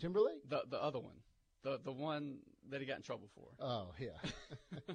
Timberlake? 0.00 0.48
The 0.48 0.62
the 0.68 0.82
other 0.82 1.00
one, 1.00 1.16
the 1.62 1.80
the 1.84 1.92
one 1.92 2.38
that 2.70 2.80
he 2.80 2.86
got 2.86 2.96
in 2.96 3.02
trouble 3.02 3.28
for. 3.34 3.48
Oh 3.58 3.88
yeah, 3.98 4.10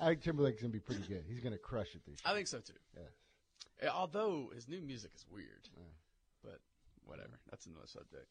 I 0.00 0.08
think 0.08 0.22
Timberlake's 0.22 0.60
gonna 0.60 0.72
be 0.72 0.78
pretty 0.78 1.02
good. 1.08 1.24
He's 1.26 1.40
gonna 1.40 1.58
crush 1.58 1.94
it 1.94 2.02
this 2.06 2.20
year. 2.24 2.32
I 2.32 2.34
think 2.34 2.46
so 2.48 2.58
too. 2.58 2.74
Yeah. 2.94 3.02
Although 3.92 4.50
his 4.54 4.68
new 4.68 4.80
music 4.80 5.10
is 5.16 5.24
weird, 5.30 5.68
yeah. 5.76 5.82
but 6.42 6.60
whatever. 7.04 7.38
That's 7.50 7.66
another 7.66 7.86
subject. 7.86 8.28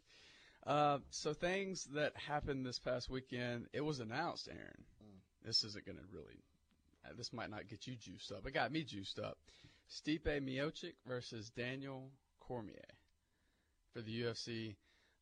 Uh, 0.65 0.99
so 1.09 1.33
things 1.33 1.85
that 1.93 2.13
happened 2.15 2.65
this 2.65 2.79
past 2.79 3.09
weekend, 3.09 3.67
it 3.73 3.81
was 3.81 3.99
announced, 3.99 4.47
Aaron. 4.49 4.83
Mm. 5.03 5.45
This 5.45 5.63
isn't 5.63 5.85
going 5.85 5.97
to 5.97 6.03
really, 6.11 6.41
uh, 7.05 7.13
this 7.17 7.33
might 7.33 7.49
not 7.49 7.67
get 7.67 7.85
you 7.85 7.95
juiced 7.95 8.31
up. 8.31 8.45
It 8.45 8.53
got 8.53 8.71
me 8.71 8.83
juiced 8.83 9.19
up. 9.19 9.37
Stipe 9.89 10.25
Miocic 10.25 10.93
versus 11.05 11.49
Daniel 11.49 12.09
Cormier 12.39 12.79
for 13.93 14.01
the 14.01 14.23
UFC 14.23 14.75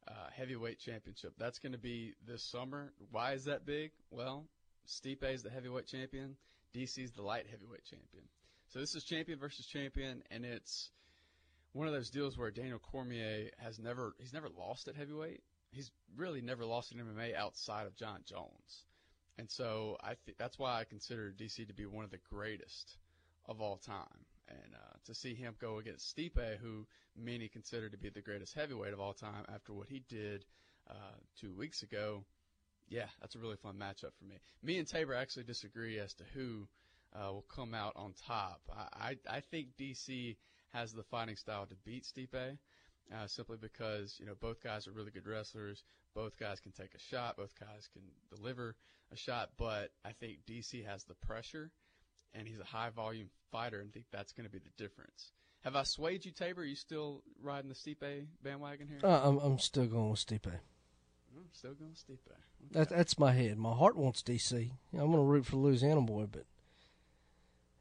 uh, 0.08 0.30
heavyweight 0.34 0.80
championship. 0.80 1.34
That's 1.38 1.60
going 1.60 1.74
to 1.74 1.80
be 1.80 2.14
this 2.28 2.44
summer. 2.44 2.94
Why 3.12 3.34
is 3.34 3.46
that 3.46 3.66
big? 3.66 3.92
Well, 4.12 4.46
Stipe 4.88 5.24
is 5.24 5.44
the 5.44 5.50
heavyweight 5.50 5.88
champion. 5.88 6.36
DC's 6.76 7.12
the 7.12 7.24
light 7.24 7.48
heavyweight 7.50 7.84
champion. 7.84 8.24
So 8.72 8.80
this 8.80 8.96
is 8.96 9.04
champion 9.04 9.38
versus 9.38 9.66
champion, 9.66 10.24
and 10.32 10.46
it's 10.46 10.92
one 11.74 11.88
of 11.88 11.94
those 11.94 12.10
deals 12.10 12.38
where 12.38 12.52
Daniel 12.52 12.80
Cormier 12.80 13.50
has 13.58 13.80
never 13.80 14.16
he's 14.18 14.32
never 14.32 14.48
lost 14.58 14.88
at 14.88 14.96
heavyweight. 14.96 15.42
He's 15.72 15.92
really 16.16 16.42
never 16.42 16.66
lost 16.66 16.94
in 16.94 17.00
MMA 17.00 17.36
outside 17.36 17.86
of 17.86 17.98
Jon 17.98 18.22
Jones. 18.26 18.86
And 19.38 19.50
so 19.50 19.98
I 20.02 20.14
think 20.26 20.38
that's 20.38 20.58
why 20.58 20.80
I 20.80 20.86
consider 20.86 21.34
DC 21.38 21.68
to 21.68 21.74
be 21.74 21.86
one 21.86 22.06
of 22.06 22.12
the 22.12 22.20
greatest 22.30 22.98
of 23.46 23.60
all 23.60 23.78
time. 23.78 24.26
And 24.48 24.76
uh, 24.76 24.98
to 25.06 25.14
see 25.16 25.34
him 25.34 25.56
go 25.60 25.78
against 25.78 26.16
Stipe, 26.16 26.58
who 26.62 26.86
many 27.18 27.48
consider 27.48 27.90
to 27.90 27.98
be 27.98 28.10
the 28.10 28.22
greatest 28.22 28.54
heavyweight 28.54 28.94
of 28.94 29.00
all 29.00 29.14
time 29.14 29.46
after 29.54 29.74
what 29.74 29.88
he 29.88 30.04
did 30.10 30.46
uh, 30.90 31.16
two 31.40 31.54
weeks 31.54 31.84
ago, 31.84 32.24
yeah, 32.90 33.08
that's 33.22 33.36
a 33.36 33.40
really 33.40 33.56
fun 33.56 33.76
matchup 33.76 34.14
for 34.18 34.26
me. 34.26 34.36
Me 34.62 34.78
and 34.78 34.88
Tabor 34.88 35.14
actually 35.14 35.44
disagree 35.44 36.00
as 36.00 36.14
to 36.16 36.24
who 36.34 36.68
uh, 37.16 37.32
will 37.32 37.46
come 37.54 37.74
out 37.74 37.94
on 37.96 38.14
top. 38.28 38.62
I, 38.76 39.16
I, 39.30 39.38
I 39.38 39.40
think 39.40 39.70
DC 39.80 40.36
has 40.74 40.94
the 40.94 41.04
fighting 41.04 41.36
style 41.36 41.66
to 41.66 41.76
beat 41.86 42.04
Stipe. 42.06 42.58
Uh, 43.14 43.28
simply 43.28 43.58
because 43.60 44.16
you 44.22 44.26
know 44.26 44.36
both 44.40 44.64
guys 44.64 44.88
are 44.88 44.92
really 44.92 45.12
good 45.12 45.28
wrestlers. 45.28 45.84
Both 46.16 46.38
guys 46.38 46.62
can 46.62 46.72
take 46.72 46.94
a 46.96 47.00
shot. 47.00 47.36
Both 47.36 47.60
guys 47.60 47.90
can 47.92 48.04
deliver 48.34 48.76
a 49.12 49.18
shot. 49.18 49.50
But 49.58 49.92
I 50.06 50.12
think 50.14 50.40
DC 50.48 50.86
has 50.86 51.04
the 51.04 51.16
pressure, 51.16 51.72
and 52.34 52.48
he's 52.48 52.60
a 52.60 52.66
high 52.66 52.90
volume 52.90 53.30
fighter, 53.52 53.82
and 53.82 53.90
I 53.90 53.92
think 53.92 54.06
that's 54.12 54.32
going 54.32 54.46
to 54.46 54.52
be 54.52 54.60
the 54.60 54.82
difference. 54.82 55.34
Have 55.64 55.76
I 55.76 55.84
swayed 55.84 56.26
you, 56.26 56.32
Tabor? 56.32 56.62
Are 56.62 56.66
you 56.66 56.76
still 56.76 57.22
riding 57.42 57.70
the 57.70 57.76
Stipe 57.76 58.26
bandwagon 58.42 58.88
here? 58.88 59.00
Uh, 59.04 59.22
I'm 59.28 59.38
I'm 59.40 59.60
still 59.60 59.88
going 59.88 60.12
with 60.12 60.26
Stipe. 60.26 60.48
I'm 60.48 61.50
still 61.52 61.74
going 61.74 61.92
with 61.92 62.00
Stipe. 62.00 62.32
Okay. 62.32 62.80
That, 62.80 62.90
that's 62.90 63.20
my 63.20 63.34
head. 63.34 63.58
My 63.58 63.74
heart 63.74 63.98
wants 63.98 64.24
DC. 64.24 64.72
I'm 64.94 65.00
going 65.00 65.14
to 65.14 65.20
root 65.20 65.46
for 65.46 65.58
Louisiana 65.58 66.02
boy, 66.02 66.28
but 66.32 66.46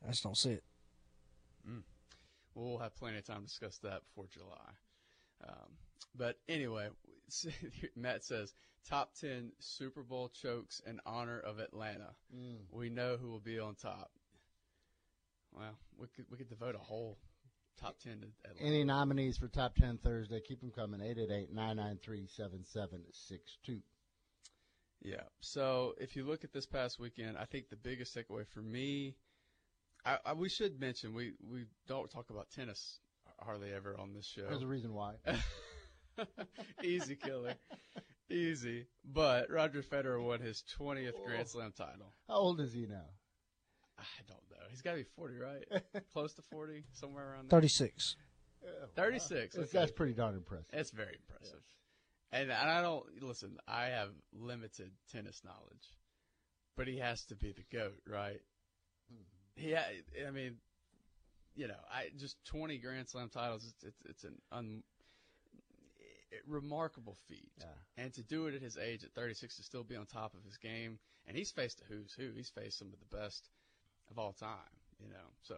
I 0.05 0.11
just 0.11 0.23
don't 0.23 0.37
see 0.37 0.53
it. 0.53 0.65
Mm. 1.69 1.83
We'll 2.55 2.79
have 2.79 2.97
plenty 2.97 3.19
of 3.19 3.27
time 3.27 3.43
to 3.43 3.47
discuss 3.47 3.79
that 3.79 4.03
before 4.09 4.27
July. 4.33 4.71
Um, 5.47 5.77
but 6.15 6.37
anyway, 6.49 6.89
Matt 7.97 8.25
says 8.25 8.55
top 8.89 9.13
10 9.21 9.53
Super 9.59 10.03
Bowl 10.03 10.29
chokes 10.29 10.81
in 10.87 11.01
honor 11.07 11.41
of 11.41 11.59
Atlanta. 11.59 12.15
Mm. 12.35 12.59
We 12.71 12.91
know 12.91 13.17
who 13.21 13.31
will 13.31 13.41
be 13.41 13.59
on 13.59 13.75
top. 13.75 14.11
Well, 15.53 15.77
we 15.99 16.07
could 16.15 16.27
we 16.31 16.37
could 16.37 16.49
devote 16.49 16.77
a 16.77 16.79
whole 16.79 17.19
top 17.81 17.99
10 18.01 18.21
to 18.21 18.29
Atlanta. 18.49 18.67
Any 18.67 18.85
nominees 18.85 19.39
for 19.39 19.49
top 19.49 19.75
10 19.75 19.99
Thursday? 19.99 20.41
Keep 20.41 20.61
them 20.61 20.71
coming. 20.71 21.01
888-993-7762. 21.01 23.83
Yeah. 25.03 25.23
So 25.41 25.95
if 25.99 26.15
you 26.15 26.25
look 26.25 26.45
at 26.45 26.53
this 26.53 26.67
past 26.67 27.01
weekend, 27.01 27.39
I 27.39 27.47
think 27.47 27.69
the 27.69 27.77
biggest 27.77 28.17
takeaway 28.17 28.47
for 28.47 28.61
me 28.61 29.17
I, 30.05 30.19
I, 30.25 30.33
we 30.33 30.49
should 30.49 30.81
mention 30.81 31.15
we, 31.15 31.33
we 31.51 31.65
don't 31.89 32.11
talk 32.11 32.31
about 32.31 32.51
tennis 32.51 32.99
hardly 33.39 33.73
ever 33.73 33.97
on 33.99 34.13
this 34.15 34.27
show. 34.27 34.47
There's 34.49 34.63
a 34.63 34.67
reason 34.67 34.95
why. 34.95 35.15
Easy 36.83 37.17
killer. 37.17 37.55
Easy. 38.31 38.87
But 39.05 39.51
Roger 39.51 39.83
Federer 39.83 40.23
won 40.23 40.41
his 40.41 40.63
20th 40.79 41.13
oh. 41.17 41.27
Grand 41.27 41.49
Slam 41.49 41.73
title. 41.77 42.13
How 42.29 42.35
old 42.35 42.61
is 42.61 42.73
he 42.73 42.87
now? 42.87 43.07
I 43.99 44.05
don't 44.29 44.51
know. 44.51 44.67
He's 44.71 44.83
got 44.83 44.93
to 44.93 44.99
be 44.99 45.05
40, 45.17 45.35
right? 45.37 45.83
Close 46.13 46.33
to 46.35 46.43
40, 46.43 46.85
somewhere 46.95 47.33
around 47.33 47.51
there. 47.51 47.61
36. 47.61 48.17
36. 48.95 49.57
Okay. 49.57 49.69
That's 49.73 49.93
pretty 49.93 50.13
darn 50.15 50.35
impressive. 50.35 50.67
It's 50.73 50.91
very 50.91 51.17
impressive. 51.17 51.61
Yes. 52.33 52.41
And, 52.43 52.51
and 52.51 52.71
I 52.71 52.81
don't, 52.83 53.05
listen, 53.23 53.57
I 53.67 53.87
have 53.87 54.11
limited 54.33 54.91
tennis 55.13 55.43
knowledge, 55.45 55.95
but 56.77 56.87
he 56.87 56.99
has 56.99 57.25
to 57.27 57.35
be 57.35 57.53
the 57.53 57.65
GOAT, 57.77 58.01
right? 58.09 58.41
Yeah, 59.61 59.85
I 60.27 60.31
mean, 60.31 60.57
you 61.55 61.69
know, 61.69 61.75
I 61.93 62.09
just 62.19 62.37
20 62.47 62.79
Grand 62.79 63.09
Slam 63.09 63.29
titles, 63.29 63.65
it's, 63.65 63.85
it's, 63.85 64.11
it's 64.11 64.25
an 64.25 64.41
un, 64.53 64.83
eh, 66.33 66.37
remarkable 66.49 67.17
feat. 67.29 67.53
Yeah. 67.59 68.05
And 68.05 68.13
to 68.15 68.23
do 68.23 68.47
it 68.47 68.55
at 68.55 68.63
his 68.63 68.77
age, 68.77 69.05
at 69.05 69.13
36, 69.13 69.57
to 69.57 69.63
still 69.63 69.85
be 69.85 69.97
on 69.97 70.07
top 70.07 70.35
of 70.35 70.45
his 70.45 70.57
game, 70.57 70.99
and 71.27 71.37
he's 71.37 71.51
faced 71.51 71.81
a 71.81 71.93
who's 71.93 72.15
who. 72.17 72.31
He's 72.35 72.51
faced 72.51 72.79
some 72.79 72.89
of 72.89 72.99
the 72.99 73.17
best 73.17 73.49
of 74.11 74.19
all 74.19 74.33
time, 74.33 74.49
you 74.99 75.09
know. 75.09 75.29
So 75.43 75.57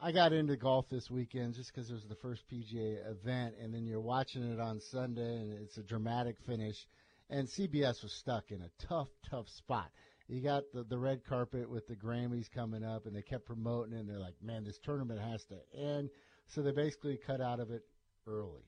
I 0.00 0.12
got 0.12 0.32
into 0.32 0.56
golf 0.56 0.88
this 0.90 1.10
weekend 1.10 1.54
just 1.54 1.72
because 1.72 1.90
it 1.90 1.94
was 1.94 2.06
the 2.08 2.16
first 2.16 2.42
PGA 2.50 3.08
event, 3.08 3.54
and 3.62 3.72
then 3.72 3.86
you're 3.86 4.00
watching 4.00 4.42
it 4.52 4.60
on 4.60 4.80
Sunday, 4.80 5.36
and 5.36 5.52
it's 5.52 5.78
a 5.78 5.82
dramatic 5.82 6.36
finish. 6.46 6.86
And 7.30 7.48
CBS 7.48 8.02
was 8.02 8.12
stuck 8.12 8.50
in 8.50 8.62
a 8.62 8.86
tough, 8.88 9.08
tough 9.30 9.48
spot. 9.48 9.90
You 10.28 10.40
got 10.40 10.64
the, 10.72 10.84
the 10.84 10.98
red 10.98 11.24
carpet 11.24 11.68
with 11.68 11.86
the 11.86 11.96
Grammys 11.96 12.50
coming 12.50 12.84
up, 12.84 13.06
and 13.06 13.14
they 13.14 13.22
kept 13.22 13.46
promoting 13.46 13.92
it, 13.92 14.00
and 14.00 14.08
they're 14.08 14.18
like, 14.18 14.34
man, 14.42 14.64
this 14.64 14.78
tournament 14.78 15.20
has 15.20 15.44
to 15.46 15.56
end. 15.76 16.10
So 16.48 16.62
they 16.62 16.72
basically 16.72 17.18
cut 17.26 17.40
out 17.40 17.60
of 17.60 17.70
it 17.70 17.82
early. 18.26 18.62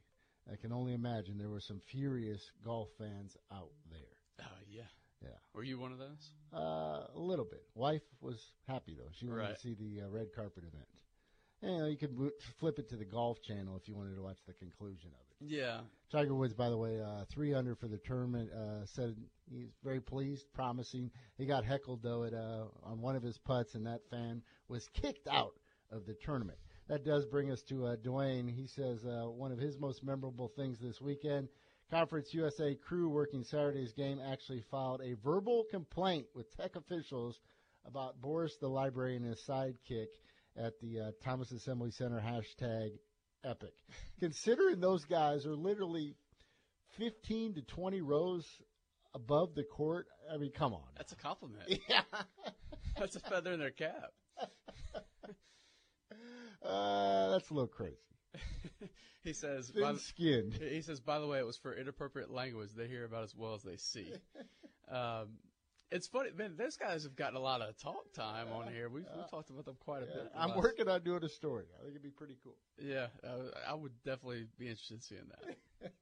I 0.51 0.57
can 0.57 0.73
only 0.73 0.95
imagine 0.95 1.39
there 1.39 1.49
were 1.49 1.61
some 1.61 1.81
furious 1.91 2.51
golf 2.65 2.89
fans 2.99 3.37
out 3.53 3.71
there. 3.91 4.01
Oh, 4.43 4.61
yeah. 4.69 4.83
Yeah. 5.23 5.31
Were 5.55 5.65
you 5.65 5.79
one 5.79 5.93
of 5.93 5.99
those? 5.99 6.33
Uh, 6.53 7.07
a 7.15 7.19
little 7.19 7.47
bit. 7.47 7.63
Wife 7.75 8.03
was 8.21 8.53
happy 8.69 8.95
though. 8.95 9.11
She 9.19 9.27
wanted 9.27 9.41
right. 9.41 9.55
to 9.55 9.61
see 9.61 9.75
the 9.75 10.03
uh, 10.05 10.09
red 10.11 10.29
carpet 10.35 10.65
event. 10.65 10.85
And, 11.63 11.73
you 11.73 11.79
know, 11.79 11.87
you 11.87 11.97
could 11.97 12.33
flip 12.61 12.79
it 12.79 12.91
to 12.91 12.97
the 12.97 13.07
golf 13.07 13.41
channel 13.41 13.75
if 13.81 13.89
you 13.89 13.95
wanted 13.95 14.17
to 14.17 14.23
watch 14.23 14.37
the 14.47 14.53
conclusion 14.53 15.11
of 15.15 15.25
it. 15.31 15.34
Yeah. 15.47 15.81
Tiger 16.11 16.35
Woods, 16.35 16.55
by 16.55 16.69
the 16.69 16.77
way, 16.77 17.01
uh, 17.01 17.25
three 17.33 17.55
under 17.55 17.75
for 17.75 17.89
the 17.89 17.99
tournament. 17.99 18.51
Uh, 18.53 18.87
said 18.87 19.17
he's 19.51 19.71
very 19.83 20.01
pleased, 20.01 20.47
promising. 20.53 21.11
He 21.37 21.47
got 21.47 21.65
heckled 21.65 22.03
though 22.03 22.25
at 22.25 22.35
uh, 22.35 22.67
on 22.83 23.01
one 23.01 23.17
of 23.17 23.23
his 23.23 23.39
putts, 23.39 23.75
and 23.75 23.87
that 23.87 24.01
fan 24.11 24.43
was 24.69 24.89
kicked 24.95 25.27
out 25.29 25.55
of 25.91 26.07
the 26.07 26.15
tournament. 26.25 26.59
That 26.89 27.05
does 27.05 27.25
bring 27.27 27.51
us 27.51 27.63
to 27.69 27.87
uh, 27.87 27.97
Dwayne. 27.97 28.49
He 28.49 28.67
says 28.67 29.05
uh, 29.05 29.31
one 29.31 29.53
of 29.53 29.59
his 29.59 29.79
most 29.79 30.05
memorable 30.05 30.53
things 30.57 30.79
this 30.81 31.01
weekend 31.01 31.49
Conference 31.91 32.33
USA 32.33 32.75
crew 32.75 33.09
working 33.09 33.45
Saturday's 33.45 33.93
game 33.93 34.19
actually 34.21 34.63
filed 34.71 35.01
a 35.03 35.15
verbal 35.23 35.65
complaint 35.71 36.27
with 36.35 36.51
tech 36.57 36.77
officials 36.77 37.41
about 37.87 38.21
Boris 38.21 38.57
the 38.61 38.69
librarian 38.69 39.23
and 39.23 39.33
his 39.33 39.45
sidekick 39.47 40.09
at 40.57 40.73
the 40.81 41.01
uh, 41.01 41.11
Thomas 41.23 41.53
Assembly 41.53 41.91
Center 41.91 42.21
hashtag 42.21 42.93
epic. 43.45 43.75
Considering 44.21 44.81
those 44.81 45.05
guys 45.05 45.47
are 45.47 45.55
literally 45.55 46.15
15 46.99 47.55
to 47.55 47.63
20 47.63 48.01
rows 48.01 48.47
above 49.15 49.55
the 49.55 49.65
court, 49.65 50.07
I 50.33 50.37
mean, 50.37 50.53
come 50.53 50.73
on. 50.73 50.83
That's 50.97 51.13
a 51.13 51.17
compliment. 51.17 51.63
Yeah. 51.89 52.03
That's 52.99 53.17
a 53.17 53.21
feather 53.21 53.53
in 53.53 53.59
their 53.59 53.73
cap. 53.73 54.13
uh, 56.65 57.31
that's 57.31 57.51
a 57.51 57.53
little 57.53 57.67
crazy. 57.67 57.97
he 59.25 59.33
says, 59.33 59.69
thin 59.75 59.99
skinned. 59.99 60.55
He 60.55 60.81
says, 60.81 61.01
by 61.01 61.19
the 61.19 61.27
way, 61.27 61.41
it 61.41 61.47
was 61.47 61.57
for 61.57 61.75
inappropriate 61.75 62.31
language. 62.31 62.71
They 62.77 62.87
hear 62.87 63.05
about 63.05 63.25
as 63.25 63.35
well 63.35 63.55
as 63.55 63.65
they 63.65 63.79
see. 63.79 64.13
um, 64.89 65.39
it's 65.95 66.09
funny, 66.09 66.31
man. 66.37 66.55
Those 66.59 66.77
guys 66.77 67.05
have 67.05 67.15
gotten 67.15 67.37
a 67.37 67.41
lot 67.41 67.63
of 67.63 67.77
talk 67.79 68.13
time 68.13 68.49
on 68.53 68.73
here. 68.73 68.89
We've, 68.89 69.05
we've 69.17 69.31
talked 69.31 69.51
about 69.51 69.65
them 69.65 69.77
quite 69.79 70.03
a 70.03 70.07
bit. 70.07 70.31
I'm 70.37 70.57
working 70.57 70.89
on 70.89 71.03
doing 71.03 71.23
a 71.23 71.29
story. 71.29 71.67
I 71.79 71.83
think 71.83 71.93
it'd 71.93 72.03
be 72.03 72.11
pretty 72.11 72.37
cool. 72.43 72.57
Yeah, 72.79 73.07
uh, 73.23 73.51
I 73.69 73.75
would 73.75 73.93
definitely 74.05 74.47
be 74.59 74.67
interested 74.67 74.95
in 74.95 75.01
seeing 75.01 75.23
that. 75.81 75.93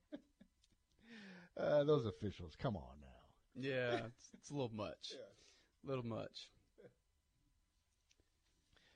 uh, 1.63 1.85
those 1.85 2.07
officials, 2.07 2.57
come 2.61 2.75
on 2.75 2.97
now. 3.03 3.69
Yeah, 3.69 3.95
it's, 4.07 4.31
it's 4.33 4.51
a 4.51 4.55
little 4.55 4.73
much. 4.75 5.13
Yeah. 5.13 5.85
A 5.85 5.87
little 5.87 6.07
much. 6.07 6.49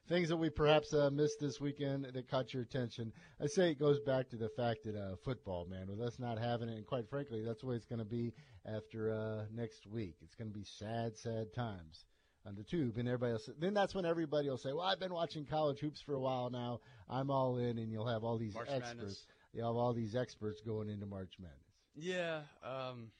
Things 0.09 0.29
that 0.29 0.37
we 0.37 0.51
perhaps 0.51 0.95
uh, 0.95 1.11
missed 1.11 1.41
this 1.41 1.61
weekend 1.61 2.07
that 2.13 2.31
caught 2.31 2.55
your 2.55 2.63
attention. 2.63 3.13
I 3.41 3.47
say 3.47 3.73
it 3.73 3.81
goes 3.81 3.99
back 3.99 4.29
to 4.31 4.37
the 4.37 4.49
fact 4.51 4.85
that 4.85 4.95
uh, 4.95 5.17
football, 5.25 5.67
man, 5.67 5.89
with 5.89 6.01
us 6.01 6.21
not 6.21 6.39
having 6.39 6.69
it, 6.69 6.77
and 6.77 6.87
quite 6.87 7.11
frankly, 7.11 7.43
that's 7.45 7.63
the 7.63 7.67
way 7.67 7.75
it's 7.75 7.87
going 7.87 7.99
to 7.99 8.05
be 8.05 8.33
after 8.65 9.13
uh, 9.13 9.47
next 9.53 9.85
week. 9.85 10.15
It's 10.23 10.37
going 10.37 10.49
to 10.49 10.55
be 10.55 10.65
sad, 10.65 11.17
sad 11.19 11.53
times 11.53 12.05
on 12.47 12.55
the 12.55 12.63
tube, 12.63 12.99
and 12.99 13.09
everybody 13.09 13.33
else. 13.33 13.51
Then 13.59 13.75
that's 13.75 13.97
when 13.97 14.05
everybody 14.05 14.49
will 14.49 14.59
say, 14.59 14.73
"Well, 14.73 14.83
I've 14.83 15.01
been 15.01 15.13
watching 15.13 15.45
college 15.45 15.81
hoops 15.81 16.01
for 16.01 16.15
a 16.15 16.21
while 16.21 16.51
now. 16.51 16.81
I'm 17.11 17.29
all 17.29 17.59
in," 17.59 17.79
and 17.79 17.91
you'll 17.91 18.07
have 18.07 18.23
all 18.23 18.39
these 18.39 18.55
March 18.55 18.69
experts. 18.71 18.95
Madness. 18.97 19.27
You 19.55 19.65
have 19.65 19.75
all 19.75 19.93
these 19.93 20.15
experts 20.15 20.61
going 20.61 20.89
into 20.89 21.07
March 21.07 21.35
Madness. 21.41 21.61
Yeah, 21.97 22.43
um, 22.63 23.11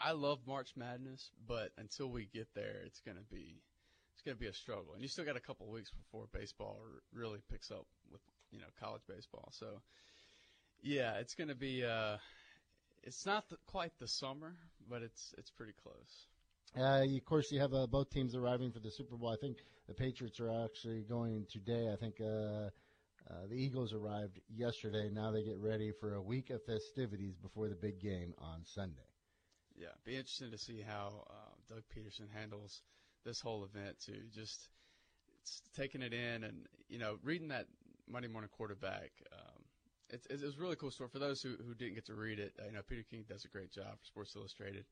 I 0.00 0.12
love 0.12 0.38
March 0.46 0.70
Madness, 0.76 1.30
but 1.46 1.72
until 1.76 2.08
we 2.08 2.26
get 2.32 2.48
there, 2.54 2.80
it's 2.86 3.00
going 3.00 3.18
to 3.18 3.34
be 3.34 3.60
it's 4.20 4.26
going 4.26 4.36
to 4.36 4.40
be 4.40 4.48
a 4.48 4.52
struggle. 4.52 4.92
And 4.92 5.00
you 5.00 5.08
still 5.08 5.24
got 5.24 5.36
a 5.36 5.40
couple 5.40 5.66
of 5.66 5.72
weeks 5.72 5.90
before 5.90 6.26
baseball 6.30 6.82
really 7.14 7.38
picks 7.50 7.70
up 7.70 7.86
with 8.12 8.20
you 8.52 8.58
know 8.58 8.66
college 8.78 9.00
baseball. 9.08 9.48
So 9.52 9.80
yeah, 10.82 11.14
it's 11.14 11.34
going 11.34 11.48
to 11.48 11.54
be. 11.54 11.84
Uh, 11.84 12.18
it's 13.02 13.24
not 13.24 13.48
the, 13.48 13.56
quite 13.66 13.92
the 13.98 14.06
summer, 14.06 14.56
but 14.90 15.00
it's 15.00 15.34
it's 15.38 15.50
pretty 15.50 15.72
close. 15.82 16.26
Uh, 16.76 17.02
of 17.02 17.24
course, 17.24 17.50
you 17.50 17.60
have 17.60 17.72
uh, 17.72 17.86
both 17.86 18.10
teams 18.10 18.34
arriving 18.34 18.70
for 18.72 18.80
the 18.80 18.90
Super 18.90 19.16
Bowl. 19.16 19.30
I 19.30 19.36
think 19.40 19.56
the 19.88 19.94
Patriots 19.94 20.38
are 20.38 20.64
actually 20.64 21.00
going 21.00 21.46
today. 21.50 21.90
I 21.90 21.96
think 21.96 22.20
uh, 22.20 22.24
uh, 22.24 23.46
the 23.48 23.56
Eagles 23.56 23.94
arrived 23.94 24.38
yesterday. 24.54 25.08
Now 25.10 25.30
they 25.30 25.42
get 25.42 25.56
ready 25.58 25.92
for 25.98 26.14
a 26.14 26.22
week 26.22 26.50
of 26.50 26.62
festivities 26.64 27.36
before 27.36 27.68
the 27.68 27.74
big 27.74 28.00
game 28.00 28.34
on 28.38 28.60
Sunday. 28.66 29.00
Yeah, 29.76 29.88
be 30.04 30.16
interesting 30.16 30.50
to 30.50 30.58
see 30.58 30.84
how 30.86 31.24
uh, 31.30 31.74
Doug 31.74 31.84
Pederson 31.96 32.30
handles 32.38 32.82
this 33.24 33.40
whole 33.40 33.64
event 33.64 33.96
too. 34.04 34.22
Just 34.34 34.68
taking 35.76 36.02
it 36.02 36.12
in 36.12 36.44
and 36.44 36.66
you 36.88 36.98
know 36.98 37.16
reading 37.22 37.48
that 37.48 37.66
Monday 38.08 38.28
Morning 38.28 38.50
Quarterback. 38.56 39.10
Um, 39.32 39.64
it's 40.10 40.26
it's 40.28 40.42
a 40.42 40.60
really 40.60 40.76
cool 40.76 40.90
story 40.90 41.10
for 41.12 41.18
those 41.18 41.42
who 41.42 41.54
who 41.66 41.74
didn't 41.74 41.94
get 41.94 42.06
to 42.06 42.14
read 42.14 42.38
it. 42.38 42.52
Uh, 42.58 42.66
you 42.66 42.72
know, 42.72 42.82
Peter 42.88 43.04
King 43.08 43.24
does 43.28 43.44
a 43.44 43.48
great 43.48 43.72
job 43.72 43.98
for 43.98 44.04
Sports 44.04 44.34
Illustrated. 44.36 44.84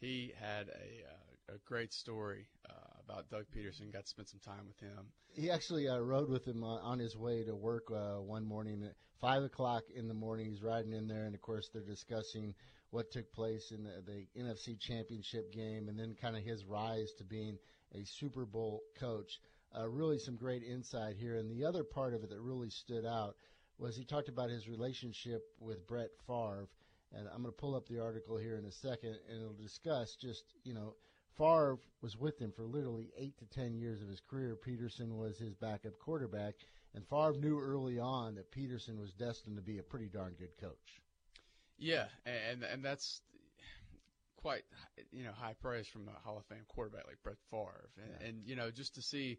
He 0.00 0.32
had 0.38 0.68
a 0.68 1.08
uh, 1.08 1.54
a 1.54 1.58
great 1.66 1.92
story 1.92 2.46
uh, 2.68 2.72
about 3.04 3.30
Doug 3.30 3.46
Pederson. 3.56 3.92
Got 3.92 4.04
to 4.04 4.08
spend 4.08 4.28
some 4.28 4.40
time 4.40 4.66
with 4.66 4.78
him. 4.78 5.06
He 5.32 5.50
actually 5.50 5.88
uh, 5.88 5.98
rode 5.98 6.28
with 6.28 6.46
him 6.46 6.62
uh, 6.62 6.78
on 6.78 6.98
his 6.98 7.16
way 7.16 7.42
to 7.44 7.54
work 7.54 7.90
uh, 7.90 8.20
one 8.20 8.44
morning 8.44 8.82
at 8.84 8.94
five 9.20 9.42
o'clock 9.42 9.84
in 9.94 10.08
the 10.08 10.14
morning. 10.14 10.46
He's 10.46 10.62
riding 10.62 10.92
in 10.92 11.08
there, 11.08 11.24
and 11.24 11.34
of 11.34 11.40
course 11.40 11.70
they're 11.72 11.82
discussing 11.82 12.54
what 12.90 13.10
took 13.10 13.30
place 13.32 13.70
in 13.70 13.84
the, 13.84 14.02
the 14.06 14.40
NFC 14.40 14.78
Championship 14.78 15.52
game, 15.52 15.88
and 15.88 15.98
then 15.98 16.16
kind 16.20 16.36
of 16.36 16.42
his 16.42 16.64
rise 16.64 17.12
to 17.18 17.24
being 17.24 17.58
a 17.94 18.04
Super 18.04 18.46
Bowl 18.46 18.82
coach. 18.98 19.40
Uh, 19.78 19.86
really, 19.88 20.18
some 20.18 20.36
great 20.36 20.62
insight 20.62 21.16
here. 21.16 21.36
And 21.36 21.50
the 21.50 21.64
other 21.64 21.84
part 21.84 22.14
of 22.14 22.22
it 22.22 22.30
that 22.30 22.40
really 22.40 22.70
stood 22.70 23.04
out 23.04 23.36
was 23.78 23.96
he 23.96 24.04
talked 24.04 24.28
about 24.28 24.50
his 24.50 24.68
relationship 24.68 25.42
with 25.60 25.86
Brett 25.86 26.10
Favre. 26.26 26.68
And 27.12 27.26
I'm 27.28 27.42
going 27.42 27.54
to 27.54 27.60
pull 27.60 27.74
up 27.74 27.86
the 27.86 28.00
article 28.02 28.36
here 28.36 28.56
in 28.56 28.64
a 28.64 28.72
second, 28.72 29.16
and 29.30 29.40
it'll 29.40 29.54
discuss 29.54 30.14
just 30.16 30.44
you 30.64 30.74
know 30.74 30.94
Favre 31.38 31.78
was 32.02 32.16
with 32.16 32.38
him 32.38 32.52
for 32.52 32.64
literally 32.64 33.10
eight 33.16 33.38
to 33.38 33.46
ten 33.46 33.78
years 33.78 34.02
of 34.02 34.08
his 34.08 34.20
career. 34.20 34.56
Pederson 34.56 35.16
was 35.16 35.38
his 35.38 35.54
backup 35.54 35.98
quarterback, 35.98 36.54
and 36.94 37.06
Favre 37.06 37.38
knew 37.38 37.58
early 37.58 37.98
on 37.98 38.34
that 38.34 38.52
Pederson 38.52 38.98
was 38.98 39.12
destined 39.12 39.56
to 39.56 39.62
be 39.62 39.78
a 39.78 39.82
pretty 39.82 40.08
darn 40.08 40.34
good 40.38 40.56
coach. 40.60 41.00
Yeah, 41.78 42.06
and 42.26 42.64
and 42.64 42.84
that's 42.84 43.20
quite 44.36 44.62
you 45.12 45.24
know 45.24 45.32
high 45.32 45.54
praise 45.60 45.86
from 45.86 46.08
a 46.08 46.26
Hall 46.26 46.38
of 46.38 46.44
Fame 46.46 46.64
quarterback 46.68 47.06
like 47.06 47.22
Brett 47.22 47.36
Favre, 47.50 47.90
and, 47.96 48.10
yeah. 48.20 48.28
and 48.28 48.46
you 48.46 48.56
know 48.56 48.70
just 48.70 48.94
to 48.96 49.02
see 49.02 49.38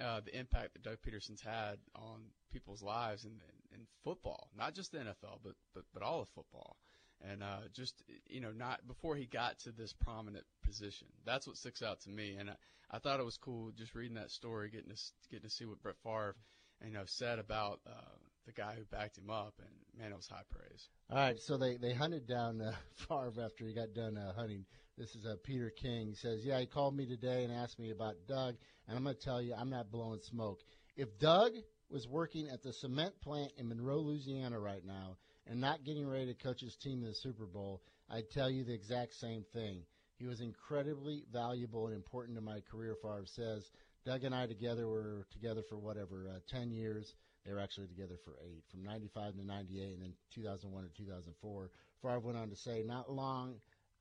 uh, 0.00 0.20
the 0.24 0.38
impact 0.38 0.74
that 0.74 0.82
Doug 0.82 0.98
Pederson's 1.06 1.40
had 1.40 1.78
on 1.94 2.20
people's 2.52 2.82
lives 2.82 3.24
in, 3.24 3.30
in, 3.30 3.80
in 3.80 3.86
football, 4.02 4.48
not 4.56 4.74
just 4.74 4.92
the 4.92 4.98
NFL, 4.98 5.38
but 5.42 5.54
but 5.74 5.84
but 5.92 6.02
all 6.02 6.20
of 6.20 6.28
football, 6.28 6.76
and 7.20 7.42
uh, 7.42 7.68
just 7.72 8.02
you 8.26 8.40
know 8.40 8.52
not 8.52 8.86
before 8.86 9.16
he 9.16 9.26
got 9.26 9.58
to 9.60 9.72
this 9.72 9.92
prominent 9.92 10.44
position. 10.64 11.08
That's 11.24 11.46
what 11.46 11.56
sticks 11.56 11.82
out 11.82 12.00
to 12.02 12.10
me, 12.10 12.36
and 12.38 12.50
I, 12.50 12.54
I 12.90 12.98
thought 12.98 13.20
it 13.20 13.26
was 13.26 13.38
cool 13.38 13.72
just 13.76 13.94
reading 13.94 14.16
that 14.16 14.30
story, 14.30 14.70
getting 14.70 14.90
to 14.90 15.00
getting 15.30 15.48
to 15.48 15.54
see 15.54 15.64
what 15.64 15.82
Brett 15.82 15.96
Favre 16.02 16.36
you 16.84 16.92
know 16.92 17.04
said 17.06 17.38
about 17.38 17.80
uh, 17.86 18.14
the 18.46 18.52
guy 18.52 18.74
who 18.76 18.84
backed 18.84 19.18
him 19.18 19.30
up, 19.30 19.54
and 19.58 19.70
man, 19.98 20.12
it 20.12 20.16
was 20.16 20.28
high 20.28 20.42
praise. 20.50 20.88
All 21.10 21.18
right, 21.18 21.38
so 21.40 21.56
they 21.56 21.76
they 21.76 21.94
hunted 21.94 22.26
down 22.26 22.60
uh, 22.60 22.72
Favre 23.08 23.42
after 23.44 23.66
he 23.66 23.74
got 23.74 23.94
done 23.94 24.16
uh, 24.16 24.32
hunting. 24.34 24.64
This 24.96 25.14
is 25.14 25.26
uh, 25.26 25.36
Peter 25.42 25.70
King. 25.70 26.08
He 26.08 26.14
says, 26.14 26.44
"Yeah, 26.44 26.60
he 26.60 26.66
called 26.66 26.96
me 26.96 27.06
today 27.06 27.44
and 27.44 27.52
asked 27.52 27.78
me 27.78 27.90
about 27.90 28.14
Doug, 28.28 28.56
and 28.86 28.96
I'm 28.96 29.04
going 29.04 29.16
to 29.16 29.22
tell 29.22 29.42
you, 29.42 29.54
I'm 29.54 29.70
not 29.70 29.90
blowing 29.90 30.20
smoke. 30.22 30.60
If 30.96 31.18
Doug 31.18 31.52
was 31.90 32.06
working 32.06 32.48
at 32.48 32.62
the 32.62 32.72
cement 32.72 33.14
plant 33.20 33.52
in 33.56 33.68
Monroe, 33.68 33.98
Louisiana, 33.98 34.58
right 34.58 34.84
now, 34.84 35.16
and 35.46 35.60
not 35.60 35.84
getting 35.84 36.08
ready 36.08 36.26
to 36.26 36.42
coach 36.42 36.60
his 36.60 36.76
team 36.76 37.02
in 37.02 37.08
the 37.08 37.14
Super 37.14 37.46
Bowl, 37.46 37.82
I'd 38.10 38.30
tell 38.30 38.50
you 38.50 38.64
the 38.64 38.74
exact 38.74 39.14
same 39.14 39.44
thing. 39.52 39.82
He 40.16 40.26
was 40.26 40.40
incredibly 40.40 41.24
valuable 41.32 41.86
and 41.86 41.96
important 41.96 42.36
to 42.36 42.42
my 42.42 42.60
career." 42.60 42.96
Favre 43.02 43.26
says. 43.26 43.70
Doug 44.04 44.24
and 44.24 44.34
I 44.34 44.46
together 44.46 44.86
were 44.86 45.26
together 45.32 45.62
for 45.66 45.78
whatever 45.78 46.28
uh, 46.28 46.38
ten 46.46 46.70
years. 46.70 47.14
They 47.44 47.52
were 47.52 47.60
actually 47.60 47.88
together 47.88 48.16
for 48.24 48.36
eight, 48.42 48.64
from 48.70 48.82
95 48.82 49.34
to 49.34 49.44
98, 49.44 49.94
and 49.94 50.02
then 50.02 50.14
2001 50.34 50.84
to 50.84 50.90
2004. 50.90 51.70
Favre 52.02 52.20
went 52.20 52.38
on 52.38 52.48
to 52.50 52.56
say, 52.56 52.82
not 52.86 53.10
long 53.10 53.56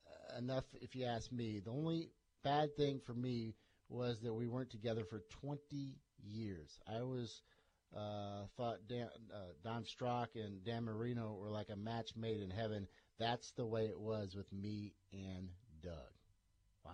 uh, 0.07 0.37
enough, 0.37 0.63
if 0.81 0.95
you 0.95 1.05
ask 1.05 1.31
me. 1.31 1.61
The 1.63 1.71
only 1.71 2.09
bad 2.43 2.75
thing 2.77 3.01
for 3.05 3.13
me 3.13 3.55
was 3.89 4.21
that 4.21 4.33
we 4.33 4.47
weren't 4.47 4.71
together 4.71 5.03
for 5.03 5.23
20 5.41 5.59
years. 6.23 6.79
I 6.87 7.01
was 7.03 7.41
uh, 7.95 8.45
thought 8.57 8.77
Dan, 8.87 9.07
uh, 9.33 9.37
Don 9.63 9.85
Strock 9.85 10.29
and 10.35 10.63
Dan 10.63 10.85
Marino 10.85 11.37
were 11.39 11.49
like 11.49 11.69
a 11.69 11.75
match 11.75 12.15
made 12.15 12.41
in 12.41 12.49
heaven. 12.49 12.87
That's 13.19 13.51
the 13.51 13.65
way 13.65 13.85
it 13.85 13.99
was 13.99 14.35
with 14.35 14.51
me 14.51 14.93
and 15.11 15.49
Doug. 15.81 15.93
Wow. 16.85 16.91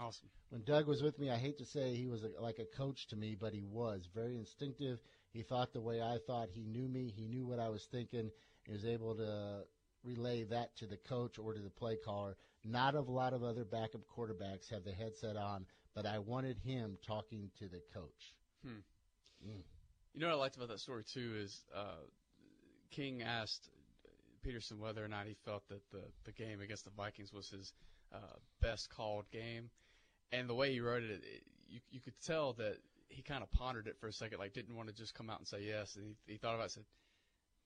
Awesome. 0.00 0.28
When 0.50 0.62
Doug 0.62 0.86
was 0.86 1.02
with 1.02 1.18
me, 1.18 1.30
I 1.30 1.36
hate 1.36 1.58
to 1.58 1.64
say 1.64 1.94
he 1.94 2.06
was 2.06 2.22
a, 2.22 2.30
like 2.40 2.58
a 2.58 2.76
coach 2.76 3.08
to 3.08 3.16
me, 3.16 3.36
but 3.38 3.52
he 3.52 3.62
was 3.62 4.08
very 4.14 4.36
instinctive. 4.36 5.00
He 5.32 5.42
thought 5.42 5.72
the 5.72 5.80
way 5.80 6.00
I 6.00 6.18
thought. 6.26 6.48
He 6.50 6.64
knew 6.64 6.88
me. 6.88 7.12
He 7.14 7.26
knew 7.26 7.46
what 7.46 7.58
I 7.58 7.68
was 7.68 7.84
thinking. 7.90 8.30
He 8.66 8.72
was 8.72 8.84
able 8.84 9.14
to 9.16 9.64
relay 10.04 10.44
that 10.44 10.76
to 10.76 10.86
the 10.86 10.96
coach 10.96 11.38
or 11.38 11.52
to 11.54 11.60
the 11.60 11.70
play 11.70 11.96
caller. 11.96 12.36
Not 12.64 12.94
a 12.94 13.00
lot 13.00 13.32
of 13.32 13.42
other 13.42 13.64
backup 13.64 14.02
quarterbacks 14.16 14.70
have 14.70 14.84
the 14.84 14.92
headset 14.92 15.36
on, 15.36 15.66
but 15.94 16.06
I 16.06 16.18
wanted 16.18 16.58
him 16.58 16.98
talking 17.06 17.50
to 17.58 17.68
the 17.68 17.80
coach. 17.94 18.34
Hmm. 18.64 18.80
Mm. 19.46 19.62
You 20.14 20.20
know 20.20 20.28
what 20.28 20.34
I 20.34 20.38
liked 20.38 20.56
about 20.56 20.68
that 20.68 20.80
story 20.80 21.04
too 21.04 21.34
is 21.36 21.64
uh, 21.74 22.02
King 22.90 23.22
asked 23.22 23.70
Pederson 24.44 24.78
whether 24.78 25.04
or 25.04 25.08
not 25.08 25.26
he 25.26 25.36
felt 25.44 25.68
that 25.68 25.82
the 25.90 26.02
the 26.24 26.32
game 26.32 26.60
against 26.60 26.84
the 26.84 26.90
Vikings 26.90 27.32
was 27.32 27.48
his 27.50 27.72
uh, 28.12 28.36
best 28.60 28.90
called 28.90 29.30
game, 29.30 29.70
and 30.32 30.48
the 30.48 30.54
way 30.54 30.72
he 30.72 30.80
wrote 30.80 31.02
it, 31.02 31.10
it 31.10 31.42
you 31.68 31.80
you 31.90 32.00
could 32.00 32.18
tell 32.24 32.54
that 32.54 32.78
he 33.08 33.22
kind 33.22 33.42
of 33.42 33.50
pondered 33.50 33.86
it 33.86 33.96
for 34.00 34.08
a 34.08 34.12
second, 34.12 34.38
like 34.38 34.52
didn't 34.52 34.76
want 34.76 34.88
to 34.88 34.94
just 34.94 35.14
come 35.14 35.30
out 35.30 35.38
and 35.38 35.46
say 35.46 35.62
yes, 35.62 35.96
and 35.96 36.04
he, 36.04 36.32
he 36.32 36.38
thought 36.38 36.54
about 36.54 36.66
it, 36.66 36.72
said, 36.72 36.84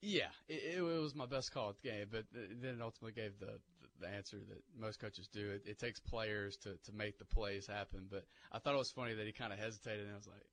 "Yeah, 0.01 0.29
it, 0.47 0.77
it, 0.77 0.81
was 0.81 1.15
my 1.15 1.25
best 1.25 1.53
call 1.53 1.69
at 1.69 1.75
the 1.81 1.89
game," 1.89 2.07
but 2.11 2.25
then 2.33 2.75
it 2.75 2.81
ultimately 2.81 3.13
gave 3.13 3.39
the, 3.39 3.59
the, 3.99 4.07
answer 4.07 4.37
that 4.49 4.63
most 4.79 4.99
coaches 4.99 5.27
do. 5.27 5.51
It, 5.51 5.63
it 5.65 5.79
takes 5.79 5.99
players 5.99 6.57
to 6.57 6.77
to 6.85 6.91
make 6.93 7.17
the 7.19 7.25
plays 7.25 7.67
happen, 7.67 8.07
but 8.09 8.25
I 8.51 8.59
thought 8.59 8.75
it 8.75 8.77
was 8.77 8.91
funny 8.91 9.13
that 9.13 9.25
he 9.25 9.31
kind 9.31 9.53
of 9.53 9.59
hesitated, 9.59 10.05
and 10.05 10.13
I 10.13 10.17
was 10.17 10.27
like, 10.27 10.45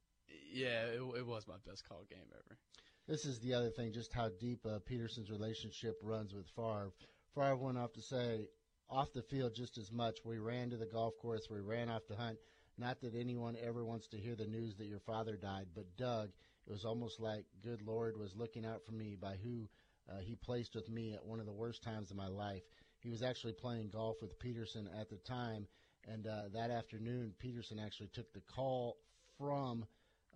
"Yeah, 0.52 0.84
it, 0.84 1.02
it 1.18 1.26
was 1.26 1.46
my 1.46 1.56
best 1.66 1.88
call 1.88 2.04
game 2.08 2.28
ever." 2.32 2.58
This 3.06 3.24
is 3.24 3.40
the 3.40 3.54
other 3.54 3.70
thing, 3.70 3.92
just 3.92 4.12
how 4.12 4.28
deep 4.40 4.64
uh, 4.64 4.78
Pederson's 4.88 5.30
relationship 5.30 5.98
runs 6.02 6.32
with 6.32 6.46
Favre. 6.54 6.92
Favre 7.34 7.56
went 7.56 7.78
off 7.78 7.92
to 7.94 8.02
say, 8.02 8.46
off 8.90 9.12
the 9.12 9.22
field 9.22 9.54
just 9.54 9.78
as 9.78 9.90
much. 9.92 10.18
We 10.24 10.38
ran 10.38 10.70
to 10.70 10.76
the 10.76 10.86
golf 10.86 11.16
course, 11.18 11.48
we 11.50 11.60
ran 11.60 11.88
off 11.88 12.06
to 12.06 12.16
hunt. 12.16 12.38
Not 12.78 13.00
that 13.02 13.14
anyone 13.14 13.56
ever 13.62 13.84
wants 13.84 14.08
to 14.08 14.16
hear 14.16 14.34
the 14.34 14.46
news 14.46 14.76
that 14.76 14.86
your 14.86 15.00
father 15.00 15.36
died, 15.36 15.66
but 15.74 15.96
Doug, 15.96 16.30
it 16.66 16.70
was 16.70 16.84
almost 16.84 17.20
like 17.20 17.44
good 17.62 17.82
Lord 17.82 18.16
was 18.16 18.34
looking 18.36 18.64
out 18.64 18.84
for 18.86 18.92
me 18.92 19.16
by 19.20 19.36
who 19.42 19.68
uh, 20.10 20.18
he 20.20 20.34
placed 20.34 20.74
with 20.74 20.88
me 20.88 21.12
at 21.12 21.24
one 21.24 21.40
of 21.40 21.46
the 21.46 21.52
worst 21.52 21.82
times 21.82 22.10
of 22.10 22.16
my 22.16 22.28
life. 22.28 22.62
He 23.00 23.10
was 23.10 23.22
actually 23.22 23.52
playing 23.52 23.90
golf 23.90 24.16
with 24.22 24.38
Pederson 24.38 24.86
at 24.98 25.10
the 25.10 25.16
time, 25.18 25.66
and 26.06 26.26
uh, 26.26 26.48
that 26.54 26.70
afternoon, 26.70 27.34
Pederson 27.42 27.84
actually 27.84 28.08
took 28.08 28.32
the 28.32 28.40
call 28.40 28.98
from 29.38 29.84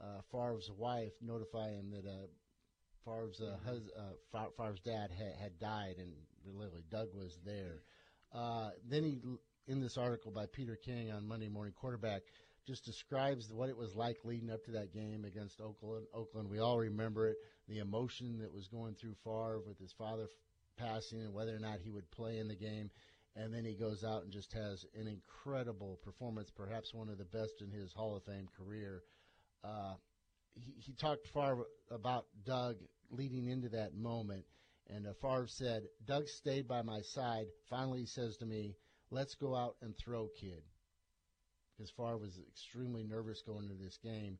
uh, 0.00 0.20
Favre's 0.30 0.70
wife, 0.76 1.12
notifying 1.20 1.76
him 1.76 1.90
that 1.90 2.06
uh, 2.08 2.26
Favre's 3.04 3.40
uh, 3.40 3.56
hus- 3.64 3.90
uh, 3.98 4.46
Favre's 4.56 4.80
dad 4.80 5.10
had, 5.16 5.34
had 5.40 5.58
died, 5.58 5.96
and 5.98 6.12
literally 6.46 6.84
Doug 6.90 7.08
was 7.14 7.38
there. 7.44 7.82
Uh, 8.34 8.70
then 8.88 9.04
he, 9.04 9.18
in 9.66 9.80
this 9.80 9.96
article 9.96 10.30
by 10.30 10.46
Peter 10.46 10.76
King 10.76 11.10
on 11.10 11.26
Monday 11.26 11.48
Morning 11.48 11.74
Quarterback, 11.74 12.22
just 12.66 12.84
describes 12.84 13.50
what 13.52 13.68
it 13.68 13.76
was 13.76 13.94
like 13.94 14.18
leading 14.24 14.50
up 14.50 14.64
to 14.64 14.72
that 14.72 14.92
game 14.92 15.24
against 15.24 15.60
Oakland. 15.60 16.06
Oakland, 16.14 16.48
we 16.48 16.58
all 16.58 16.78
remember 16.78 17.28
it, 17.28 17.36
the 17.68 17.78
emotion 17.78 18.38
that 18.40 18.52
was 18.52 18.68
going 18.68 18.94
through 18.94 19.14
Favre 19.22 19.60
with 19.66 19.78
his 19.78 19.92
father 19.92 20.28
passing 20.78 21.20
and 21.20 21.34
whether 21.34 21.54
or 21.54 21.60
not 21.60 21.78
he 21.82 21.90
would 21.90 22.10
play 22.10 22.38
in 22.38 22.48
the 22.48 22.56
game. 22.56 22.90
And 23.36 23.52
then 23.52 23.64
he 23.64 23.74
goes 23.74 24.04
out 24.04 24.22
and 24.22 24.32
just 24.32 24.52
has 24.52 24.84
an 24.94 25.08
incredible 25.08 25.98
performance, 26.04 26.50
perhaps 26.54 26.94
one 26.94 27.08
of 27.08 27.18
the 27.18 27.24
best 27.24 27.60
in 27.60 27.70
his 27.70 27.92
Hall 27.92 28.16
of 28.16 28.24
Fame 28.24 28.48
career. 28.56 29.02
Uh, 29.64 29.94
he, 30.54 30.74
he 30.78 30.92
talked 30.94 31.26
Favre 31.34 31.66
about 31.90 32.26
Doug 32.44 32.76
leading 33.10 33.48
into 33.48 33.68
that 33.70 33.94
moment. 33.94 34.44
And 34.88 35.06
uh, 35.06 35.12
Favre 35.20 35.48
said, 35.48 35.82
Doug 36.06 36.28
stayed 36.28 36.68
by 36.68 36.82
my 36.82 37.00
side. 37.02 37.46
Finally, 37.68 38.00
he 38.00 38.06
says 38.06 38.36
to 38.36 38.46
me, 38.46 38.76
let's 39.14 39.34
go 39.34 39.54
out 39.54 39.76
and 39.80 39.96
throw, 39.96 40.28
kid. 40.40 40.62
Because 41.76 41.90
Favre 41.90 42.18
was 42.18 42.38
extremely 42.48 43.02
nervous 43.02 43.42
going 43.42 43.64
into 43.64 43.82
this 43.82 43.98
game. 44.02 44.38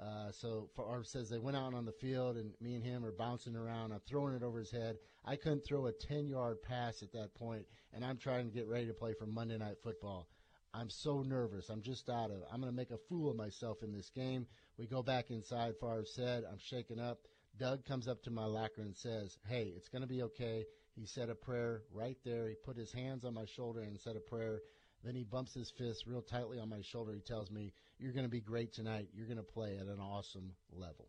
Uh, 0.00 0.32
so 0.32 0.68
Favre 0.76 1.04
says 1.04 1.28
they 1.28 1.38
went 1.38 1.56
out 1.56 1.74
on 1.74 1.84
the 1.84 1.92
field, 1.92 2.36
and 2.36 2.52
me 2.60 2.74
and 2.74 2.84
him 2.84 3.04
are 3.04 3.12
bouncing 3.12 3.56
around. 3.56 3.92
I'm 3.92 4.00
throwing 4.08 4.34
it 4.34 4.42
over 4.42 4.58
his 4.58 4.70
head. 4.70 4.96
I 5.24 5.36
couldn't 5.36 5.64
throw 5.64 5.86
a 5.86 5.92
10 5.92 6.28
yard 6.28 6.62
pass 6.62 7.02
at 7.02 7.12
that 7.12 7.34
point, 7.34 7.66
and 7.92 8.04
I'm 8.04 8.16
trying 8.16 8.46
to 8.46 8.54
get 8.54 8.68
ready 8.68 8.86
to 8.86 8.94
play 8.94 9.14
for 9.14 9.26
Monday 9.26 9.58
Night 9.58 9.76
Football. 9.82 10.28
I'm 10.74 10.88
so 10.88 11.22
nervous. 11.22 11.68
I'm 11.68 11.82
just 11.82 12.08
out 12.08 12.30
of. 12.30 12.42
I'm 12.50 12.60
going 12.60 12.72
to 12.72 12.76
make 12.76 12.90
a 12.90 12.98
fool 13.08 13.30
of 13.30 13.36
myself 13.36 13.82
in 13.82 13.92
this 13.92 14.08
game. 14.08 14.46
We 14.78 14.86
go 14.86 15.02
back 15.02 15.30
inside. 15.30 15.74
Favre 15.78 16.04
said, 16.06 16.44
I'm 16.50 16.58
shaken 16.58 16.98
up. 16.98 17.26
Doug 17.58 17.84
comes 17.84 18.08
up 18.08 18.22
to 18.22 18.30
my 18.30 18.44
locker 18.44 18.82
and 18.82 18.96
says, 18.96 19.36
Hey, 19.48 19.72
it's 19.76 19.88
going 19.88 20.02
to 20.02 20.08
be 20.08 20.22
okay. 20.22 20.64
He 20.94 21.06
said 21.06 21.30
a 21.30 21.34
prayer 21.34 21.82
right 21.92 22.18
there. 22.24 22.48
He 22.48 22.54
put 22.54 22.76
his 22.76 22.92
hands 22.92 23.24
on 23.24 23.34
my 23.34 23.44
shoulder 23.44 23.82
and 23.82 23.98
said 23.98 24.16
a 24.16 24.20
prayer. 24.20 24.60
Then 25.04 25.14
he 25.14 25.24
bumps 25.24 25.54
his 25.54 25.70
fist 25.70 26.04
real 26.06 26.22
tightly 26.22 26.58
on 26.58 26.68
my 26.68 26.80
shoulder. 26.82 27.12
He 27.14 27.20
tells 27.20 27.50
me, 27.50 27.72
You're 27.98 28.12
going 28.12 28.26
to 28.26 28.30
be 28.30 28.40
great 28.40 28.72
tonight. 28.72 29.08
You're 29.14 29.26
going 29.26 29.36
to 29.36 29.42
play 29.42 29.78
at 29.78 29.86
an 29.86 30.00
awesome 30.00 30.52
level. 30.72 31.08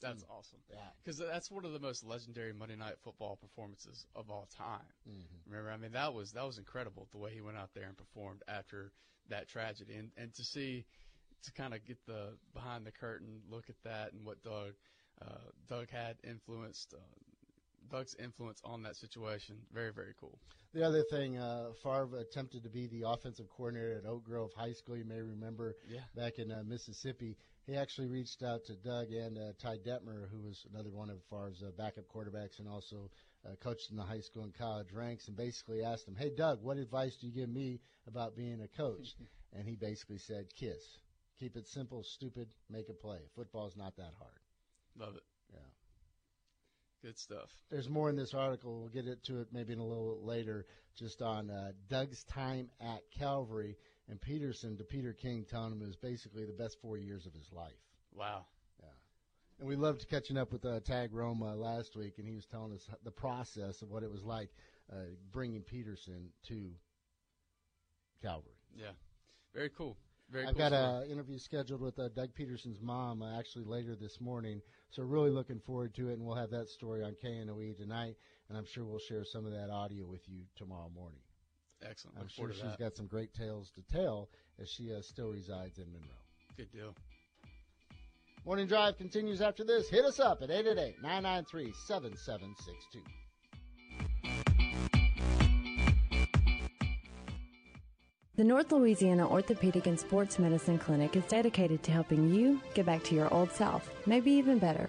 That's 0.00 0.22
mm. 0.22 0.30
awesome. 0.30 0.58
Because 1.02 1.18
that's 1.18 1.50
one 1.50 1.64
of 1.64 1.72
the 1.72 1.78
most 1.78 2.04
legendary 2.04 2.52
Monday 2.52 2.76
Night 2.76 2.94
Football 3.02 3.36
performances 3.36 4.06
of 4.14 4.30
all 4.30 4.48
time. 4.56 4.80
Mm-hmm. 5.08 5.50
Remember, 5.50 5.70
I 5.70 5.76
mean, 5.76 5.92
that 5.92 6.14
was 6.14 6.32
that 6.32 6.46
was 6.46 6.58
incredible 6.58 7.08
the 7.12 7.18
way 7.18 7.32
he 7.34 7.40
went 7.40 7.58
out 7.58 7.70
there 7.74 7.84
and 7.84 7.96
performed 7.96 8.42
after 8.48 8.92
that 9.28 9.48
tragedy, 9.48 9.94
and 9.94 10.10
and 10.16 10.34
to 10.34 10.44
see, 10.44 10.86
to 11.44 11.52
kind 11.52 11.74
of 11.74 11.84
get 11.84 11.98
the 12.06 12.36
behind 12.54 12.86
the 12.86 12.92
curtain 12.92 13.40
look 13.48 13.68
at 13.68 13.76
that 13.84 14.12
and 14.12 14.24
what 14.24 14.42
Doug 14.42 14.72
uh, 15.22 15.34
Doug 15.68 15.90
had 15.90 16.16
influenced. 16.24 16.94
Uh, 16.94 17.00
Doug's 17.90 18.14
influence 18.22 18.60
on 18.64 18.82
that 18.84 18.94
situation, 18.94 19.56
very, 19.72 19.92
very 19.92 20.14
cool. 20.20 20.38
The 20.72 20.86
other 20.86 21.02
thing, 21.10 21.36
uh, 21.38 21.70
Favre 21.82 22.18
attempted 22.18 22.62
to 22.62 22.68
be 22.68 22.86
the 22.86 23.02
offensive 23.08 23.48
coordinator 23.50 23.94
at 23.94 24.08
Oak 24.08 24.22
Grove 24.22 24.52
High 24.56 24.72
School. 24.72 24.96
You 24.96 25.04
may 25.04 25.20
remember 25.20 25.74
yeah. 25.88 26.00
back 26.14 26.38
in 26.38 26.52
uh, 26.52 26.62
Mississippi. 26.64 27.36
He 27.66 27.74
actually 27.74 28.06
reached 28.06 28.44
out 28.44 28.64
to 28.66 28.76
Doug 28.76 29.10
and 29.10 29.36
uh, 29.36 29.52
Ty 29.58 29.78
Detmer, 29.78 30.30
who 30.30 30.40
was 30.40 30.64
another 30.72 30.90
one 30.90 31.10
of 31.10 31.18
Favre's 31.28 31.64
uh, 31.66 31.70
backup 31.76 32.04
quarterbacks 32.14 32.60
and 32.60 32.68
also 32.68 33.10
uh, 33.44 33.56
coached 33.60 33.90
in 33.90 33.96
the 33.96 34.04
high 34.04 34.20
school 34.20 34.44
and 34.44 34.54
college 34.54 34.92
ranks, 34.92 35.26
and 35.26 35.36
basically 35.36 35.82
asked 35.82 36.06
him, 36.06 36.14
"Hey, 36.14 36.30
Doug, 36.30 36.62
what 36.62 36.76
advice 36.76 37.16
do 37.16 37.26
you 37.26 37.32
give 37.32 37.48
me 37.48 37.80
about 38.06 38.36
being 38.36 38.60
a 38.60 38.68
coach?" 38.68 39.16
and 39.52 39.68
he 39.68 39.74
basically 39.74 40.18
said, 40.18 40.46
"Kiss, 40.54 40.98
keep 41.38 41.56
it 41.56 41.66
simple, 41.66 42.04
stupid, 42.04 42.48
make 42.68 42.88
a 42.88 42.94
play. 42.94 43.18
Football's 43.34 43.76
not 43.76 43.96
that 43.96 44.14
hard." 44.18 44.38
Love 45.00 45.16
it. 45.16 45.22
Yeah. 45.52 45.58
Good 47.02 47.18
stuff. 47.18 47.48
There's 47.70 47.88
more 47.88 48.10
in 48.10 48.16
this 48.16 48.34
article. 48.34 48.80
We'll 48.80 48.88
get 48.90 49.24
to 49.24 49.40
it 49.40 49.48
maybe 49.50 49.72
in 49.72 49.78
a 49.78 49.86
little 49.86 50.20
later, 50.22 50.66
just 50.98 51.22
on 51.22 51.50
uh, 51.50 51.72
Doug's 51.88 52.22
time 52.24 52.68
at 52.80 53.00
Calvary 53.18 53.78
and 54.08 54.20
Pederson 54.20 54.76
to 54.76 54.84
Peter 54.84 55.14
King 55.14 55.46
telling 55.48 55.72
him 55.72 55.80
it 55.82 55.86
was 55.86 55.96
basically 55.96 56.44
the 56.44 56.52
best 56.52 56.76
four 56.82 56.98
years 56.98 57.24
of 57.24 57.32
his 57.32 57.50
life. 57.50 57.72
Wow. 58.14 58.44
Yeah. 58.78 58.88
And 59.60 59.68
we 59.68 59.76
loved 59.76 60.06
catching 60.10 60.36
up 60.36 60.52
with 60.52 60.64
uh, 60.66 60.80
Tag 60.80 61.14
Roma 61.14 61.54
last 61.54 61.96
week, 61.96 62.14
and 62.18 62.26
he 62.26 62.34
was 62.34 62.44
telling 62.44 62.72
us 62.74 62.86
the 63.02 63.10
process 63.10 63.80
of 63.80 63.90
what 63.90 64.02
it 64.02 64.10
was 64.10 64.22
like 64.22 64.50
uh, 64.92 64.96
bringing 65.32 65.62
Pederson 65.62 66.26
to 66.48 66.70
Calvary. 68.22 68.52
Yeah. 68.76 68.92
Very 69.54 69.70
cool. 69.70 69.96
Very 70.30 70.46
I've 70.46 70.54
cool 70.54 70.70
got 70.70 70.72
an 70.72 71.10
interview 71.10 71.38
scheduled 71.38 71.80
with 71.80 71.98
uh, 71.98 72.08
Doug 72.08 72.30
Pederson's 72.38 72.80
mom 72.80 73.20
uh, 73.20 73.36
actually 73.36 73.64
later 73.64 73.96
this 73.96 74.20
morning, 74.20 74.60
so 74.90 75.02
really 75.02 75.30
looking 75.30 75.58
forward 75.58 75.92
to 75.94 76.08
it, 76.10 76.14
and 76.14 76.24
we'll 76.24 76.36
have 76.36 76.50
that 76.50 76.68
story 76.68 77.02
on 77.02 77.16
KNOE 77.22 77.76
tonight, 77.76 78.14
and 78.48 78.56
I'm 78.56 78.64
sure 78.64 78.84
we'll 78.84 79.00
share 79.00 79.24
some 79.24 79.44
of 79.44 79.52
that 79.52 79.70
audio 79.70 80.06
with 80.06 80.28
you 80.28 80.42
tomorrow 80.56 80.88
morning. 80.94 81.18
Excellent. 81.82 82.16
I'm 82.16 82.24
Look 82.24 82.30
sure 82.30 82.52
she's 82.52 82.62
that. 82.62 82.78
got 82.78 82.96
some 82.96 83.06
great 83.06 83.34
tales 83.34 83.72
to 83.74 83.82
tell 83.92 84.28
as 84.60 84.70
she 84.70 84.94
uh, 84.94 85.00
still 85.02 85.30
resides 85.30 85.78
in 85.78 85.86
Monroe. 85.92 86.08
Good 86.56 86.70
deal. 86.70 86.94
Morning 88.44 88.68
Drive 88.68 88.98
continues 88.98 89.40
after 89.40 89.64
this. 89.64 89.88
Hit 89.88 90.04
us 90.04 90.20
up 90.20 90.42
at 90.42 90.50
888 90.50 91.02
993 91.02 91.72
7762. 91.86 93.00
The 98.40 98.46
North 98.46 98.72
Louisiana 98.72 99.28
Orthopedic 99.28 99.86
and 99.86 100.00
Sports 100.00 100.38
Medicine 100.38 100.78
Clinic 100.78 101.14
is 101.14 101.24
dedicated 101.24 101.82
to 101.82 101.90
helping 101.92 102.32
you 102.32 102.58
get 102.72 102.86
back 102.86 103.04
to 103.04 103.14
your 103.14 103.30
old 103.34 103.52
self, 103.52 103.90
maybe 104.06 104.30
even 104.30 104.58
better. 104.58 104.88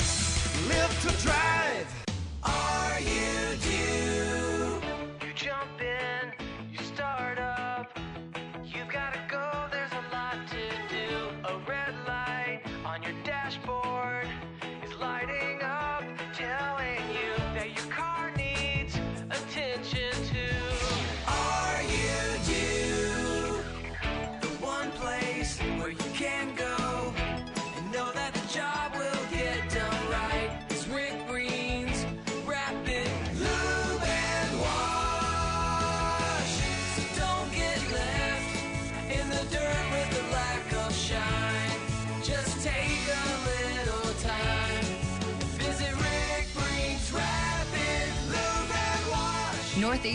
live 0.67 1.01
to 1.01 1.23
drive. 1.23 2.05
Are 2.43 2.99
you 2.99 3.40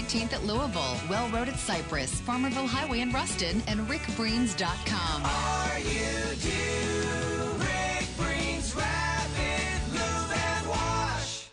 18th 0.06 0.34
at 0.34 0.44
Louisville, 0.44 0.96
Well 1.08 1.28
Road 1.30 1.48
at 1.48 1.58
Cypress, 1.58 2.20
Farmerville 2.20 2.68
Highway 2.68 3.00
in 3.00 3.10
Ruston, 3.10 3.60
and 3.66 3.80
rickbreens.com. 3.88 5.22
Are 5.24 5.78
you 5.80 6.36
due? 6.36 7.50
Rick 7.58 8.06
Breen's 8.16 8.72
Rapid 8.76 9.92
Lube 9.92 10.32
and 10.36 10.68
Wash. 10.68 11.48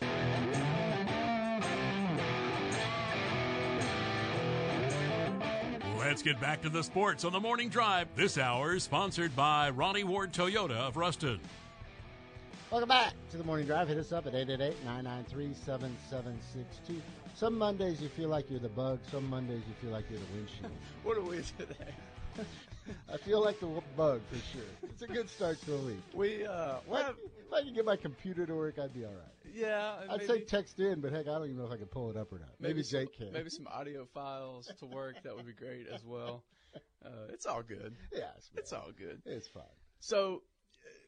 Let's 5.98 6.22
get 6.22 6.40
back 6.40 6.62
to 6.62 6.68
the 6.68 6.84
sports 6.84 7.24
on 7.24 7.32
the 7.32 7.40
morning 7.40 7.68
drive. 7.68 8.06
This 8.14 8.38
hour 8.38 8.76
is 8.76 8.84
sponsored 8.84 9.34
by 9.34 9.70
Ronnie 9.70 10.04
Ward 10.04 10.32
Toyota 10.32 10.76
of 10.76 10.96
Ruston. 10.96 11.40
Welcome 12.74 12.88
back 12.88 13.14
to 13.30 13.36
the 13.36 13.44
Morning 13.44 13.66
Drive. 13.66 13.86
Hit 13.86 13.98
us 13.98 14.10
up 14.10 14.26
at 14.26 14.32
888-993-7762. 14.32 15.54
Some 15.68 17.02
Some 17.36 17.56
Mondays 17.56 18.02
you 18.02 18.08
feel 18.08 18.28
like 18.28 18.50
you're 18.50 18.58
the 18.58 18.68
bug. 18.68 18.98
Some 19.12 19.30
Mondays 19.30 19.62
you 19.68 19.74
feel 19.80 19.92
like 19.92 20.06
you're 20.10 20.18
the 20.18 20.26
windshield. 20.34 20.72
what 21.04 21.16
are 21.16 21.22
we 21.22 21.40
today? 21.56 21.94
I 23.12 23.16
feel 23.18 23.40
like 23.44 23.60
the 23.60 23.80
bug 23.96 24.22
for 24.28 24.38
sure. 24.52 24.66
It's 24.90 25.02
a 25.02 25.06
good 25.06 25.30
start 25.30 25.60
to 25.60 25.70
the 25.70 25.76
week. 25.76 26.02
We 26.14 26.44
uh, 26.46 26.78
If 26.84 26.92
I, 26.92 27.10
if 27.10 27.52
I 27.52 27.62
could 27.62 27.76
get 27.76 27.84
my 27.84 27.94
computer 27.94 28.44
to 28.44 28.54
work, 28.56 28.80
I'd 28.80 28.92
be 28.92 29.04
all 29.04 29.12
right. 29.12 29.54
yeah. 29.54 29.94
I'd 30.10 30.22
maybe, 30.22 30.26
say 30.26 30.40
text 30.40 30.80
in, 30.80 31.00
but 31.00 31.12
heck, 31.12 31.28
I 31.28 31.34
don't 31.34 31.44
even 31.44 31.58
know 31.58 31.66
if 31.66 31.70
I 31.72 31.76
can 31.76 31.86
pull 31.86 32.10
it 32.10 32.16
up 32.16 32.32
or 32.32 32.40
not. 32.40 32.50
Maybe, 32.58 32.82
some, 32.82 33.02
Jake 33.02 33.16
can. 33.16 33.32
Maybe 33.32 33.50
some 33.50 33.68
audio 33.68 34.04
files 34.12 34.68
to 34.80 34.86
work. 34.86 35.14
That 35.22 35.36
would 35.36 35.46
be 35.46 35.52
great 35.52 35.86
as 35.94 36.04
well. 36.04 36.42
Uh, 37.06 37.28
it's 37.28 37.46
all 37.46 37.62
good. 37.62 37.94
Yeah, 38.12 38.30
it's, 38.36 38.50
It's 38.56 38.72
all 38.72 38.90
good. 38.98 39.22
it's 39.26 39.46
fine. 39.46 39.62
So 40.00 40.42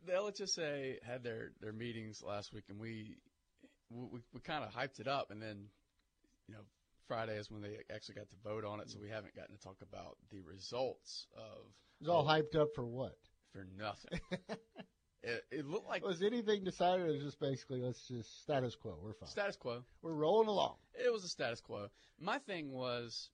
the 0.07 0.13
LHSA 0.13 1.03
had 1.05 1.23
their, 1.23 1.51
their 1.61 1.73
meetings 1.73 2.23
last 2.27 2.53
week, 2.53 2.65
and 2.69 2.79
we 2.79 3.17
we, 3.91 4.21
we 4.33 4.41
kind 4.41 4.65
of 4.65 4.73
hyped 4.73 5.01
it 5.01 5.09
up, 5.09 5.31
and 5.31 5.41
then 5.43 5.67
you 6.49 6.55
know 6.55 6.61
Friday 7.09 7.37
is 7.37 7.51
when 7.51 7.63
they 7.63 7.77
actually 7.95 8.17
got 8.17 8.29
to 8.31 8.37
vote 8.45 8.65
on 8.65 8.81
it, 8.81 8.91
so 8.91 8.99
we 9.01 9.09
haven't 9.09 9.35
gotten 9.37 9.55
to 9.57 9.63
talk 9.63 9.77
about 9.83 10.17
the 10.33 10.41
results 10.41 11.27
of 11.37 11.67
It's 12.01 12.09
all 12.09 12.21
of- 12.21 12.27
hyped 12.29 12.57
up 12.61 12.69
for 12.75 12.85
what? 12.85 13.17
for 13.53 13.67
nothing. 13.79 14.21
it, 15.23 15.45
it 15.51 15.67
looked 15.67 15.89
like 15.89 16.05
Was 16.05 16.23
anything 16.23 16.63
decided, 16.65 17.07
or 17.07 17.13
was 17.13 17.23
just 17.23 17.41
basically 17.41 17.81
let's 17.81 18.07
just 18.09 18.43
status 18.43 18.75
quo? 18.75 18.99
We're 19.03 19.15
fine. 19.15 19.29
status 19.31 19.57
quo. 19.57 19.83
We're 20.03 20.13
rolling 20.13 20.49
along. 20.49 20.75
It 20.95 21.11
was 21.13 21.25
a 21.25 21.29
status 21.29 21.61
quo. 21.61 21.89
My 22.21 22.39
thing 22.39 22.71
was, 22.71 23.31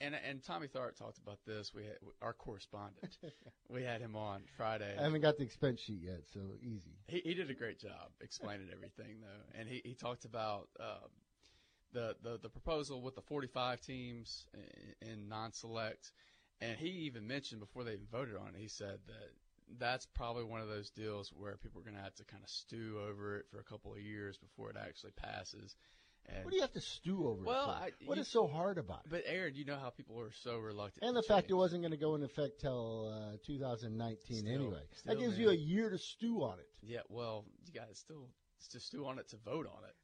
and 0.00 0.14
and 0.14 0.42
Tommy 0.42 0.66
Tharp 0.66 0.96
talked 0.96 1.18
about 1.18 1.38
this. 1.46 1.72
We 1.74 1.84
had 1.84 1.96
our 2.22 2.32
correspondent. 2.32 3.16
we 3.68 3.82
had 3.82 4.00
him 4.00 4.16
on 4.16 4.42
Friday. 4.56 4.94
I 4.98 5.02
haven't 5.02 5.20
got 5.20 5.36
the 5.36 5.44
expense 5.44 5.80
sheet 5.80 6.00
yet, 6.02 6.22
so 6.32 6.40
easy. 6.62 6.96
He, 7.08 7.20
he 7.20 7.34
did 7.34 7.50
a 7.50 7.54
great 7.54 7.78
job 7.78 8.10
explaining 8.20 8.68
everything, 8.72 9.20
though, 9.20 9.58
and 9.58 9.68
he, 9.68 9.82
he 9.84 9.94
talked 9.94 10.24
about 10.24 10.68
um, 10.78 11.10
the, 11.92 12.16
the 12.22 12.38
the 12.42 12.48
proposal 12.48 13.02
with 13.02 13.14
the 13.14 13.22
45 13.22 13.80
teams 13.80 14.46
in, 15.02 15.08
in 15.08 15.28
non-select, 15.28 16.12
and 16.60 16.78
he 16.78 16.88
even 16.88 17.26
mentioned 17.26 17.60
before 17.60 17.84
they 17.84 17.92
even 17.92 18.06
voted 18.10 18.36
on 18.36 18.48
it, 18.54 18.60
he 18.60 18.68
said 18.68 18.98
that 19.06 19.30
that's 19.78 20.06
probably 20.06 20.44
one 20.44 20.60
of 20.60 20.68
those 20.68 20.90
deals 20.90 21.32
where 21.36 21.56
people 21.56 21.80
are 21.80 21.84
going 21.84 21.96
to 21.96 22.02
have 22.02 22.14
to 22.16 22.24
kind 22.24 22.42
of 22.42 22.50
stew 22.50 22.98
over 23.08 23.36
it 23.38 23.46
for 23.50 23.60
a 23.60 23.64
couple 23.64 23.92
of 23.92 24.00
years 24.00 24.36
before 24.36 24.70
it 24.70 24.76
actually 24.76 25.12
passes. 25.12 25.76
And 26.34 26.44
What 26.44 26.50
do 26.50 26.56
you 26.56 26.62
have 26.62 26.72
to 26.72 26.80
stew 26.80 27.26
over? 27.28 27.42
Well? 27.44 27.70
I- 27.70 27.90
what 28.06 28.16
you- 28.16 28.22
is 28.22 28.28
so 28.28 28.46
hard 28.46 28.78
about 28.78 29.00
it? 29.04 29.10
But 29.10 29.22
Aaron, 29.26 29.54
you 29.54 29.64
know 29.64 29.76
how 29.76 29.90
people 29.90 30.18
are 30.20 30.30
so 30.42 30.58
reluctant. 30.58 31.04
And 31.04 31.14
to 31.14 31.20
the 31.20 31.26
fact 31.26 31.50
it 31.50 31.54
wasn't 31.54 31.82
going 31.82 31.90
to 31.92 31.96
go 31.96 32.14
into 32.14 32.26
effect 32.26 32.60
till 32.60 33.08
uh, 33.08 33.36
2019 33.46 34.36
Still- 34.38 34.48
anyway. 34.52 34.82
still, 34.96 35.14
that 35.14 35.20
gives 35.20 35.32
man. 35.34 35.40
you 35.42 35.50
a 35.50 35.54
year 35.54 35.90
to 35.90 35.98
stew 35.98 36.42
on 36.42 36.58
it. 36.58 36.68
Yeah, 36.82 37.00
well, 37.08 37.44
you 37.66 37.72
guys 37.72 37.98
still 37.98 38.28
just 38.70 38.86
stew 38.86 39.06
on 39.06 39.18
it 39.18 39.28
to 39.30 39.36
vote 39.38 39.66
on 39.66 39.84
it. 39.84 39.94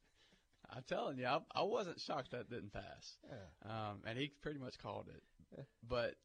I'm 0.69 0.83
telling 0.83 1.17
you, 1.17 1.25
I, 1.25 1.39
I 1.55 1.61
wasn't 1.63 1.99
shocked 2.01 2.31
that 2.31 2.49
didn't 2.49 2.73
pass. 2.73 3.17
Um, 3.63 4.01
and 4.05 4.17
he 4.17 4.31
pretty 4.41 4.59
much 4.59 4.77
called 4.79 5.07
it. 5.09 5.65
But 5.87 6.15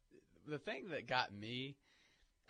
the 0.48 0.58
thing 0.58 0.88
that 0.90 1.06
got 1.06 1.32
me, 1.32 1.76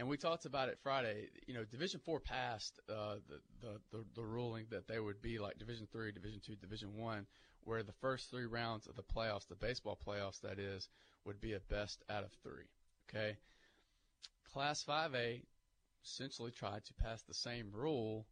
and 0.03 0.09
we 0.11 0.17
talked 0.17 0.47
about 0.47 0.69
it 0.69 0.81
Friday, 0.83 1.29
you 1.47 1.55
know, 1.55 1.63
Division 1.63 2.01
Four 2.05 2.19
passed 2.19 2.81
uh, 2.91 3.15
the, 3.29 3.39
the, 3.61 3.81
the 3.93 4.05
the 4.17 4.25
ruling 4.25 4.67
that 4.71 4.89
they 4.89 4.99
would 4.99 5.23
be 5.23 5.39
like 5.39 5.61
Division 5.61 5.87
Three, 5.93 6.11
Division 6.11 6.41
Two, 6.45 6.57
Division 6.57 6.97
One, 6.97 7.25
where 7.61 7.85
the 7.85 7.93
first 8.01 8.29
three 8.29 8.47
rounds 8.47 8.89
of 8.89 8.97
the 8.97 9.05
playoffs, 9.05 9.47
the 9.47 9.55
baseball 9.55 9.97
playoffs, 10.05 10.41
that 10.41 10.59
is, 10.59 10.89
would 11.25 11.41
be 11.41 11.53
a 11.53 11.61
best 11.61 12.03
out 12.11 12.25
of 12.25 12.33
three. 12.43 12.65
Okay, 13.09 13.37
Class 14.53 14.83
5A 14.83 15.43
essentially 16.05 16.51
tried 16.51 16.85
to 16.87 16.95
pass 16.95 17.23
the 17.23 17.35
same 17.35 17.71
rule, 17.73 18.27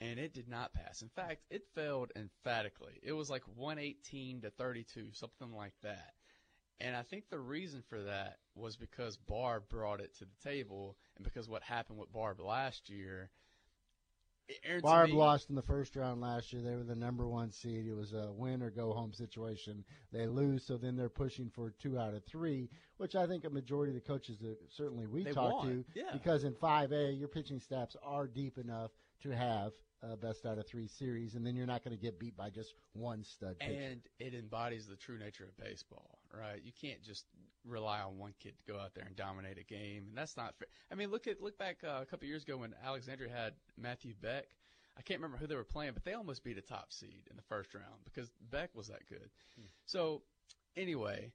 and 0.00 0.18
it 0.18 0.32
did 0.32 0.48
not 0.48 0.72
pass. 0.72 1.02
In 1.02 1.10
fact, 1.10 1.42
it 1.50 1.66
failed 1.74 2.12
emphatically. 2.16 2.98
It 3.02 3.12
was 3.12 3.28
like 3.28 3.42
118 3.56 4.40
to 4.40 4.50
32, 4.52 5.08
something 5.12 5.52
like 5.52 5.74
that. 5.82 6.14
And 6.80 6.96
I 6.96 7.02
think 7.02 7.28
the 7.28 7.38
reason 7.38 7.82
for 7.90 8.04
that 8.04 8.38
was 8.58 8.76
because 8.76 9.16
Barbe 9.16 9.68
brought 9.68 10.00
it 10.00 10.16
to 10.18 10.24
the 10.24 10.48
table, 10.48 10.96
and 11.16 11.24
because 11.24 11.48
what 11.48 11.62
happened 11.62 11.98
with 11.98 12.12
Barbe 12.12 12.40
last 12.40 12.88
year. 12.88 13.30
Barbe 14.80 15.10
me- 15.10 15.14
lost 15.14 15.50
in 15.50 15.56
the 15.56 15.62
first 15.62 15.94
round 15.94 16.22
last 16.22 16.52
year. 16.54 16.62
They 16.62 16.74
were 16.74 16.82
the 16.82 16.96
number 16.96 17.28
one 17.28 17.50
seed. 17.50 17.86
It 17.86 17.94
was 17.94 18.14
a 18.14 18.32
win 18.32 18.62
or 18.62 18.70
go 18.70 18.92
home 18.94 19.12
situation. 19.12 19.84
They 20.10 20.26
lose, 20.26 20.64
so 20.64 20.78
then 20.78 20.96
they're 20.96 21.10
pushing 21.10 21.50
for 21.50 21.74
two 21.78 21.98
out 21.98 22.14
of 22.14 22.24
three, 22.24 22.70
which 22.96 23.14
I 23.14 23.26
think 23.26 23.44
a 23.44 23.50
majority 23.50 23.94
of 23.94 24.02
the 24.02 24.08
coaches 24.08 24.38
that 24.38 24.56
certainly 24.70 25.06
we 25.06 25.24
talk 25.24 25.64
to, 25.64 25.84
yeah. 25.94 26.04
because 26.14 26.44
in 26.44 26.54
5A, 26.54 27.18
your 27.18 27.28
pitching 27.28 27.60
staffs 27.60 27.94
are 28.02 28.26
deep 28.26 28.56
enough 28.56 28.90
to 29.22 29.30
have 29.30 29.72
a 30.02 30.16
best 30.16 30.46
out 30.46 30.58
of 30.58 30.66
three 30.66 30.86
series, 30.86 31.34
and 31.34 31.44
then 31.44 31.56
you're 31.56 31.66
not 31.66 31.84
going 31.84 31.96
to 31.96 32.02
get 32.02 32.18
beat 32.18 32.36
by 32.36 32.50
just 32.50 32.74
one 32.92 33.24
stud 33.24 33.58
pitcher. 33.58 33.72
And 33.72 34.00
it 34.18 34.34
embodies 34.34 34.86
the 34.86 34.96
true 34.96 35.18
nature 35.18 35.44
of 35.44 35.56
baseball, 35.56 36.20
right? 36.32 36.60
You 36.62 36.72
can't 36.80 37.02
just 37.02 37.26
rely 37.68 38.00
on 38.00 38.18
one 38.18 38.34
kid 38.40 38.54
to 38.58 38.72
go 38.72 38.78
out 38.78 38.94
there 38.94 39.04
and 39.04 39.16
dominate 39.16 39.58
a 39.58 39.64
game, 39.64 40.06
and 40.08 40.16
that's 40.16 40.36
not 40.36 40.54
fair. 40.58 40.68
I 40.90 40.94
mean, 40.94 41.10
look 41.10 41.26
at 41.26 41.42
look 41.42 41.58
back 41.58 41.78
uh, 41.84 42.00
a 42.02 42.06
couple 42.06 42.26
years 42.28 42.42
ago 42.42 42.58
when 42.58 42.74
Alexandria 42.84 43.30
had 43.30 43.54
Matthew 43.76 44.14
Beck. 44.20 44.46
I 44.96 45.02
can't 45.02 45.20
remember 45.20 45.38
who 45.38 45.46
they 45.46 45.54
were 45.54 45.64
playing, 45.64 45.92
but 45.94 46.04
they 46.04 46.14
almost 46.14 46.42
beat 46.42 46.58
a 46.58 46.62
top 46.62 46.92
seed 46.92 47.22
in 47.30 47.36
the 47.36 47.42
first 47.42 47.72
round 47.74 48.04
because 48.04 48.30
Beck 48.50 48.74
was 48.74 48.88
that 48.88 49.08
good. 49.08 49.30
So, 49.86 50.22
anyway, 50.76 51.30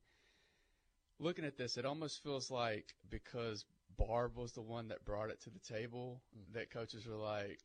looking 1.20 1.46
at 1.46 1.58
this, 1.58 1.78
it 1.78 1.86
almost 1.86 2.22
feels 2.22 2.52
like 2.52 2.94
because 3.10 3.64
Barbe 3.98 4.36
was 4.36 4.52
the 4.52 4.62
one 4.62 4.90
that 4.90 5.06
brought 5.06 5.30
it 5.30 5.42
to 5.44 5.50
the 5.50 5.60
table, 5.60 6.22
that 6.54 6.72
coaches 6.72 7.08
are 7.08 7.16
like 7.16 7.62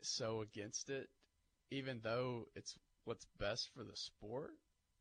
so 0.00 0.40
against 0.40 0.88
it, 0.88 1.08
even 1.70 2.00
though 2.02 2.46
it's 2.54 2.74
what's 3.04 3.26
best 3.38 3.70
for 3.74 3.84
the 3.84 3.96
sport. 3.96 4.52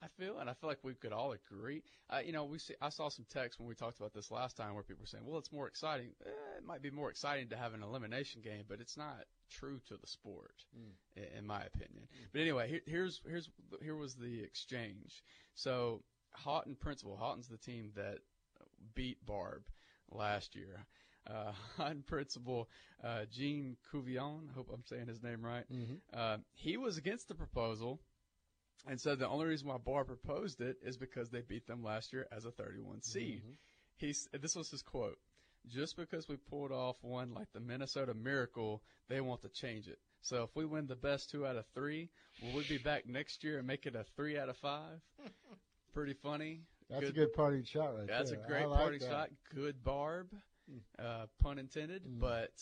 I 0.04 0.08
feel, 0.20 0.39
and 0.39 0.50
I 0.50 0.54
feel 0.54 0.70
like 0.70 0.84
we 0.84 0.93
could 0.93 1.14
all 1.14 1.34
agree. 1.34 1.82
Uh, 2.10 2.20
you 2.24 2.32
know, 2.32 2.43
we 2.46 2.60
see, 2.60 2.76
I 2.82 2.89
saw 2.89 3.10
some 3.10 3.26
text 3.32 3.60
when 3.60 3.68
we 3.68 3.76
talked 3.76 4.00
about 4.00 4.14
this 4.14 4.30
last 4.30 4.56
time 4.58 4.74
where 4.74 4.84
people 4.84 5.02
were 5.02 5.08
saying, 5.08 5.26
"Well, 5.26 5.39
it's 5.39 5.52
more 5.52 5.68
exciting. 5.68 6.10
Eh, 6.26 6.58
it 6.58 6.66
might 6.66 6.82
be 6.82 6.91
more 6.91 7.10
exciting 7.10 7.50
to 7.50 7.58
have 7.58 7.74
an 7.74 7.82
elimination 7.82 8.41
game, 8.41 8.66
but 8.68 8.82
it's 8.82 8.98
not 8.98 9.26
true 9.50 9.80
to 9.88 9.98
the 9.98 10.08
sport, 10.08 10.66
in, 11.16 11.24
in 11.39 11.48
my 11.48 11.64
opinion." 11.64 12.08
But 12.32 12.41
anyway, 12.41 12.70
here, 12.70 12.82
here's 12.86 13.22
here's 13.28 13.50
here 13.82 13.96
was 13.96 14.16
the 14.16 14.41
exchange. 14.43 15.24
So 15.56 16.04
Haughton 16.34 16.76
Principal, 16.76 17.16
Haughton's 17.18 17.48
the 17.48 17.58
team 17.58 17.91
that 17.96 18.20
beat 18.93 19.26
Barbe 19.26 19.64
last 20.12 20.56
year. 20.56 20.86
Uh, 21.28 21.54
Haughton 21.78 22.04
Principal 22.06 22.70
uh, 23.04 23.26
Gene 23.32 23.78
Cuvillon, 23.91 24.50
I 24.52 24.54
hope 24.54 24.70
I'm 24.72 24.84
saying 24.86 25.08
his 25.08 25.24
name 25.24 25.43
right. 25.43 25.66
Uh, 26.14 26.38
he 26.54 26.78
was 26.78 26.98
against 26.98 27.28
the 27.28 27.36
proposal 27.36 28.00
and 28.88 28.99
so 28.99 29.15
the 29.15 29.27
only 29.27 29.45
reason 29.45 29.67
why 29.67 29.77
Barr 29.77 30.03
proposed 30.03 30.61
it 30.61 30.77
is 30.83 30.97
because 30.97 31.29
they 31.29 31.41
beat 31.41 31.67
them 31.67 31.83
last 31.83 32.13
year 32.13 32.27
as 32.31 32.45
a 32.45 32.51
31 32.51 33.01
seed. 33.01 33.41
He's 33.97 34.27
this 34.39 34.55
was 34.55 34.69
his 34.69 34.81
quote: 34.81 35.17
"Just 35.67 35.95
because 35.97 36.27
we 36.27 36.36
pulled 36.36 36.71
off 36.71 36.97
one 37.01 37.33
like 37.33 37.51
the 37.53 37.59
Minnesota 37.59 38.13
Miracle, 38.13 38.81
they 39.07 39.21
want 39.21 39.41
to 39.41 39.49
change 39.49 39.88
it. 39.88 39.99
So 40.21 40.43
if 40.43 40.55
we 40.55 40.65
win 40.65 40.88
the 40.88 40.95
best 40.95 41.29
two 41.29 41.45
out 41.45 41.55
of 41.55 41.65
three, 41.73 42.09
will 42.41 42.53
we 42.53 42.63
be 42.63 42.77
back 42.77 43.07
next 43.07 43.43
year 43.43 43.59
and 43.59 43.67
make 43.67 43.86
it 43.86 43.95
a 43.95 44.03
three 44.15 44.38
out 44.38 44.49
of 44.49 44.57
five? 44.57 44.99
Pretty 45.93 46.13
funny. 46.13 46.61
That's 46.89 47.09
a 47.09 47.13
good 47.13 47.33
party 47.33 47.63
shot 47.63 47.95
right 47.95 48.07
there. 48.07 48.17
That's 48.17 48.31
there. 48.31 48.43
a 48.43 48.47
great 48.47 48.67
like 48.67 48.79
party 48.79 48.97
that. 48.99 49.09
shot. 49.09 49.29
Good 49.53 49.83
barb, 49.83 50.27
uh, 50.99 51.25
pun 51.41 51.57
intended. 51.57 52.03
But 52.19 52.55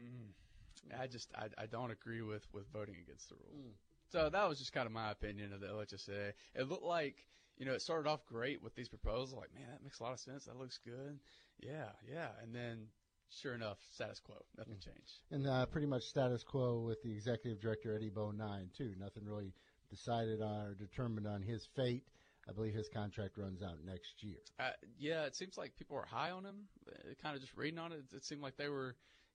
mm, 0.00 1.00
I 1.00 1.06
just 1.06 1.32
I, 1.34 1.48
I 1.62 1.66
don't 1.66 1.90
agree 1.90 2.22
with 2.22 2.46
with 2.52 2.66
voting 2.72 2.96
against 3.02 3.28
the 3.28 3.36
rule. 3.36 3.72
So 4.08 4.30
that 4.30 4.48
was 4.48 4.58
just 4.58 4.72
kind 4.72 4.86
of 4.86 4.92
my 4.92 5.10
opinion 5.10 5.52
of 5.52 5.60
the 5.60 5.66
LHSA. 5.66 6.32
It 6.54 6.68
looked 6.68 6.84
like 6.84 7.26
you 7.58 7.66
know 7.66 7.72
it 7.72 7.82
started 7.82 8.08
off 8.08 8.24
great 8.26 8.62
with 8.62 8.74
these 8.74 8.88
proposals. 8.88 9.34
Like 9.34 9.54
man, 9.54 9.66
that 9.70 9.82
makes 9.82 10.00
a 10.00 10.02
lot 10.02 10.12
of 10.12 10.20
sense. 10.20 10.44
That 10.44 10.58
looks 10.58 10.78
good. 10.84 11.18
Yeah, 11.60 11.90
yeah. 12.10 12.28
And 12.42 12.54
then 12.54 12.86
sure 13.30 13.54
enough, 13.54 13.78
status 13.92 14.20
quo. 14.20 14.36
Nothing 14.56 14.78
changed. 14.78 15.20
And 15.30 15.46
uh, 15.46 15.66
pretty 15.66 15.86
much 15.86 16.04
status 16.04 16.42
quo 16.42 16.80
with 16.80 17.02
the 17.02 17.12
executive 17.12 17.60
director 17.60 17.94
Eddie 17.94 18.10
Bonine 18.10 18.68
too. 18.76 18.94
Nothing 18.98 19.24
really 19.24 19.52
decided 19.90 20.42
on 20.42 20.66
or 20.66 20.74
determined 20.74 21.26
on 21.26 21.42
his 21.42 21.66
fate. 21.74 22.04
I 22.48 22.52
believe 22.52 22.74
his 22.74 22.88
contract 22.88 23.38
runs 23.38 23.60
out 23.60 23.78
next 23.84 24.22
year. 24.22 24.38
Uh, 24.60 24.70
yeah, 25.00 25.24
it 25.24 25.34
seems 25.34 25.58
like 25.58 25.76
people 25.76 25.96
were 25.96 26.06
high 26.06 26.30
on 26.30 26.44
him. 26.44 26.68
Uh, 26.88 27.14
kind 27.20 27.34
of 27.34 27.40
just 27.40 27.56
reading 27.56 27.80
on 27.80 27.90
it, 27.90 28.04
it 28.14 28.24
seemed 28.24 28.40
like 28.40 28.56
they 28.56 28.68
were. 28.68 28.94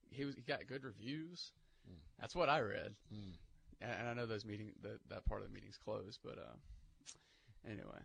He 0.10 0.24
was. 0.24 0.36
He 0.36 0.42
got 0.42 0.66
good 0.68 0.86
reviews. 0.86 1.52
That's 2.20 2.36
what 2.36 2.50
I 2.50 2.62
read. 2.62 2.94
And, 3.10 3.38
and 3.82 4.10
I 4.10 4.14
know 4.14 4.26
those 4.26 4.46
meeting 4.46 4.72
that 4.84 5.00
that 5.10 5.26
part 5.26 5.42
of 5.42 5.48
the 5.48 5.54
meeting's 5.54 5.78
closed, 5.78 6.20
but 6.24 6.38
uh, 6.38 7.70
anyway. 7.70 8.00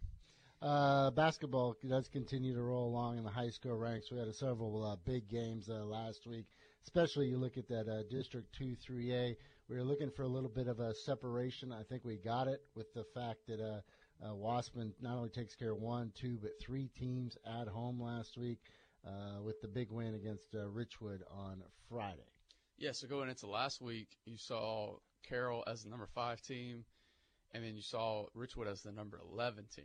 Uh, 0.62 1.10
basketball 1.10 1.76
does 1.86 2.08
continue 2.08 2.54
to 2.54 2.62
roll 2.62 2.88
along 2.88 3.18
in 3.18 3.24
the 3.24 3.30
high 3.30 3.50
school 3.50 3.76
ranks. 3.76 4.10
We 4.10 4.18
had 4.18 4.34
several 4.34 4.84
uh, 4.84 4.96
big 5.04 5.28
games 5.28 5.68
uh, 5.68 5.84
last 5.84 6.26
week, 6.26 6.46
especially 6.82 7.26
you 7.26 7.36
look 7.36 7.58
at 7.58 7.68
that 7.68 7.88
uh, 7.88 8.02
District 8.10 8.50
2 8.56 8.74
3A. 8.88 9.36
We 9.68 9.76
were 9.76 9.84
looking 9.84 10.10
for 10.10 10.22
a 10.22 10.28
little 10.28 10.48
bit 10.48 10.66
of 10.66 10.80
a 10.80 10.94
separation. 10.94 11.72
I 11.72 11.82
think 11.82 12.04
we 12.04 12.16
got 12.16 12.48
it 12.48 12.62
with 12.74 12.92
the 12.94 13.04
fact 13.14 13.40
that 13.48 13.60
uh, 13.60 13.80
uh, 14.24 14.32
Wossman 14.32 14.92
not 15.00 15.16
only 15.16 15.28
takes 15.28 15.54
care 15.54 15.72
of 15.72 15.78
one, 15.78 16.10
two, 16.14 16.38
but 16.40 16.52
three 16.60 16.88
teams 16.98 17.36
at 17.60 17.68
home 17.68 18.00
last 18.00 18.38
week 18.38 18.60
uh, 19.06 19.42
with 19.42 19.60
the 19.60 19.68
big 19.68 19.90
win 19.90 20.14
against 20.14 20.54
uh, 20.54 20.58
Richwood 20.68 21.20
on 21.30 21.62
Friday. 21.88 22.24
Yeah, 22.78 22.92
so 22.92 23.06
going 23.06 23.28
into 23.28 23.46
last 23.46 23.80
week, 23.80 24.08
you 24.24 24.36
saw 24.36 24.96
Carroll 25.28 25.64
as 25.66 25.82
the 25.82 25.90
number 25.90 26.06
five 26.14 26.40
team, 26.42 26.84
and 27.52 27.64
then 27.64 27.74
you 27.74 27.82
saw 27.82 28.26
Richwood 28.36 28.66
as 28.66 28.82
the 28.82 28.92
number 28.92 29.20
11 29.32 29.66
team. 29.74 29.84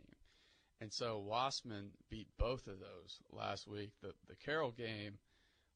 And 0.80 0.92
so 0.92 1.24
Wossman 1.24 1.90
beat 2.10 2.26
both 2.38 2.66
of 2.66 2.80
those 2.80 3.20
last 3.30 3.68
week. 3.68 3.92
The 4.02 4.14
the 4.28 4.34
Carroll 4.34 4.72
game 4.72 5.18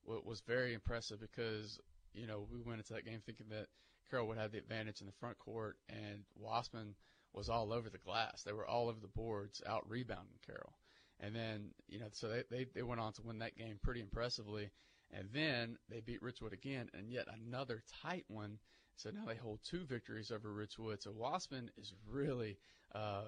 was 0.05 0.43
very 0.47 0.75
impressive 0.75 1.21
because 1.21 1.79
you 2.12 2.27
know 2.27 2.47
we 2.51 2.61
went 2.61 2.81
into 2.81 2.95
that 2.95 3.05
game 3.05 3.21
thinking 3.25 3.47
that 3.51 3.69
Carroll 4.11 4.27
would 4.29 4.39
have 4.39 4.51
the 4.51 4.59
advantage 4.59 5.01
in 5.01 5.07
the 5.07 5.12
front 5.12 5.39
court, 5.39 5.77
and 5.89 6.25
Wossman 6.43 6.95
was 7.33 7.49
all 7.49 7.73
over 7.73 7.89
the 7.89 7.99
glass. 7.99 8.43
They 8.43 8.53
were 8.53 8.67
all 8.67 8.89
over 8.89 8.99
the 9.01 9.07
boards, 9.07 9.62
out 9.64 9.89
rebounding 9.89 10.39
Carroll. 10.45 10.77
And 11.21 11.35
then 11.35 11.71
you 11.89 12.01
know 12.01 12.09
so 12.11 12.29
they, 12.29 12.43
they 12.51 12.67
they 12.75 12.83
went 12.83 13.01
on 13.01 13.12
to 13.14 13.23
win 13.23 13.39
that 13.39 13.57
game 13.57 13.79
pretty 13.83 14.01
impressively. 14.01 14.71
And 15.12 15.29
then 15.33 15.79
they 15.89 16.01
beat 16.01 16.21
Richwood 16.21 16.53
again, 16.53 16.91
and 16.93 17.12
yet 17.12 17.29
another 17.33 17.85
tight 18.03 18.25
one. 18.27 18.59
So 18.97 19.11
now 19.11 19.25
they 19.27 19.37
hold 19.37 19.61
two 19.63 19.85
victories 19.85 20.31
over 20.31 20.49
Richwood. 20.49 21.03
So 21.03 21.11
Wossman 21.11 21.69
is 21.77 21.93
really 22.11 22.59
uh, 22.95 23.25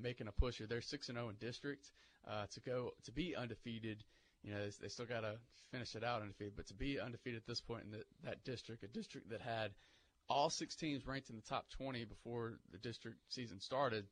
making 0.00 0.26
a 0.28 0.32
push 0.32 0.58
here. 0.58 0.66
They're 0.66 0.80
six 0.80 1.08
and 1.08 1.16
zero 1.16 1.28
in 1.28 1.36
district 1.36 1.92
uh, 2.28 2.46
to 2.52 2.60
go 2.60 2.90
to 3.04 3.12
be 3.12 3.34
undefeated. 3.36 4.04
You 4.42 4.52
know, 4.52 4.60
they, 4.64 4.72
they 4.82 4.88
still 4.88 5.06
got 5.06 5.20
to 5.20 5.36
finish 5.70 5.94
it 5.94 6.04
out 6.04 6.22
undefeated, 6.22 6.54
but 6.56 6.66
to 6.66 6.74
be 6.74 6.98
undefeated 6.98 7.40
at 7.40 7.46
this 7.46 7.60
point 7.60 7.84
in 7.84 7.90
the, 7.90 8.04
that 8.24 8.44
district, 8.44 8.82
a 8.84 8.88
district 8.88 9.30
that 9.30 9.40
had 9.40 9.72
all 10.28 10.50
six 10.50 10.74
teams 10.74 11.06
ranked 11.06 11.30
in 11.30 11.36
the 11.36 11.42
top 11.42 11.68
20 11.70 12.04
before 12.04 12.58
the 12.70 12.78
district 12.78 13.18
season 13.28 13.60
started, 13.60 14.04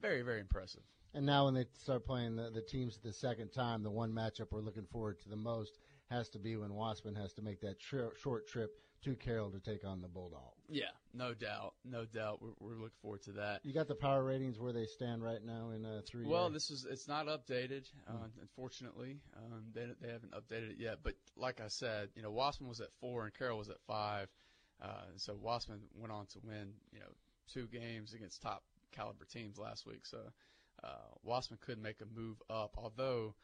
very, 0.00 0.22
very 0.22 0.40
impressive. 0.40 0.82
And 1.14 1.24
now 1.24 1.46
when 1.46 1.54
they 1.54 1.64
start 1.82 2.04
playing 2.04 2.36
the, 2.36 2.50
the 2.50 2.60
teams 2.60 2.98
the 2.98 3.12
second 3.12 3.50
time, 3.50 3.82
the 3.82 3.90
one 3.90 4.12
matchup 4.12 4.48
we're 4.50 4.60
looking 4.60 4.86
forward 4.86 5.18
to 5.20 5.28
the 5.28 5.36
most 5.36 5.78
has 6.10 6.28
to 6.30 6.38
be 6.38 6.56
when 6.56 6.70
Wossman 6.70 7.16
has 7.16 7.32
to 7.34 7.42
make 7.42 7.60
that 7.62 7.80
tri- 7.80 8.08
short 8.20 8.46
trip 8.46 8.78
to 9.04 9.14
Carroll 9.14 9.50
to 9.50 9.60
take 9.60 9.84
on 9.84 10.00
the 10.00 10.08
Bulldogs. 10.08 10.62
Yeah, 10.68 10.84
no 11.14 11.34
doubt, 11.34 11.74
no 11.84 12.04
doubt. 12.04 12.42
We're, 12.42 12.52
we're 12.60 12.74
looking 12.76 12.98
forward 13.00 13.22
to 13.22 13.32
that. 13.32 13.60
You 13.64 13.72
got 13.72 13.88
the 13.88 13.94
power 13.94 14.22
ratings 14.22 14.58
where 14.58 14.72
they 14.72 14.86
stand 14.86 15.22
right 15.22 15.44
now 15.44 15.70
in 15.74 15.84
uh, 15.84 16.02
three. 16.06 16.26
Well, 16.26 16.50
this 16.50 16.70
is 16.70 16.86
it's 16.88 17.08
not 17.08 17.26
updated, 17.26 17.88
uh, 18.08 18.26
unfortunately. 18.40 19.18
Um, 19.36 19.64
they 19.72 19.86
they 20.00 20.12
haven't 20.12 20.32
updated 20.32 20.72
it 20.72 20.76
yet. 20.78 20.98
But 21.02 21.14
like 21.36 21.60
I 21.60 21.68
said, 21.68 22.10
you 22.14 22.22
know, 22.22 22.30
Wossman 22.30 22.68
was 22.68 22.80
at 22.80 22.88
four 23.00 23.24
and 23.24 23.34
Carroll 23.34 23.58
was 23.58 23.68
at 23.68 23.80
five. 23.86 24.28
Uh, 24.82 25.06
so 25.16 25.34
Wossman 25.34 25.80
went 25.94 26.12
on 26.12 26.26
to 26.26 26.38
win, 26.42 26.72
you 26.92 27.00
know, 27.00 27.12
two 27.52 27.66
games 27.66 28.14
against 28.14 28.42
top 28.42 28.62
caliber 28.92 29.24
teams 29.24 29.58
last 29.58 29.86
week. 29.86 30.06
So 30.06 30.18
uh, 30.84 30.88
Wossman 31.26 31.60
could 31.60 31.82
make 31.82 32.00
a 32.00 32.20
move 32.20 32.40
up. 32.50 32.76
Although 32.78 33.34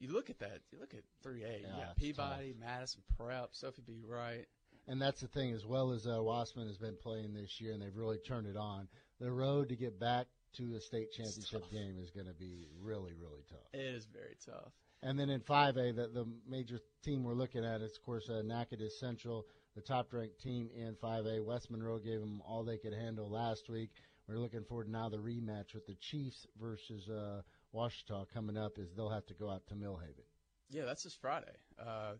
you 0.00 0.12
look 0.12 0.30
at 0.30 0.38
that, 0.40 0.60
you 0.70 0.78
look 0.78 0.94
at 0.94 1.02
3A. 1.26 1.60
you 1.60 1.66
Yeah, 1.78 1.92
Peabody, 1.96 2.54
Madison, 2.58 3.02
Prep, 3.16 3.50
Sophie 3.52 3.82
B. 3.86 4.02
Wright. 4.06 4.46
And 4.86 5.00
that's 5.00 5.20
the 5.20 5.28
thing, 5.28 5.52
as 5.52 5.64
well 5.64 5.92
as 5.92 6.06
uh, 6.06 6.10
Wossman 6.10 6.66
has 6.66 6.76
been 6.76 6.96
playing 6.96 7.32
this 7.32 7.60
year, 7.60 7.72
and 7.72 7.82
they've 7.82 7.96
really 7.96 8.18
turned 8.18 8.46
it 8.46 8.56
on. 8.56 8.88
The 9.20 9.30
road 9.30 9.70
to 9.70 9.76
get 9.76 9.98
back 9.98 10.26
to 10.58 10.74
a 10.74 10.80
state 10.80 11.12
championship 11.12 11.70
game 11.70 11.96
is 12.00 12.10
going 12.10 12.26
to 12.26 12.34
be 12.34 12.66
really, 12.80 13.12
really 13.14 13.42
tough. 13.48 13.66
It 13.72 13.80
is 13.80 14.06
very 14.06 14.36
tough. 14.44 14.72
And 15.02 15.18
then 15.18 15.30
in 15.30 15.40
5A, 15.40 15.96
the, 15.96 16.08
the 16.08 16.26
major 16.48 16.80
team 17.02 17.24
we're 17.24 17.34
looking 17.34 17.64
at 17.64 17.80
is, 17.80 17.96
of 17.96 18.02
course, 18.04 18.28
uh, 18.28 18.42
Natchitoches 18.44 18.98
Central, 18.98 19.46
the 19.74 19.82
top-ranked 19.82 20.40
team 20.40 20.70
in 20.74 20.94
5A. 20.94 21.44
West 21.44 21.70
Monroe 21.70 21.98
gave 21.98 22.20
them 22.20 22.40
all 22.46 22.62
they 22.62 22.78
could 22.78 22.94
handle 22.94 23.28
last 23.28 23.68
week. 23.68 23.90
We're 24.28 24.38
looking 24.38 24.64
forward 24.64 24.84
to 24.84 24.90
now 24.90 25.08
the 25.08 25.18
rematch 25.18 25.74
with 25.74 25.86
the 25.86 25.96
Chiefs 25.96 26.46
versus 26.58 27.08
uh, 27.08 27.42
Ouachita 27.74 28.26
coming 28.32 28.56
up, 28.56 28.78
Is 28.78 28.88
they'll 28.96 29.10
have 29.10 29.26
to 29.26 29.34
go 29.34 29.50
out 29.50 29.66
to 29.68 29.74
Millhaven. 29.74 30.24
Yeah, 30.70 30.84
that's 30.86 31.02
this 31.02 31.14
Friday. 31.14 31.52
Uh, 31.78 32.14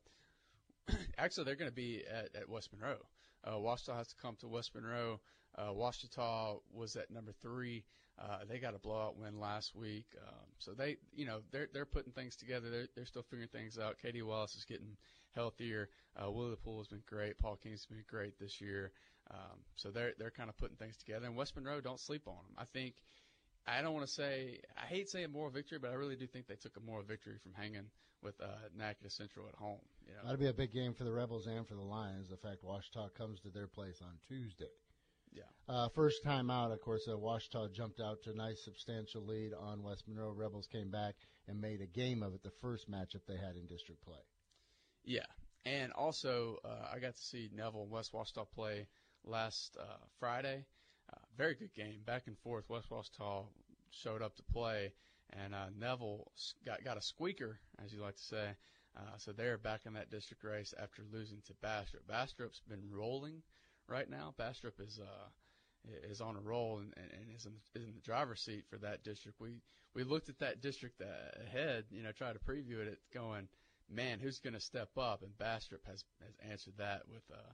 actually, 1.19 1.45
they're 1.45 1.57
going 1.57 1.71
to 1.71 1.75
be 1.75 2.03
at, 2.11 2.35
at 2.35 2.49
West 2.49 2.71
Monroe. 2.73 2.99
Uh, 3.47 3.59
Ouachita 3.59 3.95
has 3.95 4.09
to 4.09 4.17
come 4.17 4.37
to 4.41 4.49
West 4.49 4.75
Monroe. 4.75 5.21
Uh, 5.57 5.73
Ouachita 5.73 6.57
was 6.73 6.97
at 6.97 7.11
number 7.11 7.33
three. 7.41 7.85
Uh, 8.19 8.39
they 8.49 8.59
got 8.59 8.75
a 8.75 8.79
blowout 8.79 9.19
win 9.19 9.41
last 9.41 9.75
week. 9.75 10.07
Um, 10.27 10.47
so 10.59 10.73
they, 10.73 10.97
you 11.13 11.27
know, 11.27 11.41
they're 11.51 11.69
they're 11.73 11.85
putting 11.85 12.13
things 12.13 12.37
together. 12.37 12.71
They're 12.71 12.89
they're 12.95 13.07
still 13.07 13.23
figuring 13.23 13.49
things 13.49 13.79
out. 13.79 13.99
Katie 14.01 14.23
Wallace 14.23 14.55
is 14.55 14.65
getting 14.65 14.97
healthier. 15.35 15.89
Uh, 16.17 16.31
Willie 16.31 16.57
Poole 16.57 16.79
has 16.79 16.87
been 16.87 17.03
great. 17.07 17.39
Paul 17.39 17.57
King's 17.57 17.87
been 17.87 18.05
great 18.09 18.39
this 18.39 18.61
year. 18.61 18.93
Um, 19.31 19.59
so 19.75 19.91
they're 19.91 20.13
they're 20.19 20.31
kind 20.31 20.49
of 20.49 20.57
putting 20.57 20.77
things 20.77 20.97
together. 20.97 21.27
And 21.27 21.37
West 21.37 21.57
Monroe, 21.57 21.81
don't 21.81 22.01
sleep 22.01 22.29
on 22.29 22.37
them. 22.37 22.55
I 22.57 22.65
think 22.65 22.95
I 23.67 23.81
don't 23.81 23.95
want 23.95 24.07
to 24.07 24.13
say 24.13 24.61
I 24.77 24.87
hate 24.87 25.09
saying 25.09 25.33
moral 25.33 25.51
victory, 25.51 25.79
but 25.79 25.91
I 25.91 25.95
really 25.95 26.17
do 26.17 26.27
think 26.27 26.47
they 26.47 26.57
took 26.57 26.77
a 26.77 26.81
moral 26.81 27.05
victory 27.05 27.37
from 27.43 27.53
hanging 27.55 27.87
with 28.23 28.35
uh, 28.41 28.47
Central 29.09 29.47
at 29.49 29.55
home. 29.55 29.81
You 30.07 30.15
know, 30.15 30.21
That'll 30.25 30.39
be 30.39 30.49
a 30.49 30.53
big 30.53 30.73
game 30.73 30.95
for 30.95 31.05
the 31.05 31.13
Rebels 31.13 31.47
and 31.47 31.67
for 31.67 31.75
the 31.75 31.83
Lions. 31.83 32.31
The 32.31 32.37
fact 32.37 32.65
Ouachita 32.65 33.11
comes 33.17 33.41
to 33.41 33.51
their 33.51 33.67
place 33.67 34.01
on 34.03 34.13
Tuesday. 34.29 34.73
Yeah. 35.33 35.43
Uh, 35.69 35.89
first 35.95 36.23
time 36.23 36.51
out, 36.51 36.71
of 36.71 36.81
course, 36.81 37.09
uh, 37.09 37.17
Ouachita 37.17 37.69
jumped 37.73 38.01
out 38.01 38.23
to 38.23 38.31
a 38.31 38.35
nice 38.35 38.63
substantial 38.65 39.23
lead 39.23 39.53
on 39.53 39.83
West 39.83 40.05
Monroe. 40.07 40.33
Rebels 40.33 40.69
came 40.71 40.91
back 40.91 41.15
and 41.49 41.61
made 41.61 41.81
a 41.81 41.87
game 41.87 42.23
of 42.23 42.35
it, 42.35 42.43
the 42.43 42.53
first 42.63 42.91
matchup 42.91 43.21
they 43.27 43.37
had 43.37 43.57
in 43.57 43.67
district 43.67 44.05
play. 44.05 44.21
Yeah, 45.05 45.27
and 45.67 45.93
also 45.93 46.59
uh, 46.65 46.89
I 46.95 46.99
got 46.99 47.17
to 47.17 47.23
see 47.23 47.51
Neville 47.53 47.83
and 47.83 47.91
West 47.91 48.13
Ouachita 48.13 48.47
play 48.55 48.87
last 49.25 49.77
uh, 49.79 49.97
Friday. 50.19 50.65
Very 51.37 51.55
good 51.55 51.75
game, 51.75 52.01
back 52.07 52.27
and 52.27 52.39
forth. 52.39 52.65
West 52.69 52.91
Ouachita 52.91 53.45
showed 53.91 54.23
up 54.23 54.37
to 54.37 54.43
play, 54.53 54.93
and 55.33 55.55
uh, 55.55 55.67
Neville 55.77 56.31
got 56.65 56.85
got 56.85 56.97
a 56.97 57.03
squeaker, 57.03 57.59
as 57.85 57.93
you 57.93 58.01
like 58.01 58.17
to 58.17 58.23
say. 58.23 58.51
Uh, 58.97 59.17
so 59.19 59.33
they're 59.33 59.59
back 59.59 59.81
in 59.87 59.95
that 59.95 60.11
district 60.11 60.45
race 60.45 60.73
after 60.81 61.03
losing 61.13 61.43
to 61.47 61.55
Bastrop. 61.61 62.07
Bastrop's 62.07 62.61
been 62.69 62.85
rolling 62.89 63.43
right 63.89 64.09
now. 64.09 64.33
Bastrop 64.39 64.79
is 64.79 65.01
uh, 65.01 65.29
is 66.09 66.21
on 66.21 66.37
a 66.37 66.41
roll 66.41 66.79
and, 66.79 66.93
and, 66.97 67.37
is, 67.37 67.47
in, 67.47 67.53
is 67.75 67.85
in 67.85 67.95
the 67.95 68.01
driver's 68.01 68.41
seat 68.41 68.65
for 68.71 68.79
that 68.79 69.03
district. 69.03 69.41
We 69.41 69.57
we 69.95 70.05
looked 70.05 70.29
at 70.29 70.39
that 70.39 70.61
district 70.61 71.01
uh, 71.01 71.43
ahead, 71.47 71.85
you 71.91 72.03
know, 72.03 72.13
tried 72.13 72.35
to 72.35 72.39
preview 72.39 72.79
it, 72.87 72.99
going, 73.13 73.49
man, 73.91 74.21
who's 74.21 74.39
going 74.39 74.55
to 74.55 74.61
step 74.61 74.91
up? 74.97 75.23
And 75.23 75.37
Bastrop 75.37 75.85
has 75.87 76.05
has 76.25 76.37
answered 76.49 76.75
that 76.79 77.03
with 77.09 77.23
uh, 77.33 77.53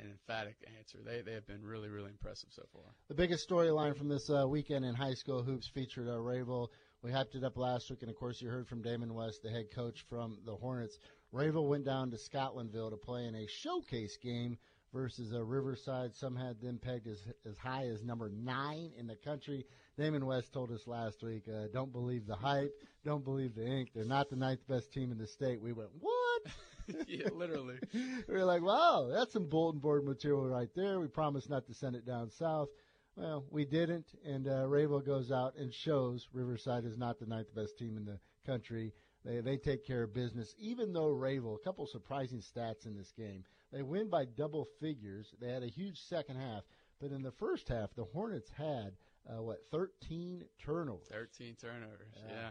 an 0.00 0.10
emphatic 0.10 0.56
answer. 0.78 0.98
They 1.04 1.22
they 1.22 1.34
have 1.34 1.46
been 1.46 1.64
really 1.64 1.88
really 1.88 2.10
impressive 2.10 2.50
so 2.52 2.62
far. 2.72 2.82
The 3.08 3.14
biggest 3.14 3.48
storyline 3.48 3.96
from 3.96 4.08
this 4.08 4.30
uh, 4.30 4.46
weekend 4.48 4.84
in 4.84 4.94
high 4.94 5.14
school 5.14 5.42
hoops 5.42 5.68
featured 5.68 6.08
uh, 6.08 6.18
Rayville. 6.18 6.68
We 7.02 7.10
hyped 7.10 7.34
it 7.34 7.42
up 7.42 7.56
last 7.56 7.90
week, 7.90 8.02
and 8.02 8.10
of 8.10 8.16
course, 8.16 8.40
you 8.40 8.48
heard 8.48 8.68
from 8.68 8.80
Damon 8.80 9.12
West, 9.14 9.42
the 9.42 9.50
head 9.50 9.66
coach 9.74 10.04
from 10.08 10.38
the 10.46 10.54
Hornets. 10.54 10.98
Rayville 11.32 11.68
went 11.68 11.84
down 11.84 12.10
to 12.10 12.16
Scotlandville 12.16 12.90
to 12.90 12.96
play 12.96 13.26
in 13.26 13.34
a 13.34 13.46
showcase 13.46 14.16
game 14.22 14.56
versus 14.92 15.32
uh, 15.32 15.42
Riverside. 15.42 16.14
Some 16.14 16.36
had 16.36 16.60
them 16.60 16.78
pegged 16.78 17.08
as 17.08 17.22
as 17.44 17.56
high 17.56 17.86
as 17.86 18.02
number 18.02 18.30
nine 18.30 18.92
in 18.96 19.06
the 19.06 19.16
country. 19.16 19.64
Damon 19.98 20.26
West 20.26 20.52
told 20.52 20.70
us 20.70 20.86
last 20.86 21.22
week, 21.22 21.48
uh, 21.48 21.68
"Don't 21.72 21.92
believe 21.92 22.26
the 22.26 22.36
hype, 22.36 22.72
don't 23.04 23.24
believe 23.24 23.54
the 23.54 23.66
ink. 23.66 23.90
They're 23.94 24.04
not 24.04 24.30
the 24.30 24.36
ninth 24.36 24.66
best 24.68 24.92
team 24.92 25.10
in 25.10 25.18
the 25.18 25.26
state." 25.26 25.60
We 25.60 25.72
went, 25.72 25.90
"What?" 25.98 26.42
yeah, 27.06 27.28
literally. 27.32 27.76
we 27.92 28.34
were 28.34 28.44
like, 28.44 28.62
wow, 28.62 29.08
that's 29.12 29.32
some 29.32 29.48
bulletin 29.48 29.80
board 29.80 30.04
material 30.04 30.46
right 30.46 30.70
there. 30.74 31.00
We 31.00 31.08
promised 31.08 31.50
not 31.50 31.66
to 31.66 31.74
send 31.74 31.96
it 31.96 32.06
down 32.06 32.30
south. 32.30 32.68
Well, 33.16 33.44
we 33.50 33.64
didn't, 33.66 34.06
and 34.24 34.48
uh, 34.48 34.66
Rayville 34.66 35.04
goes 35.04 35.30
out 35.30 35.54
and 35.56 35.72
shows 35.72 36.28
Riverside 36.32 36.86
is 36.86 36.96
not 36.96 37.18
the 37.18 37.26
ninth 37.26 37.54
best 37.54 37.78
team 37.78 37.96
in 37.96 38.04
the 38.06 38.18
country. 38.46 38.92
They 39.24 39.40
they 39.40 39.56
take 39.56 39.86
care 39.86 40.02
of 40.02 40.14
business, 40.14 40.54
even 40.58 40.92
though 40.92 41.08
Rayville. 41.08 41.56
A 41.56 41.64
couple 41.64 41.86
surprising 41.86 42.40
stats 42.40 42.86
in 42.86 42.96
this 42.96 43.12
game. 43.16 43.44
They 43.72 43.82
win 43.82 44.08
by 44.08 44.24
double 44.24 44.66
figures. 44.80 45.34
They 45.40 45.48
had 45.48 45.62
a 45.62 45.68
huge 45.68 46.00
second 46.00 46.36
half, 46.36 46.62
but 47.00 47.12
in 47.12 47.22
the 47.22 47.30
first 47.32 47.68
half, 47.68 47.94
the 47.94 48.04
Hornets 48.04 48.50
had 48.56 48.92
uh, 49.28 49.42
what 49.42 49.58
13 49.70 50.44
turnovers. 50.58 51.06
13 51.10 51.54
turnovers. 51.60 52.14
Yeah. 52.26 52.34
Yeah. 52.34 52.50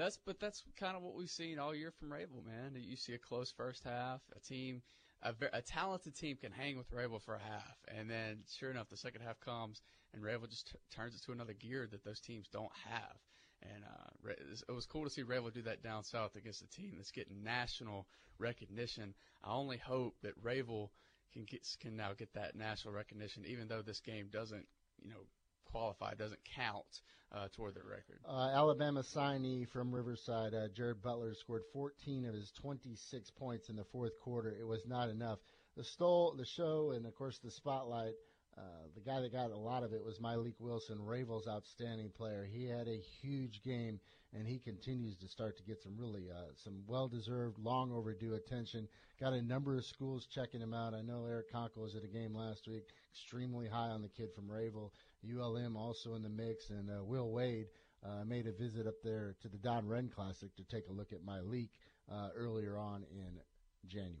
That's 0.00 0.16
but 0.16 0.40
that's 0.40 0.64
kind 0.78 0.96
of 0.96 1.02
what 1.02 1.14
we've 1.14 1.28
seen 1.28 1.58
all 1.58 1.74
year 1.74 1.90
from 1.90 2.08
Rayville, 2.10 2.46
man. 2.46 2.74
You 2.74 2.96
see 2.96 3.12
a 3.12 3.18
close 3.18 3.52
first 3.54 3.84
half, 3.84 4.22
a 4.34 4.40
team, 4.40 4.80
a, 5.22 5.34
a 5.52 5.60
talented 5.60 6.16
team 6.16 6.38
can 6.40 6.52
hang 6.52 6.78
with 6.78 6.90
Rayville 6.90 7.22
for 7.22 7.34
a 7.34 7.38
half, 7.38 7.76
and 7.86 8.08
then 8.08 8.38
sure 8.58 8.70
enough, 8.70 8.88
the 8.88 8.96
second 8.96 9.20
half 9.20 9.38
comes 9.40 9.82
and 10.14 10.22
Rayville 10.22 10.48
just 10.48 10.68
t- 10.68 10.78
turns 10.90 11.14
it 11.14 11.22
to 11.26 11.32
another 11.32 11.52
gear 11.52 11.86
that 11.90 12.02
those 12.02 12.18
teams 12.18 12.48
don't 12.48 12.72
have. 12.88 13.16
And 13.62 13.84
uh, 13.84 14.32
it 14.68 14.72
was 14.72 14.86
cool 14.86 15.04
to 15.04 15.10
see 15.10 15.22
Rayville 15.22 15.52
do 15.52 15.62
that 15.62 15.82
down 15.82 16.02
south 16.02 16.34
against 16.34 16.62
a 16.62 16.68
team 16.68 16.94
that's 16.96 17.10
getting 17.10 17.44
national 17.44 18.08
recognition. 18.38 19.14
I 19.44 19.52
only 19.52 19.76
hope 19.76 20.16
that 20.22 20.42
Rayville 20.42 20.88
can 21.34 21.44
get 21.44 21.68
can 21.78 21.94
now 21.94 22.12
get 22.16 22.32
that 22.32 22.56
national 22.56 22.94
recognition, 22.94 23.44
even 23.44 23.68
though 23.68 23.82
this 23.82 24.00
game 24.00 24.28
doesn't, 24.32 24.66
you 25.02 25.10
know, 25.10 25.26
qualify, 25.66 26.14
doesn't 26.14 26.40
count 26.56 27.02
uh, 27.32 27.48
toward 27.54 27.74
their 27.74 27.84
record. 27.84 28.20
Uh, 28.28 28.50
Alabama 28.54 29.02
signee 29.02 29.68
from 29.68 29.94
Riverside, 29.94 30.54
uh, 30.54 30.68
Jared 30.68 31.02
Butler, 31.02 31.34
scored 31.34 31.62
14 31.72 32.26
of 32.26 32.34
his 32.34 32.50
26 32.52 33.30
points 33.30 33.68
in 33.68 33.76
the 33.76 33.84
fourth 33.84 34.18
quarter. 34.20 34.54
It 34.58 34.66
was 34.66 34.86
not 34.86 35.08
enough. 35.08 35.38
The 35.76 35.84
stole 35.84 36.34
the 36.36 36.44
show, 36.44 36.92
and 36.94 37.06
of 37.06 37.14
course 37.14 37.38
the 37.38 37.50
spotlight. 37.50 38.14
Uh, 38.58 38.88
the 38.94 39.00
guy 39.00 39.20
that 39.20 39.32
got 39.32 39.52
a 39.52 39.56
lot 39.56 39.84
of 39.84 39.92
it 39.92 40.04
was 40.04 40.20
Malik 40.20 40.54
Wilson, 40.58 40.98
Rayville's 40.98 41.46
outstanding 41.48 42.10
player. 42.10 42.46
He 42.50 42.66
had 42.66 42.88
a 42.88 43.00
huge 43.22 43.62
game, 43.62 44.00
and 44.34 44.46
he 44.46 44.58
continues 44.58 45.16
to 45.18 45.28
start 45.28 45.56
to 45.56 45.62
get 45.62 45.80
some 45.80 45.96
really 45.96 46.28
uh, 46.30 46.50
some 46.56 46.82
well-deserved, 46.86 47.58
long 47.58 47.92
overdue 47.92 48.34
attention. 48.34 48.88
Got 49.20 49.34
a 49.34 49.42
number 49.42 49.76
of 49.76 49.84
schools 49.84 50.26
checking 50.26 50.60
him 50.60 50.74
out. 50.74 50.94
I 50.94 51.02
know 51.02 51.24
Eric 51.26 51.52
Konkol 51.52 51.82
was 51.82 51.94
at 51.94 52.04
a 52.04 52.08
game 52.08 52.34
last 52.34 52.66
week, 52.66 52.88
extremely 53.12 53.68
high 53.68 53.88
on 53.88 54.02
the 54.02 54.08
kid 54.08 54.30
from 54.34 54.48
Rayville. 54.48 54.90
ULM 55.24 55.76
also 55.76 56.14
in 56.14 56.22
the 56.22 56.28
mix, 56.28 56.70
and 56.70 56.90
uh, 56.90 57.04
Will 57.04 57.30
Wade 57.30 57.66
uh, 58.04 58.24
made 58.24 58.46
a 58.46 58.52
visit 58.52 58.86
up 58.86 59.02
there 59.02 59.34
to 59.42 59.48
the 59.48 59.58
Don 59.58 59.86
Wren 59.86 60.08
Classic 60.08 60.54
to 60.56 60.64
take 60.64 60.88
a 60.88 60.92
look 60.92 61.12
at 61.12 61.24
Malik 61.24 61.70
uh, 62.10 62.28
earlier 62.34 62.76
on 62.78 63.04
in 63.10 63.40
January. 63.86 64.16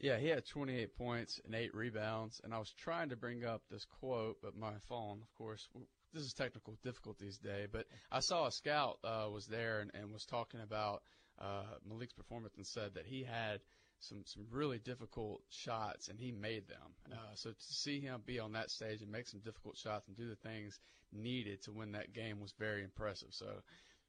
Yeah, 0.00 0.18
he 0.18 0.28
had 0.28 0.46
28 0.46 0.96
points 0.96 1.40
and 1.44 1.54
eight 1.54 1.74
rebounds, 1.74 2.40
and 2.44 2.54
I 2.54 2.58
was 2.58 2.72
trying 2.72 3.08
to 3.08 3.16
bring 3.16 3.44
up 3.44 3.62
this 3.68 3.84
quote, 3.84 4.36
but 4.42 4.56
my 4.56 4.74
phone, 4.88 5.20
of 5.22 5.34
course, 5.36 5.68
this 6.12 6.22
is 6.22 6.32
technical 6.32 6.78
difficulties 6.84 7.38
day. 7.38 7.66
But 7.70 7.86
I 8.10 8.20
saw 8.20 8.46
a 8.46 8.52
scout 8.52 8.98
uh, 9.02 9.28
was 9.32 9.46
there 9.46 9.80
and, 9.80 9.90
and 9.94 10.12
was 10.12 10.24
talking 10.24 10.60
about 10.60 11.02
uh, 11.40 11.64
Malik's 11.84 12.12
performance 12.12 12.54
and 12.56 12.66
said 12.66 12.94
that 12.94 13.06
he 13.06 13.24
had 13.24 13.60
some 14.00 14.22
some 14.24 14.46
really 14.50 14.78
difficult 14.78 15.42
shots 15.50 16.08
and 16.08 16.18
he 16.18 16.32
made 16.32 16.68
them. 16.68 17.12
Uh, 17.12 17.34
so 17.34 17.50
to 17.50 17.56
see 17.58 18.00
him 18.00 18.22
be 18.26 18.38
on 18.38 18.52
that 18.52 18.70
stage 18.70 19.02
and 19.02 19.10
make 19.10 19.28
some 19.28 19.40
difficult 19.40 19.76
shots 19.76 20.08
and 20.08 20.16
do 20.16 20.28
the 20.28 20.36
things 20.36 20.78
needed 21.12 21.62
to 21.62 21.72
win 21.72 21.92
that 21.92 22.12
game 22.12 22.40
was 22.40 22.52
very 22.58 22.84
impressive. 22.84 23.28
So 23.30 23.46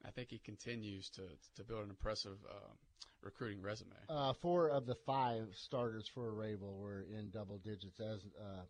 I 0.05 0.11
think 0.11 0.29
he 0.29 0.39
continues 0.39 1.09
to 1.11 1.23
to 1.55 1.63
build 1.63 1.83
an 1.83 1.89
impressive 1.89 2.37
uh, 2.49 2.73
recruiting 3.21 3.61
resume. 3.61 3.95
Uh, 4.09 4.33
four 4.41 4.69
of 4.69 4.85
the 4.85 4.95
five 5.05 5.47
starters 5.53 6.07
for 6.13 6.33
Rayville 6.33 6.77
were 6.77 7.05
in 7.17 7.29
double 7.29 7.57
digits. 7.57 7.99
As 7.99 8.21
uh, 8.39 8.63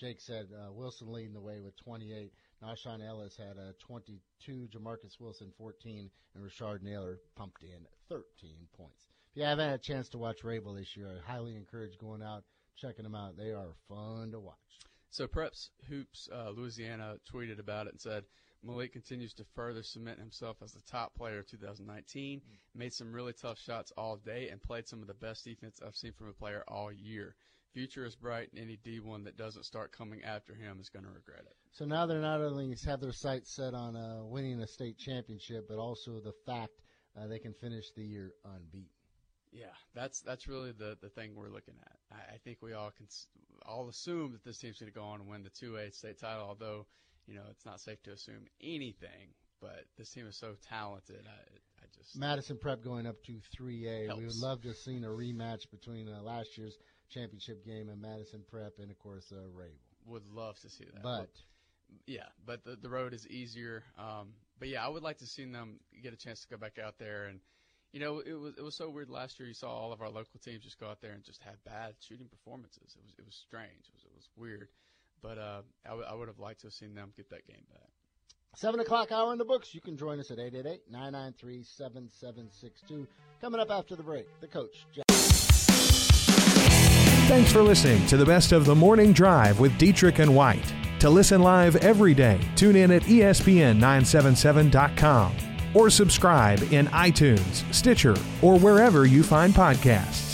Jake 0.00 0.20
said, 0.20 0.48
uh, 0.52 0.72
Wilson 0.72 1.12
leading 1.12 1.32
the 1.34 1.40
way 1.40 1.60
with 1.60 1.76
28. 1.76 2.32
Nashawn 2.62 3.06
Ellis 3.06 3.36
had 3.36 3.58
uh, 3.58 3.72
22. 3.78 4.68
Jamarcus 4.72 5.20
Wilson 5.20 5.52
14, 5.56 6.10
and 6.34 6.44
Rashard 6.44 6.82
Naylor 6.82 7.20
pumped 7.36 7.62
in 7.62 7.86
13 8.08 8.24
points. 8.76 9.06
If 9.32 9.38
you 9.38 9.44
haven't 9.44 9.64
had 9.64 9.80
a 9.80 9.82
chance 9.82 10.10
to 10.10 10.18
watch 10.18 10.42
Rayville 10.44 10.74
this 10.74 10.94
year, 10.94 11.08
I 11.08 11.32
highly 11.32 11.56
encourage 11.56 11.96
going 11.96 12.22
out 12.22 12.44
checking 12.76 13.04
them 13.04 13.14
out. 13.14 13.38
They 13.38 13.52
are 13.52 13.72
fun 13.88 14.30
to 14.32 14.40
watch. 14.40 14.58
So 15.08 15.26
Preps 15.26 15.70
Hoops 15.88 16.28
uh, 16.30 16.50
Louisiana 16.50 17.16
tweeted 17.32 17.58
about 17.58 17.86
it 17.86 17.94
and 17.94 18.00
said 18.00 18.24
Malik 18.62 18.92
continues 18.92 19.32
to 19.34 19.44
further 19.54 19.82
cement 19.82 20.18
himself 20.18 20.58
as 20.62 20.72
the 20.72 20.82
top 20.82 21.14
player 21.14 21.38
of 21.38 21.46
2019. 21.46 22.42
Made 22.74 22.92
some 22.92 23.10
really 23.10 23.32
tough 23.32 23.58
shots 23.58 23.90
all 23.96 24.16
day 24.16 24.50
and 24.50 24.62
played 24.62 24.86
some 24.86 25.00
of 25.00 25.08
the 25.08 25.14
best 25.14 25.46
defense 25.46 25.80
I've 25.82 25.96
seen 25.96 26.12
from 26.12 26.28
a 26.28 26.34
player 26.34 26.62
all 26.68 26.92
year. 26.92 27.34
Future 27.72 28.04
is 28.04 28.14
bright, 28.14 28.50
and 28.52 28.60
any 28.60 28.78
D1 28.84 29.24
that 29.24 29.38
doesn't 29.38 29.64
start 29.64 29.96
coming 29.96 30.22
after 30.24 30.54
him 30.54 30.78
is 30.78 30.90
going 30.90 31.06
to 31.06 31.10
regret 31.10 31.46
it. 31.46 31.56
So 31.70 31.86
now 31.86 32.04
they're 32.04 32.20
not 32.20 32.42
only 32.42 32.76
have 32.84 33.00
their 33.00 33.12
sights 33.12 33.50
set 33.50 33.72
on 33.72 33.96
uh, 33.96 34.24
winning 34.24 34.60
a 34.60 34.66
state 34.66 34.98
championship, 34.98 35.68
but 35.70 35.78
also 35.78 36.20
the 36.20 36.34
fact 36.44 36.82
uh, 37.18 37.26
they 37.28 37.38
can 37.38 37.54
finish 37.54 37.86
the 37.96 38.04
year 38.04 38.32
unbeaten. 38.44 38.90
Yeah, 39.52 39.66
that's 39.94 40.20
that's 40.22 40.48
really 40.48 40.72
the 40.72 40.96
the 41.00 41.10
thing 41.10 41.34
we're 41.34 41.50
looking 41.50 41.74
at. 41.82 41.96
I, 42.10 42.34
I 42.34 42.38
think 42.38 42.58
we 42.62 42.72
all 42.72 42.90
can 42.90 43.06
all 43.66 43.88
assume 43.88 44.32
that 44.32 44.44
this 44.44 44.58
team's 44.58 44.78
going 44.78 44.90
to 44.90 44.98
go 44.98 45.04
on 45.04 45.20
and 45.20 45.28
win 45.28 45.42
the 45.42 45.50
two 45.50 45.76
A 45.76 45.90
state 45.90 46.18
title. 46.18 46.46
Although, 46.48 46.86
you 47.26 47.34
know, 47.34 47.42
it's 47.50 47.66
not 47.66 47.80
safe 47.80 48.02
to 48.04 48.12
assume 48.12 48.46
anything. 48.62 49.34
But 49.60 49.84
this 49.96 50.10
team 50.10 50.26
is 50.26 50.36
so 50.36 50.56
talented. 50.68 51.24
I 51.26 51.84
I 51.84 51.86
just 51.96 52.16
Madison 52.16 52.58
Prep 52.58 52.82
going 52.82 53.06
up 53.06 53.22
to 53.24 53.40
3A. 53.56 54.16
We 54.16 54.24
would 54.24 54.36
love 54.36 54.62
to 54.62 54.68
have 54.68 54.76
seen 54.76 55.04
a 55.04 55.08
rematch 55.08 55.70
between 55.70 56.08
uh, 56.08 56.20
last 56.22 56.58
year's 56.58 56.76
championship 57.10 57.64
game 57.64 57.88
and 57.88 58.00
Madison 58.00 58.42
Prep 58.50 58.72
and, 58.80 58.90
of 58.90 58.98
course, 58.98 59.30
uh, 59.32 59.36
Rayville. 59.54 59.78
would 60.06 60.26
love 60.26 60.58
to 60.60 60.70
see 60.70 60.84
that. 60.92 61.02
But 61.02 61.30
yeah, 62.06 62.26
but 62.44 62.64
the 62.64 62.76
the 62.76 62.88
road 62.88 63.12
is 63.14 63.28
easier. 63.28 63.84
Um, 63.98 64.32
but 64.58 64.68
yeah, 64.68 64.84
I 64.84 64.88
would 64.88 65.02
like 65.02 65.18
to 65.18 65.26
see 65.26 65.44
them 65.44 65.78
get 66.02 66.12
a 66.12 66.16
chance 66.16 66.42
to 66.42 66.48
go 66.48 66.56
back 66.56 66.78
out 66.78 66.98
there 66.98 67.26
and. 67.26 67.40
You 67.92 68.00
know, 68.00 68.20
it 68.20 68.32
was 68.32 68.54
it 68.56 68.64
was 68.64 68.74
so 68.74 68.88
weird 68.88 69.10
last 69.10 69.38
year. 69.38 69.46
You 69.46 69.52
saw 69.54 69.68
all 69.70 69.92
of 69.92 70.00
our 70.00 70.08
local 70.08 70.40
teams 70.42 70.64
just 70.64 70.80
go 70.80 70.88
out 70.88 71.02
there 71.02 71.12
and 71.12 71.22
just 71.22 71.42
have 71.42 71.62
bad 71.64 71.94
shooting 72.00 72.26
performances. 72.26 72.96
It 72.96 73.02
was 73.04 73.12
it 73.18 73.24
was 73.26 73.34
strange. 73.34 73.88
It 73.88 73.92
was 73.94 74.04
it 74.04 74.12
was 74.14 74.28
weird, 74.36 74.68
but 75.22 75.36
uh, 75.36 75.60
I, 75.84 75.88
w- 75.90 76.06
I 76.10 76.14
would 76.14 76.28
have 76.28 76.38
liked 76.38 76.60
to 76.62 76.68
have 76.68 76.72
seen 76.74 76.94
them 76.94 77.12
get 77.16 77.28
that 77.30 77.46
game 77.46 77.64
back. 77.70 77.90
7 78.54 78.78
o'clock 78.80 79.10
hour 79.12 79.32
in 79.32 79.38
the 79.38 79.44
books. 79.44 79.74
You 79.74 79.80
can 79.80 79.96
join 79.96 80.20
us 80.20 80.30
at 80.30 80.38
888 80.38 80.82
993 80.90 81.62
7762. 81.64 83.06
Coming 83.40 83.60
up 83.60 83.70
after 83.70 83.96
the 83.96 84.02
break, 84.02 84.26
the 84.40 84.46
coach, 84.46 84.86
Jack. 84.94 85.04
Thanks 87.28 87.52
for 87.52 87.62
listening 87.62 88.04
to 88.08 88.16
the 88.16 88.26
best 88.26 88.50
of 88.52 88.64
the 88.66 88.74
morning 88.74 89.12
drive 89.12 89.60
with 89.60 89.76
Dietrich 89.78 90.18
and 90.18 90.34
White. 90.34 90.74
To 91.00 91.08
listen 91.10 91.40
live 91.42 91.76
every 91.76 92.14
day, 92.14 92.40
tune 92.56 92.74
in 92.76 92.90
at 92.90 93.06
E 93.08 93.20
ESPN977.com 93.20 95.51
or 95.74 95.90
subscribe 95.90 96.62
in 96.72 96.86
iTunes, 96.88 97.62
Stitcher, 97.72 98.16
or 98.40 98.58
wherever 98.58 99.06
you 99.06 99.22
find 99.22 99.52
podcasts. 99.52 100.31